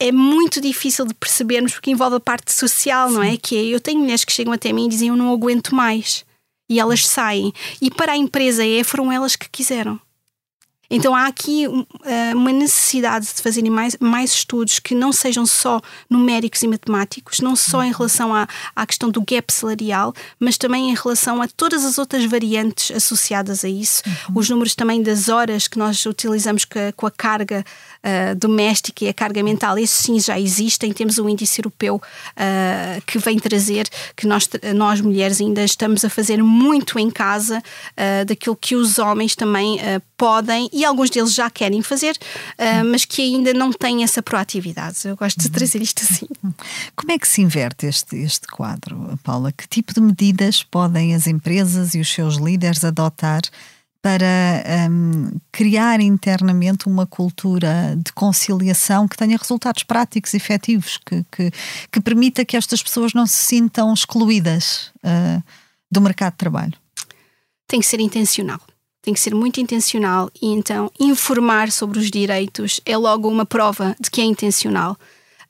é 0.00 0.12
muito 0.12 0.60
difícil 0.60 1.06
de 1.06 1.14
percebermos 1.14 1.72
porque 1.72 1.90
envolve 1.90 2.16
a 2.16 2.20
parte 2.20 2.52
social, 2.52 3.08
sim. 3.08 3.14
não 3.14 3.22
é? 3.22 3.36
Que 3.36 3.56
é, 3.56 3.64
eu 3.64 3.80
tenho 3.80 4.00
mulheres 4.00 4.24
que 4.24 4.32
chegam 4.32 4.52
até 4.52 4.72
mim 4.72 4.86
e 4.86 4.90
dizem 4.90 5.08
eu 5.08 5.16
não 5.16 5.32
aguento 5.32 5.74
mais. 5.74 6.24
E 6.68 6.80
elas 6.80 7.06
saem. 7.06 7.52
E 7.80 7.90
para 7.90 8.12
a 8.12 8.16
empresa 8.16 8.66
é, 8.66 8.82
foram 8.82 9.12
elas 9.12 9.36
que 9.36 9.48
quiseram. 9.48 10.00
Então 10.90 11.14
há 11.14 11.26
aqui 11.26 11.64
eh, 12.04 12.34
uma 12.34 12.52
necessidade 12.52 13.26
de 13.26 13.42
fazerem 13.42 13.70
mais, 13.70 13.96
mais 14.00 14.32
estudos 14.32 14.78
que 14.78 14.94
não 14.94 15.12
sejam 15.12 15.44
só 15.46 15.80
numéricos 16.08 16.62
e 16.62 16.68
matemáticos, 16.68 17.40
não 17.40 17.56
só 17.56 17.82
em 17.82 17.92
relação 17.92 18.34
à, 18.34 18.46
à 18.74 18.86
questão 18.86 19.10
do 19.10 19.20
gap 19.20 19.52
salarial, 19.52 20.14
mas 20.38 20.56
também 20.56 20.90
em 20.90 20.94
relação 20.94 21.42
a 21.42 21.48
todas 21.48 21.84
as 21.84 21.98
outras 21.98 22.24
variantes 22.24 22.94
associadas 22.94 23.64
a 23.64 23.68
isso. 23.68 24.02
Uhum. 24.06 24.38
Os 24.38 24.48
números 24.48 24.74
também 24.74 25.02
das 25.02 25.28
horas 25.28 25.66
que 25.68 25.78
nós 25.78 26.04
utilizamos 26.06 26.64
com 26.64 26.78
a, 26.78 26.92
com 26.92 27.06
a 27.06 27.10
carga 27.10 27.64
uh, 28.06 28.34
doméstica 28.36 29.04
e 29.04 29.08
a 29.08 29.14
carga 29.14 29.42
mental, 29.42 29.76
esses 29.78 29.96
sim 29.96 30.18
já 30.20 30.38
existem. 30.38 30.92
Temos 30.92 31.18
um 31.18 31.28
índice 31.28 31.60
europeu 31.60 31.96
uh, 31.96 33.02
que 33.04 33.18
vem 33.18 33.38
trazer 33.38 33.88
que 34.14 34.26
nós, 34.26 34.48
nós 34.74 35.00
mulheres 35.00 35.40
ainda 35.40 35.64
estamos 35.64 36.04
a 36.04 36.08
fazer 36.08 36.42
muito 36.42 36.98
em 36.98 37.10
casa 37.10 37.58
uh, 37.58 38.24
daquilo 38.24 38.56
que 38.56 38.76
os 38.76 38.98
homens 38.98 39.34
também 39.34 39.78
podem 40.16 40.68
e 40.72 40.84
alguns 40.84 41.10
deles 41.10 41.34
já 41.34 41.50
querem 41.50 41.82
fazer, 41.82 42.16
mas 42.90 43.04
que 43.04 43.22
ainda 43.22 43.52
não 43.52 43.72
têm 43.72 44.02
essa 44.02 44.22
proatividade. 44.22 44.96
Eu 45.04 45.16
gosto 45.16 45.40
de 45.40 45.50
trazer 45.50 45.82
isto 45.82 46.02
assim. 46.02 46.26
Como 46.94 47.12
é 47.12 47.18
que 47.18 47.28
se 47.28 47.42
inverte 47.42 47.86
este, 47.86 48.16
este 48.16 48.46
quadro, 48.46 49.18
Paula? 49.22 49.52
Que 49.52 49.68
tipo 49.68 49.92
de 49.92 50.00
medidas 50.00 50.62
podem 50.62 51.14
as 51.14 51.26
empresas 51.26 51.94
e 51.94 52.00
os 52.00 52.12
seus 52.12 52.36
líderes 52.36 52.84
adotar? 52.84 53.42
Para 54.06 54.88
um, 54.88 55.32
criar 55.50 56.00
internamente 56.00 56.86
uma 56.86 57.04
cultura 57.08 57.98
de 57.98 58.12
conciliação 58.12 59.08
que 59.08 59.16
tenha 59.16 59.36
resultados 59.36 59.82
práticos 59.82 60.32
e 60.32 60.36
efetivos, 60.36 60.96
que, 61.04 61.24
que, 61.32 61.50
que 61.90 62.00
permita 62.00 62.44
que 62.44 62.56
estas 62.56 62.80
pessoas 62.80 63.12
não 63.12 63.26
se 63.26 63.34
sintam 63.34 63.92
excluídas 63.92 64.92
uh, 64.98 65.42
do 65.90 66.00
mercado 66.00 66.34
de 66.34 66.38
trabalho? 66.38 66.74
Tem 67.66 67.80
que 67.80 67.86
ser 67.86 67.98
intencional. 67.98 68.60
Tem 69.02 69.12
que 69.12 69.18
ser 69.18 69.34
muito 69.34 69.60
intencional 69.60 70.30
e 70.40 70.52
então 70.52 70.88
informar 71.00 71.72
sobre 71.72 71.98
os 71.98 72.08
direitos 72.08 72.80
é 72.86 72.96
logo 72.96 73.28
uma 73.28 73.44
prova 73.44 73.96
de 73.98 74.08
que 74.08 74.20
é 74.20 74.24
intencional 74.24 74.96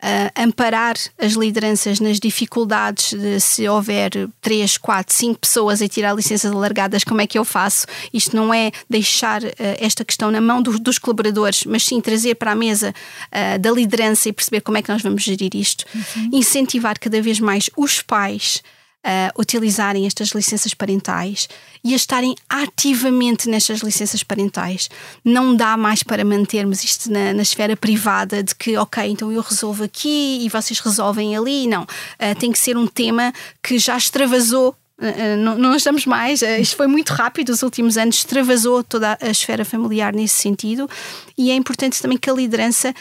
uh, 0.03 0.43
amparar 0.43 0.97
as 1.19 1.33
lideranças 1.33 2.01
nas 2.01 2.19
dificuldades 2.19 3.13
de 3.13 3.41
se 3.41 3.69
houver 3.69 4.11
3, 4.41 4.79
4, 4.79 5.15
5 5.15 5.41
pessoas 5.41 5.83
a 5.83 5.89
tirar 5.89 6.15
licenças 6.15 6.53
alargadas, 6.53 7.05
como 7.05 7.21
é 7.21 7.27
que 7.27 7.39
eu 7.39 7.45
faço? 7.45 7.87
Isto 8.13 8.37
não 8.37 8.53
é 8.53 8.71
deixar 8.89 9.43
uh, 9.43 9.53
esta 9.79 10.05
questão 10.05 10.31
na 10.31 10.41
mão 10.41 10.63
do, 10.63 10.79
dos 10.79 10.99
colaboradores, 10.99 11.65
mas 11.65 11.85
sim 11.85 12.01
trazer 12.01 12.35
para 12.35 12.53
a 12.53 12.57
mesa 12.57 12.95
uh, 13.29 13.59
da 13.59 13.71
liderança 13.71 14.29
e 14.29 14.33
perceber 14.33 14.61
como 14.61 14.79
é 14.79 14.83
que 14.83 14.91
nós 14.91 15.03
vamos 15.03 15.23
gerir 15.23 15.55
isto. 15.55 15.85
Uhum. 15.95 16.31
Incentivar 16.33 16.99
cada 16.99 17.21
vez 17.21 17.41
mais 17.41 17.71
os 17.77 18.03
pais 18.03 18.63
uh, 19.07 19.41
utilizarem 19.41 20.07
estas 20.07 20.31
licenças 20.31 20.75
parentais 20.75 21.49
e 21.85 21.93
a 21.93 21.97
estarem 21.97 22.35
ativamente 22.49 23.49
nestas 23.49 23.81
licenças 23.81 24.23
parentais. 24.25 24.91
Não 25.25 25.55
dá 25.55 25.77
mais 25.77 26.03
para 26.03 26.25
mantermos 26.25 26.83
isto 26.83 27.11
na, 27.11 27.33
na 27.33 27.43
esfera 27.43 27.77
privada 27.77 28.43
de 28.43 28.55
que, 28.55 28.77
ok, 28.77 29.09
então 29.09 29.31
eu 29.31 29.41
resolvo 29.41 29.85
aqui 29.85 30.41
e 30.45 30.49
vocês 30.49 30.81
resolvem 30.81 31.37
ali. 31.37 31.67
Não. 31.67 31.83
Uh, 31.83 32.35
tem 32.39 32.51
que 32.51 32.59
ser 32.59 32.77
um 32.77 32.87
tema 32.87 33.33
que 33.63 33.79
já 33.79 33.97
extravasou 33.97 34.77
Uh, 34.99 35.37
não, 35.37 35.59
não 35.59 35.77
estamos 35.77 36.07
mais, 36.07 36.41
isto 36.41 36.75
foi 36.75 36.87
muito 36.87 37.11
rápido 37.11 37.51
nos 37.51 37.63
últimos 37.63 37.99
anos, 37.99 38.17
extravasou 38.17 38.83
toda 38.83 39.19
a 39.21 39.29
esfera 39.29 39.63
familiar 39.63 40.15
nesse 40.15 40.41
sentido 40.41 40.89
e 41.37 41.51
é 41.51 41.55
importante 41.55 42.01
também 42.01 42.17
que 42.17 42.31
a 42.31 42.33
liderança 42.33 42.95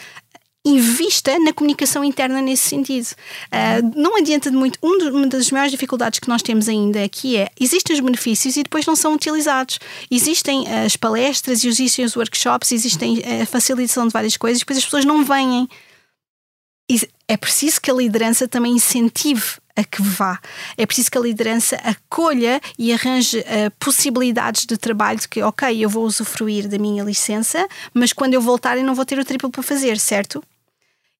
invista 0.66 1.38
na 1.38 1.52
comunicação 1.52 2.02
interna 2.02 2.42
nesse 2.42 2.68
sentido. 2.68 3.06
Uh, 3.06 3.92
não 3.94 4.16
adianta 4.16 4.50
de 4.50 4.56
muito. 4.56 4.78
Um 4.82 4.96
uma 5.16 5.26
das 5.28 5.50
maiores 5.50 5.70
dificuldades 5.70 6.18
que 6.18 6.28
nós 6.28 6.42
temos 6.42 6.68
ainda 6.68 7.04
aqui 7.04 7.36
é 7.36 7.48
existem 7.60 7.94
os 7.94 8.00
benefícios 8.00 8.56
e 8.56 8.62
depois 8.64 8.84
não 8.84 8.96
são 8.96 9.14
utilizados. 9.14 9.78
Existem 10.10 10.66
as 10.68 10.96
palestras, 10.96 11.64
existem 11.64 12.04
os 12.04 12.16
workshops, 12.16 12.72
existem 12.72 13.22
a 13.42 13.46
facilitação 13.46 14.06
de 14.06 14.12
várias 14.12 14.36
coisas, 14.36 14.58
depois 14.58 14.78
as 14.78 14.84
pessoas 14.84 15.04
não 15.04 15.24
vêm. 15.24 15.68
É 17.28 17.36
preciso 17.36 17.80
que 17.80 17.90
a 17.90 17.94
liderança 17.94 18.48
também 18.48 18.72
incentive 18.72 19.58
a 19.76 19.84
que 19.84 20.00
vá. 20.00 20.40
É 20.76 20.86
preciso 20.86 21.10
que 21.10 21.18
a 21.18 21.20
liderança 21.20 21.76
acolha 21.76 22.60
e 22.78 22.92
arranje 22.92 23.40
uh, 23.40 23.70
possibilidades 23.78 24.64
de 24.64 24.76
trabalho 24.76 25.20
de 25.20 25.28
que, 25.28 25.42
ok, 25.42 25.84
eu 25.84 25.88
vou 25.88 26.04
usufruir 26.04 26.66
da 26.66 26.78
minha 26.78 27.04
licença, 27.04 27.68
mas 27.92 28.12
quando 28.12 28.34
eu 28.34 28.40
voltar 28.40 28.78
eu 28.78 28.84
não 28.84 28.94
vou 28.94 29.04
ter 29.04 29.18
o 29.18 29.24
triplo 29.24 29.50
para 29.50 29.62
fazer, 29.62 29.98
certo? 29.98 30.42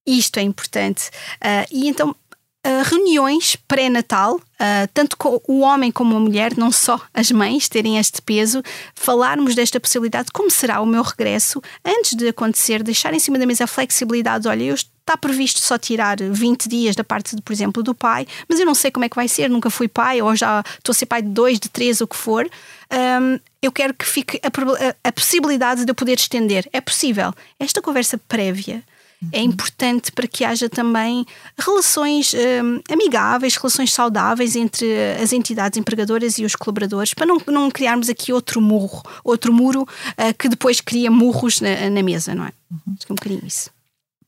Isto 0.06 0.38
é 0.38 0.42
importante. 0.42 1.08
Uh, 1.36 1.66
e 1.70 1.88
então, 1.88 2.10
uh, 2.10 2.82
reuniões 2.84 3.56
pré-natal, 3.68 4.36
uh, 4.36 4.88
tanto 4.92 5.16
com 5.16 5.40
o 5.46 5.60
homem 5.60 5.90
como 5.90 6.16
a 6.16 6.20
mulher, 6.20 6.56
não 6.56 6.72
só 6.72 7.00
as 7.14 7.30
mães 7.30 7.68
terem 7.68 7.98
este 7.98 8.20
peso, 8.20 8.62
falarmos 8.94 9.54
desta 9.54 9.80
possibilidade, 9.80 10.30
como 10.32 10.50
será 10.50 10.80
o 10.80 10.86
meu 10.86 11.02
regresso, 11.02 11.62
antes 11.84 12.14
de 12.14 12.28
acontecer, 12.28 12.82
deixar 12.82 13.14
em 13.14 13.18
cima 13.18 13.38
da 13.38 13.46
mesa 13.46 13.64
a 13.64 13.66
flexibilidade. 13.68 14.48
Olha, 14.48 14.64
eu 14.64 14.74
está 14.74 15.16
previsto 15.16 15.60
só 15.60 15.78
tirar 15.78 16.16
20 16.18 16.68
dias 16.68 16.96
da 16.96 17.04
parte, 17.04 17.36
de, 17.36 17.42
por 17.42 17.52
exemplo, 17.52 17.82
do 17.82 17.94
pai, 17.94 18.26
mas 18.48 18.58
eu 18.58 18.66
não 18.66 18.74
sei 18.74 18.90
como 18.90 19.04
é 19.04 19.08
que 19.08 19.14
vai 19.14 19.28
ser, 19.28 19.48
nunca 19.48 19.70
fui 19.70 19.86
pai, 19.86 20.20
ou 20.20 20.34
já 20.34 20.64
estou 20.78 20.92
a 20.92 20.94
ser 20.94 21.06
pai 21.06 21.22
de 21.22 21.28
dois, 21.28 21.60
de 21.60 21.68
três, 21.68 22.00
o 22.00 22.08
que 22.08 22.16
for. 22.16 22.48
Um, 22.92 23.38
eu 23.62 23.70
quero 23.70 23.94
que 23.94 24.04
fique 24.04 24.40
a, 24.42 24.48
a, 24.48 25.08
a 25.08 25.12
possibilidade 25.12 25.84
de 25.84 25.90
eu 25.90 25.94
poder 25.94 26.18
estender. 26.18 26.68
É 26.72 26.80
possível. 26.80 27.32
Esta 27.58 27.80
conversa 27.80 28.18
prévia 28.18 28.82
é 29.32 29.40
importante 29.40 30.12
para 30.12 30.26
que 30.26 30.44
haja 30.44 30.68
também 30.68 31.24
relações 31.58 32.34
hum, 32.34 32.80
amigáveis, 32.90 33.56
relações 33.56 33.92
saudáveis 33.92 34.54
entre 34.56 34.86
as 35.20 35.32
entidades 35.32 35.78
empregadoras 35.78 36.38
e 36.38 36.44
os 36.44 36.54
colaboradores, 36.54 37.14
para 37.14 37.26
não, 37.26 37.40
não 37.46 37.70
criarmos 37.70 38.08
aqui 38.08 38.32
outro 38.32 38.60
murro, 38.60 39.02
outro 39.24 39.52
muro 39.52 39.82
uh, 39.82 40.34
que 40.38 40.48
depois 40.48 40.80
cria 40.80 41.10
murros 41.10 41.60
na, 41.60 41.90
na 41.90 42.02
mesa, 42.02 42.34
não 42.34 42.44
é? 42.44 42.52
Acho 42.94 43.06
que 43.06 43.12
é 43.12 43.14
um 43.14 43.16
bocadinho 43.16 43.46
isso. 43.46 43.70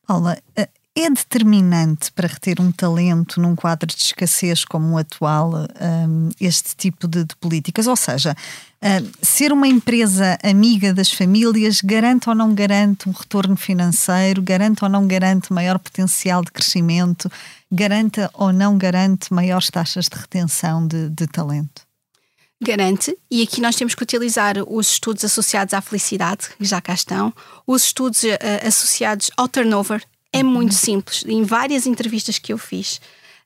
Paula, 0.07 0.39
eh, 0.57 0.69
é 1.05 1.11
determinante 1.11 2.11
para 2.13 2.27
reter 2.27 2.61
um 2.61 2.73
talento 2.73 3.41
num 3.41 3.55
quadro 3.55 3.87
de 3.87 4.03
escassez 4.03 4.65
como 4.65 4.95
o 4.95 4.99
atual 4.99 5.53
um, 5.81 6.31
este 6.41 6.75
tipo 6.77 7.07
de, 7.07 7.25
de, 7.25 7.37
políticas? 7.37 7.87
Ou 7.87 7.97
seja, 7.97 8.37
uh, 8.83 9.11
ser 9.23 9.53
uma 9.53 9.69
empresa 9.69 10.39
amiga 10.43 10.93
das 10.93 11.11
famílias 11.11 11.81
garante 11.81 12.29
ou 12.29 12.35
não 12.35 12.55
garante 12.55 13.09
um 13.09 13.13
retorno 13.13 13.57
financeiro, 13.57 14.43
garante 14.43 14.83
ou 14.83 14.91
não 14.91 15.07
garante 15.07 15.53
maior 15.53 15.79
potencial 15.79 16.43
de 16.43 16.51
crescimento, 16.51 17.31
garante 17.71 18.21
ou 18.35 18.53
não 18.53 18.77
garante 18.77 19.33
maiores 19.33 19.71
taxas 19.71 20.07
de 20.07 20.19
retenção 20.19 20.87
de, 20.87 21.09
de 21.11 21.27
talento? 21.27 21.89
garante, 22.61 23.17
e 23.31 23.41
aqui 23.41 23.61
nós 23.61 23.77
temos 23.77 23.95
que 23.95 24.03
utilizar 24.03 24.57
os 24.67 24.91
estudos 24.91 25.25
associados 25.25 25.73
à 25.73 25.81
felicidade, 25.81 26.49
que 26.59 26.65
já 26.65 26.81
cá 26.81 26.93
estão, 26.93 27.33
os 27.65 27.85
estudos 27.85 28.25
uh, 28.25 28.67
associados 28.67 29.31
ao 29.37 29.47
turnover, 29.47 30.03
é 30.33 30.43
muito 30.43 30.75
simples. 30.75 31.25
Em 31.27 31.43
várias 31.43 31.87
entrevistas 31.87 32.39
que 32.39 32.53
eu 32.53 32.59
fiz, 32.59 33.01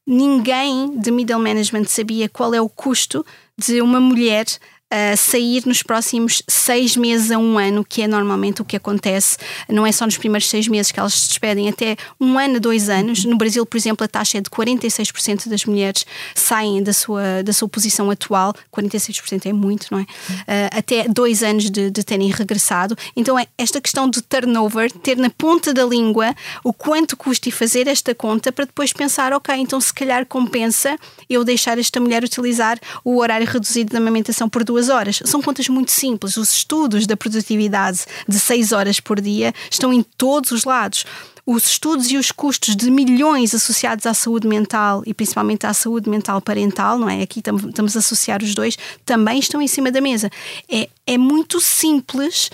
ninguém 0.07 0.99
de 0.99 1.11
middle 1.11 1.39
management 1.39 1.85
sabia 1.85 2.29
qual 2.29 2.55
é 2.55 2.61
o 2.61 2.69
custo 2.69 3.25
de 3.57 3.81
uma 3.81 4.01
mulher 4.01 4.47
uh, 4.93 5.17
sair 5.17 5.63
nos 5.67 5.83
próximos 5.83 6.43
seis 6.47 6.97
meses 6.97 7.31
a 7.31 7.39
um 7.39 7.59
ano, 7.59 7.85
que 7.85 8.03
é 8.03 8.07
normalmente 8.07 8.61
o 8.61 8.65
que 8.65 8.77
acontece. 8.77 9.39
Não 9.69 9.87
é 9.87 9.93
só 9.93 10.05
nos 10.05 10.19
primeiros 10.19 10.49
seis 10.49 10.69
meses 10.69 10.93
que 10.93 11.01
elas 11.01 11.15
se 11.15 11.29
despedem, 11.29 11.69
até 11.69 11.97
um 12.21 12.39
ano, 12.39 12.61
dois 12.61 12.89
anos. 12.89 13.25
No 13.25 13.37
Brasil, 13.37 13.65
por 13.65 13.77
exemplo, 13.77 14.05
a 14.05 14.09
taxa 14.09 14.39
é 14.39 14.41
de 14.41 14.51
46% 14.51 15.49
das 15.49 15.65
mulheres 15.65 16.05
saem 16.35 16.83
da 16.83 16.93
sua, 16.93 17.43
da 17.43 17.53
sua 17.53 17.69
posição 17.69 18.11
atual. 18.11 18.55
46% 18.73 19.47
é 19.47 19.53
muito, 19.53 19.87
não 19.91 19.99
é? 19.99 20.03
Uh, 20.03 20.79
até 20.79 21.09
dois 21.09 21.43
anos 21.43 21.71
de, 21.71 21.91
de 21.91 22.05
terem 22.05 22.31
regressado. 22.31 22.97
Então, 23.17 23.39
é 23.39 23.47
esta 23.57 23.81
questão 23.81 24.09
de 24.09 24.21
turnover, 24.23 24.91
ter 24.93 25.17
na 25.17 25.31
ponta 25.31 25.73
da 25.73 25.85
língua 25.85 26.35
o 26.63 26.73
quanto 26.73 27.17
custa 27.17 27.49
e 27.49 27.53
fazer 27.53 27.87
esta 27.87 28.15
conta 28.15 28.53
para 28.53 28.65
depois 28.65 28.93
pensar, 28.93 29.33
ok, 29.33 29.55
então 29.55 29.81
se 29.81 29.93
calhar 29.93 30.27
compensa 30.27 30.97
eu 31.29 31.45
deixar 31.45 31.79
esta 31.79 32.01
mulher 32.01 32.25
utilizar 32.25 32.79
o 33.05 33.19
horário 33.19 33.47
reduzido 33.47 33.91
de 33.91 33.97
amamentação 33.97 34.49
por 34.49 34.65
duas 34.65 34.82
duas 34.83 34.89
horas. 34.89 35.23
São 35.25 35.41
contas 35.41 35.69
muito 35.69 35.91
simples. 35.91 36.37
Os 36.37 36.53
estudos 36.53 37.07
da 37.07 37.17
produtividade 37.17 38.05
de 38.29 38.39
seis 38.39 38.73
horas 38.73 38.99
por 38.99 39.21
dia 39.21 39.53
estão 39.71 39.93
em 39.93 40.03
todos 40.03 40.51
os 40.51 40.65
lados 40.65 41.05
os 41.45 41.67
estudos 41.67 42.09
e 42.13 42.17
os 42.17 42.31
custos 42.31 42.77
de 42.77 42.89
milhões 42.89 43.53
associados 43.53 44.07
à 44.07 44.15
saúde 44.15 44.47
mental 44.47 45.03
e 45.05 45.13
principalmente 45.13 45.67
à 45.67 45.75
saúde 45.75 46.09
mental 46.09 46.41
parental, 46.41 46.97
não 46.97 47.11
é? 47.11 47.21
Aqui 47.21 47.41
estamos 47.41 47.97
a 47.97 47.99
associar 47.99 48.41
os 48.41 48.55
dois, 48.55 48.79
também 49.05 49.41
estão 49.41 49.61
em 49.61 49.67
cima 49.67 49.91
da 49.91 50.01
mesa. 50.01 50.31
É, 50.71 50.89
é 51.05 51.19
muito 51.19 51.61
simples 51.61 52.49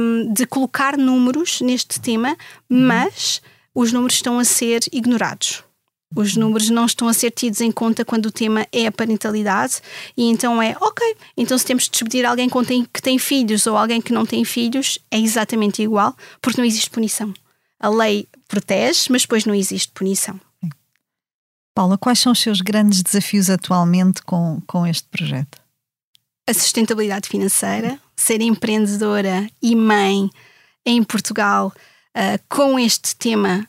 um, 0.00 0.32
de 0.32 0.46
colocar 0.46 0.96
números 0.96 1.60
neste 1.60 2.00
tema, 2.00 2.34
mas 2.66 3.42
os 3.74 3.92
números 3.92 4.14
estão 4.14 4.38
a 4.38 4.44
ser 4.44 4.80
ignorados. 4.90 5.62
Os 6.16 6.36
números 6.36 6.70
não 6.70 6.86
estão 6.86 7.08
a 7.08 7.12
ser 7.12 7.30
tidos 7.30 7.60
em 7.60 7.72
conta 7.72 8.04
quando 8.04 8.26
o 8.26 8.32
tema 8.32 8.66
é 8.72 8.86
a 8.86 8.92
parentalidade, 8.92 9.80
e 10.16 10.24
então 10.24 10.62
é 10.62 10.76
ok. 10.80 11.16
Então, 11.36 11.58
se 11.58 11.64
temos 11.64 11.84
de 11.84 11.90
despedir 11.90 12.24
alguém 12.24 12.48
que 12.92 13.02
tem, 13.02 13.18
filhos 13.18 13.66
ou 13.66 13.76
alguém 13.76 14.00
que 14.00 14.12
não 14.12 14.24
tem 14.24 14.44
filhos, 14.44 14.98
é 15.10 15.18
exatamente 15.18 15.82
igual, 15.82 16.16
porque 16.40 16.60
não 16.60 16.66
existe 16.66 16.90
punição. 16.90 17.32
A 17.80 17.88
lei 17.88 18.28
protege, 18.46 19.06
mas 19.10 19.22
depois 19.22 19.44
não 19.44 19.54
existe 19.54 19.90
punição. 19.92 20.40
Paula, 21.74 21.98
quais 21.98 22.20
são 22.20 22.32
os 22.32 22.38
seus 22.38 22.60
grandes 22.60 23.02
desafios 23.02 23.50
atualmente 23.50 24.22
com, 24.22 24.62
com 24.66 24.86
este 24.86 25.08
projeto? 25.08 25.58
A 26.48 26.54
sustentabilidade 26.54 27.28
financeira, 27.28 27.98
ser 28.14 28.40
empreendedora 28.40 29.50
e 29.60 29.74
mãe 29.74 30.30
em 30.86 31.02
Portugal 31.02 31.72
uh, 32.16 32.40
com 32.48 32.78
este 32.78 33.16
tema 33.16 33.66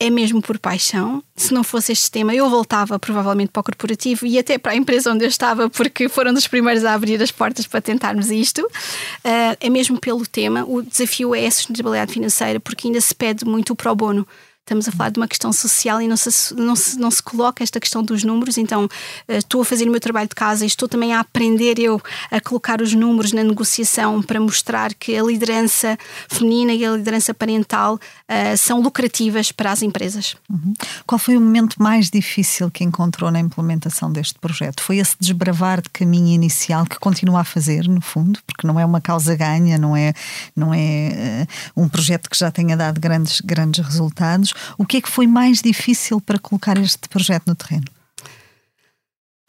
é 0.00 0.08
mesmo 0.08 0.40
por 0.40 0.58
paixão. 0.58 1.22
Se 1.36 1.52
não 1.52 1.62
fosse 1.62 1.92
este 1.92 2.10
tema, 2.10 2.34
eu 2.34 2.48
voltava 2.48 2.98
provavelmente 2.98 3.50
para 3.50 3.60
o 3.60 3.64
corporativo 3.64 4.26
e 4.26 4.38
até 4.38 4.56
para 4.56 4.72
a 4.72 4.74
empresa 4.74 5.12
onde 5.12 5.26
eu 5.26 5.28
estava, 5.28 5.68
porque 5.68 6.08
foram 6.08 6.32
dos 6.32 6.48
primeiros 6.48 6.86
a 6.86 6.94
abrir 6.94 7.22
as 7.22 7.30
portas 7.30 7.66
para 7.66 7.82
tentarmos 7.82 8.30
isto. 8.30 8.62
Uh, 8.62 9.56
é 9.60 9.68
mesmo 9.68 10.00
pelo 10.00 10.26
tema. 10.26 10.64
O 10.66 10.80
desafio 10.80 11.34
é 11.34 11.46
a 11.46 11.50
sustentabilidade 11.50 12.14
financeira, 12.14 12.58
porque 12.58 12.88
ainda 12.88 13.00
se 13.00 13.14
pede 13.14 13.44
muito 13.44 13.74
o 13.74 13.76
pro 13.76 13.94
bono. 13.94 14.26
Estamos 14.70 14.86
a 14.86 14.92
falar 14.92 15.10
de 15.10 15.18
uma 15.18 15.26
questão 15.26 15.52
social 15.52 16.00
e 16.00 16.06
não 16.06 16.16
se, 16.16 16.54
não 16.54 16.76
se, 16.76 16.96
não 16.96 17.10
se 17.10 17.20
coloca 17.20 17.64
esta 17.64 17.80
questão 17.80 18.04
dos 18.04 18.22
números. 18.22 18.56
Então, 18.56 18.88
eh, 19.26 19.38
estou 19.38 19.62
a 19.62 19.64
fazer 19.64 19.88
o 19.88 19.90
meu 19.90 19.98
trabalho 19.98 20.28
de 20.28 20.34
casa 20.34 20.64
e 20.64 20.68
estou 20.68 20.88
também 20.88 21.12
a 21.12 21.18
aprender 21.18 21.78
eu 21.80 22.00
a 22.30 22.40
colocar 22.40 22.80
os 22.80 22.94
números 22.94 23.32
na 23.32 23.42
negociação 23.42 24.22
para 24.22 24.38
mostrar 24.38 24.94
que 24.94 25.16
a 25.16 25.22
liderança 25.24 25.98
feminina 26.28 26.72
e 26.72 26.84
a 26.84 26.92
liderança 26.92 27.34
parental 27.34 27.94
uh, 27.96 28.56
são 28.56 28.80
lucrativas 28.80 29.50
para 29.50 29.72
as 29.72 29.82
empresas. 29.82 30.36
Uhum. 30.48 30.72
Qual 31.04 31.18
foi 31.18 31.36
o 31.36 31.40
momento 31.40 31.82
mais 31.82 32.08
difícil 32.08 32.70
que 32.70 32.84
encontrou 32.84 33.30
na 33.30 33.40
implementação 33.40 34.12
deste 34.12 34.38
projeto? 34.38 34.84
Foi 34.84 34.98
esse 34.98 35.16
desbravar 35.18 35.82
de 35.82 35.90
caminho 35.90 36.28
inicial 36.28 36.86
que 36.86 36.98
continua 36.98 37.40
a 37.40 37.44
fazer, 37.44 37.88
no 37.88 38.00
fundo, 38.00 38.38
porque 38.46 38.66
não 38.68 38.78
é 38.78 38.84
uma 38.84 39.00
causa 39.00 39.34
ganha, 39.34 39.76
não 39.78 39.96
é, 39.96 40.14
não 40.54 40.72
é 40.72 41.46
uh, 41.74 41.82
um 41.82 41.88
projeto 41.88 42.30
que 42.30 42.38
já 42.38 42.52
tenha 42.52 42.76
dado 42.76 43.00
grandes, 43.00 43.40
grandes 43.40 43.84
resultados 43.84 44.49
o 44.78 44.84
que 44.84 44.98
é 44.98 45.00
que 45.00 45.08
foi 45.08 45.26
mais 45.26 45.60
difícil 45.60 46.20
para 46.20 46.38
colocar 46.38 46.78
este 46.78 47.08
projeto 47.08 47.48
no 47.48 47.54
terreno? 47.54 47.86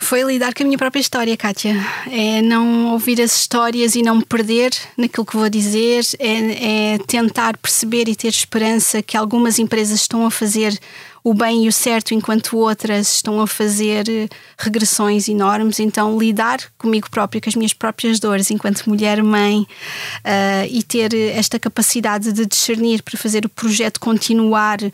Foi 0.04 0.24
lidar 0.24 0.54
com 0.54 0.64
a 0.64 0.66
minha 0.66 0.80
própria 0.80 0.99
história, 0.99 1.38
Kátia. 1.38 1.76
É 2.12 2.41
não 2.41 2.91
ouvir 2.91 3.22
as 3.22 3.38
histórias 3.38 3.95
e 3.95 4.02
não 4.02 4.16
me 4.16 4.26
perder 4.26 4.72
naquilo 4.97 5.26
que 5.26 5.38
vou 5.38 5.47
dizer, 5.47 6.04
é, 6.18 6.93
é 6.95 6.97
tentar 6.97 7.56
perceber 7.56 8.10
e 8.10 8.16
ter 8.16 8.30
esperança 8.30 9.04
que 9.04 9.16
algumas 9.16 9.60
empresas 9.60 10.02
estão 10.02 10.26
a 10.26 10.32
fazer 10.32 10.78
o 11.24 11.34
bem 11.34 11.65
e 11.65 11.67
o 11.67 11.72
certo, 11.72 12.13
enquanto 12.13 12.57
outras 12.57 13.13
estão 13.15 13.39
a 13.41 13.47
fazer 13.47 14.09
eh, 14.09 14.28
regressões 14.57 15.28
enormes. 15.28 15.80
Então, 15.80 16.17
lidar 16.17 16.59
comigo 16.78 17.09
própria, 17.09 17.39
com 17.39 17.49
as 17.49 17.55
minhas 17.55 17.74
próprias 17.74 18.19
dores, 18.19 18.49
enquanto 18.49 18.88
mulher, 18.88 19.22
mãe, 19.22 19.61
uh, 19.61 20.67
e 20.69 20.82
ter 20.82 21.13
esta 21.13 21.59
capacidade 21.59 22.32
de 22.32 22.45
discernir 22.45 23.03
para 23.03 23.17
fazer 23.17 23.45
o 23.45 23.49
projeto 23.49 23.99
continuar 23.99 24.80
uh, 24.82 24.91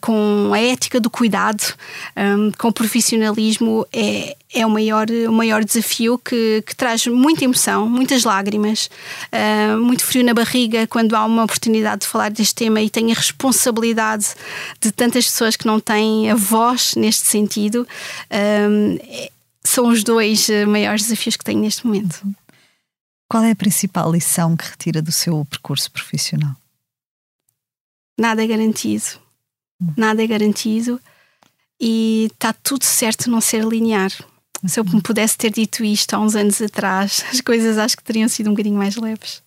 com 0.00 0.50
a 0.52 0.60
ética 0.60 1.00
do 1.00 1.08
cuidado, 1.08 1.62
um, 2.16 2.50
com 2.58 2.68
o 2.68 2.72
profissionalismo, 2.72 3.86
é, 3.92 4.36
é 4.52 4.66
o 4.66 4.70
maior, 4.70 5.08
o 5.10 5.32
maior 5.32 5.64
desafio 5.64 6.18
que, 6.18 6.62
que 6.66 6.74
traz 6.74 7.06
muita 7.06 7.44
emoção, 7.44 7.88
muitas 7.88 8.24
lágrimas, 8.24 8.90
uh, 9.32 9.78
muito 9.80 10.04
frio 10.04 10.24
na 10.24 10.34
barriga 10.34 10.86
quando 10.86 11.14
há 11.14 11.24
uma 11.24 11.44
oportunidade 11.44 12.02
de 12.02 12.08
falar 12.08 12.30
deste 12.30 12.54
tema 12.54 12.80
e 12.80 12.90
tenho 12.90 13.10
a 13.10 13.14
responsabilidade 13.14 14.34
de 14.80 14.90
tantas 14.90 15.26
pessoas 15.26 15.54
que 15.54 15.66
não 15.66 15.78
têm 15.78 16.30
a 16.30 16.34
voz 16.34 16.94
neste 16.96 17.26
sentido. 17.28 17.86
É, 18.28 19.30
são 19.62 19.88
os 19.88 20.02
dois 20.02 20.48
eh, 20.48 20.66
maiores 20.66 21.02
desafios 21.02 21.36
que 21.36 21.44
tenho 21.44 21.60
neste 21.60 21.86
momento. 21.86 22.26
Qual 23.28 23.44
é 23.44 23.52
a 23.52 23.56
principal 23.56 24.10
lição 24.10 24.56
que 24.56 24.64
retira 24.64 25.00
do 25.00 25.12
seu 25.12 25.44
percurso 25.44 25.90
profissional? 25.92 26.56
Nada 28.18 28.42
é 28.42 28.46
garantido. 28.46 29.04
Hum. 29.80 29.92
Nada 29.96 30.22
é 30.22 30.26
garantido 30.26 31.00
e 31.80 32.28
está 32.32 32.52
tudo 32.52 32.84
certo 32.84 33.30
não 33.30 33.40
ser 33.40 33.64
linear. 33.64 34.10
Se 34.66 34.78
eu 34.78 34.84
me 34.84 35.00
pudesse 35.00 35.36
ter 35.36 35.50
dito 35.50 35.82
isto 35.84 36.14
há 36.14 36.18
uns 36.18 36.36
anos 36.36 36.60
atrás, 36.60 37.24
as 37.32 37.40
coisas 37.40 37.78
acho 37.78 37.96
que 37.96 38.04
teriam 38.04 38.28
sido 38.28 38.48
um 38.48 38.52
bocadinho 38.52 38.76
mais 38.76 38.96
leves. 38.96 39.42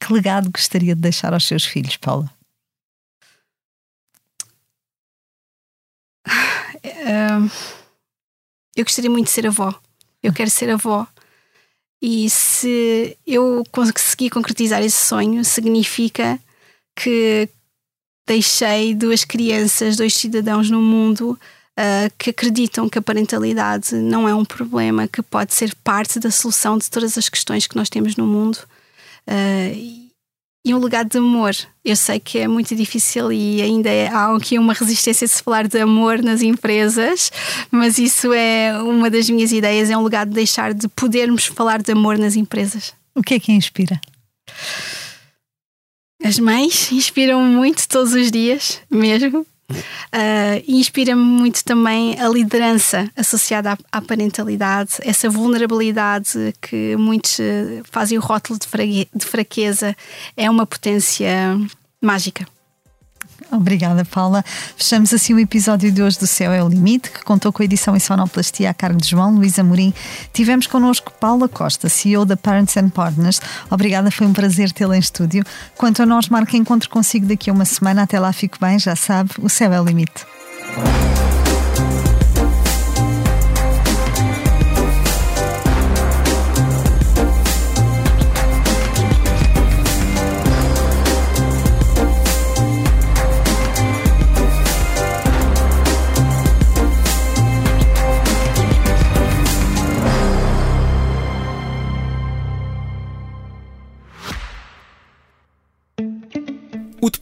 Que 0.00 0.12
legado 0.12 0.50
gostaria 0.50 0.94
de 0.94 1.00
deixar 1.00 1.32
aos 1.32 1.46
seus 1.46 1.64
filhos, 1.64 1.96
Paula? 1.96 2.30
Uh, 6.26 7.50
eu 8.76 8.84
gostaria 8.84 9.10
muito 9.10 9.26
de 9.26 9.32
ser 9.32 9.46
avó. 9.46 9.74
Eu 10.22 10.32
quero 10.32 10.50
ser 10.50 10.70
avó. 10.70 11.06
E 12.00 12.28
se 12.28 13.16
eu 13.26 13.62
conseguir 13.70 14.30
concretizar 14.30 14.82
esse 14.82 15.06
sonho, 15.06 15.44
significa 15.44 16.38
que 16.94 17.48
deixei 18.26 18.94
duas 18.94 19.24
crianças, 19.24 19.96
dois 19.96 20.14
cidadãos 20.14 20.70
no 20.70 20.80
mundo 20.80 21.38
uh, 21.78 22.12
que 22.18 22.30
acreditam 22.30 22.88
que 22.88 22.98
a 22.98 23.02
parentalidade 23.02 23.94
não 23.94 24.28
é 24.28 24.34
um 24.34 24.44
problema, 24.44 25.08
que 25.08 25.22
pode 25.22 25.54
ser 25.54 25.74
parte 25.76 26.18
da 26.18 26.30
solução 26.30 26.78
de 26.78 26.90
todas 26.90 27.16
as 27.18 27.28
questões 27.28 27.66
que 27.66 27.76
nós 27.76 27.88
temos 27.88 28.16
no 28.16 28.26
mundo. 28.26 28.58
Uh, 29.28 30.04
e 30.66 30.72
um 30.74 30.78
legado 30.78 31.10
de 31.10 31.18
amor. 31.18 31.54
Eu 31.84 31.94
sei 31.94 32.18
que 32.18 32.38
é 32.38 32.48
muito 32.48 32.74
difícil 32.74 33.30
e 33.30 33.60
ainda 33.60 33.90
é, 33.90 34.08
há 34.08 34.34
aqui 34.34 34.58
uma 34.58 34.72
resistência 34.72 35.26
de 35.26 35.32
se 35.32 35.42
falar 35.42 35.68
de 35.68 35.78
amor 35.78 36.22
nas 36.22 36.40
empresas, 36.40 37.30
mas 37.70 37.98
isso 37.98 38.32
é 38.32 38.72
uma 38.82 39.10
das 39.10 39.28
minhas 39.28 39.52
ideias, 39.52 39.90
é 39.90 39.96
um 39.96 40.02
legado 40.02 40.30
de 40.30 40.36
deixar 40.36 40.72
de 40.72 40.88
podermos 40.88 41.44
falar 41.44 41.82
de 41.82 41.92
amor 41.92 42.16
nas 42.16 42.34
empresas. 42.34 42.94
O 43.14 43.22
que 43.22 43.34
é 43.34 43.40
que 43.40 43.52
inspira? 43.52 44.00
As 46.24 46.38
mães 46.38 46.90
inspiram 46.90 47.42
muito 47.42 47.86
todos 47.86 48.14
os 48.14 48.30
dias, 48.30 48.80
mesmo. 48.90 49.46
Uh, 49.70 50.62
inspira-me 50.68 51.22
muito 51.22 51.64
também 51.64 52.20
a 52.20 52.28
liderança 52.28 53.10
associada 53.16 53.72
à, 53.72 53.78
à, 53.92 54.02
parentalidade, 54.02 54.94
essa 55.00 55.28
vulnerabilidade 55.28 56.54
que 56.60 56.96
muitos 56.96 57.38
uh, 57.38 57.82
fazem 57.90 58.18
o 58.18 58.20
rótulo 58.20 58.58
de 58.58 59.26
fraqueza, 59.26 59.96
é 60.36 60.50
uma 60.50 60.66
potência 60.66 61.58
mágica. 62.00 62.46
Obrigada, 63.56 64.04
Paula. 64.04 64.44
Fechamos 64.76 65.12
assim 65.12 65.34
o 65.34 65.38
episódio 65.38 65.90
de 65.90 66.02
hoje 66.02 66.18
do 66.18 66.26
Céu 66.26 66.52
é 66.52 66.62
o 66.62 66.68
Limite, 66.68 67.10
que 67.10 67.24
contou 67.24 67.52
com 67.52 67.62
a 67.62 67.64
edição 67.64 67.96
e 67.96 68.00
sonoplastia 68.00 68.70
a 68.70 68.74
cargo 68.74 69.00
de 69.00 69.08
João 69.08 69.34
Luís 69.34 69.58
Amorim. 69.58 69.92
Tivemos 70.32 70.66
connosco 70.66 71.12
Paula 71.20 71.48
Costa, 71.48 71.88
CEO 71.88 72.24
da 72.24 72.36
Parents 72.36 72.76
and 72.76 72.90
Partners. 72.90 73.40
Obrigada, 73.70 74.10
foi 74.10 74.26
um 74.26 74.32
prazer 74.32 74.72
tê-la 74.72 74.96
em 74.96 75.00
estúdio. 75.00 75.44
Quanto 75.76 76.02
a 76.02 76.06
nós, 76.06 76.28
marca 76.28 76.56
encontro 76.56 76.88
consigo 76.90 77.26
daqui 77.26 77.50
a 77.50 77.52
uma 77.52 77.64
semana. 77.64 78.02
Até 78.02 78.18
lá, 78.18 78.32
fico 78.32 78.58
bem, 78.60 78.78
já 78.78 78.96
sabe, 78.96 79.30
o 79.40 79.48
Céu 79.48 79.72
é 79.72 79.80
o 79.80 79.84
Limite. 79.84 80.26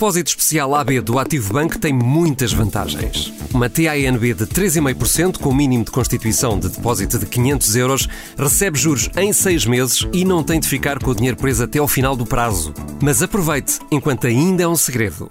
Depósito 0.03 0.31
especial 0.31 0.75
AB 0.75 1.01
do 1.01 1.17
Ativo 1.17 1.53
Bank 1.53 1.79
tem 1.79 1.93
muitas 1.93 2.53
vantagens. 2.53 3.33
Uma 3.55 3.71
TANB 3.71 4.35
de 4.35 4.47
3,5% 4.49 5.39
com 5.39 5.55
mínimo 5.55 5.85
de 5.85 5.93
constituição 5.93 6.59
de 6.59 6.71
depósito 6.71 7.21
de 7.21 7.27
500 7.27 7.77
euros 7.77 8.09
recebe 8.37 8.77
juros 8.77 9.09
em 9.17 9.33
6 9.33 9.65
meses 9.67 10.09
e 10.13 10.25
não 10.25 10.43
tem 10.43 10.59
de 10.59 10.67
ficar 10.67 10.99
com 10.99 11.13
o 11.13 11.15
dinheiro 11.15 11.37
preso 11.37 11.63
até 11.63 11.79
ao 11.79 11.87
final 11.87 12.17
do 12.17 12.27
prazo. 12.27 12.75
Mas 13.01 13.23
aproveite, 13.23 13.79
enquanto 13.93 14.27
ainda 14.27 14.65
é 14.65 14.67
um 14.67 14.75
segredo. 14.75 15.31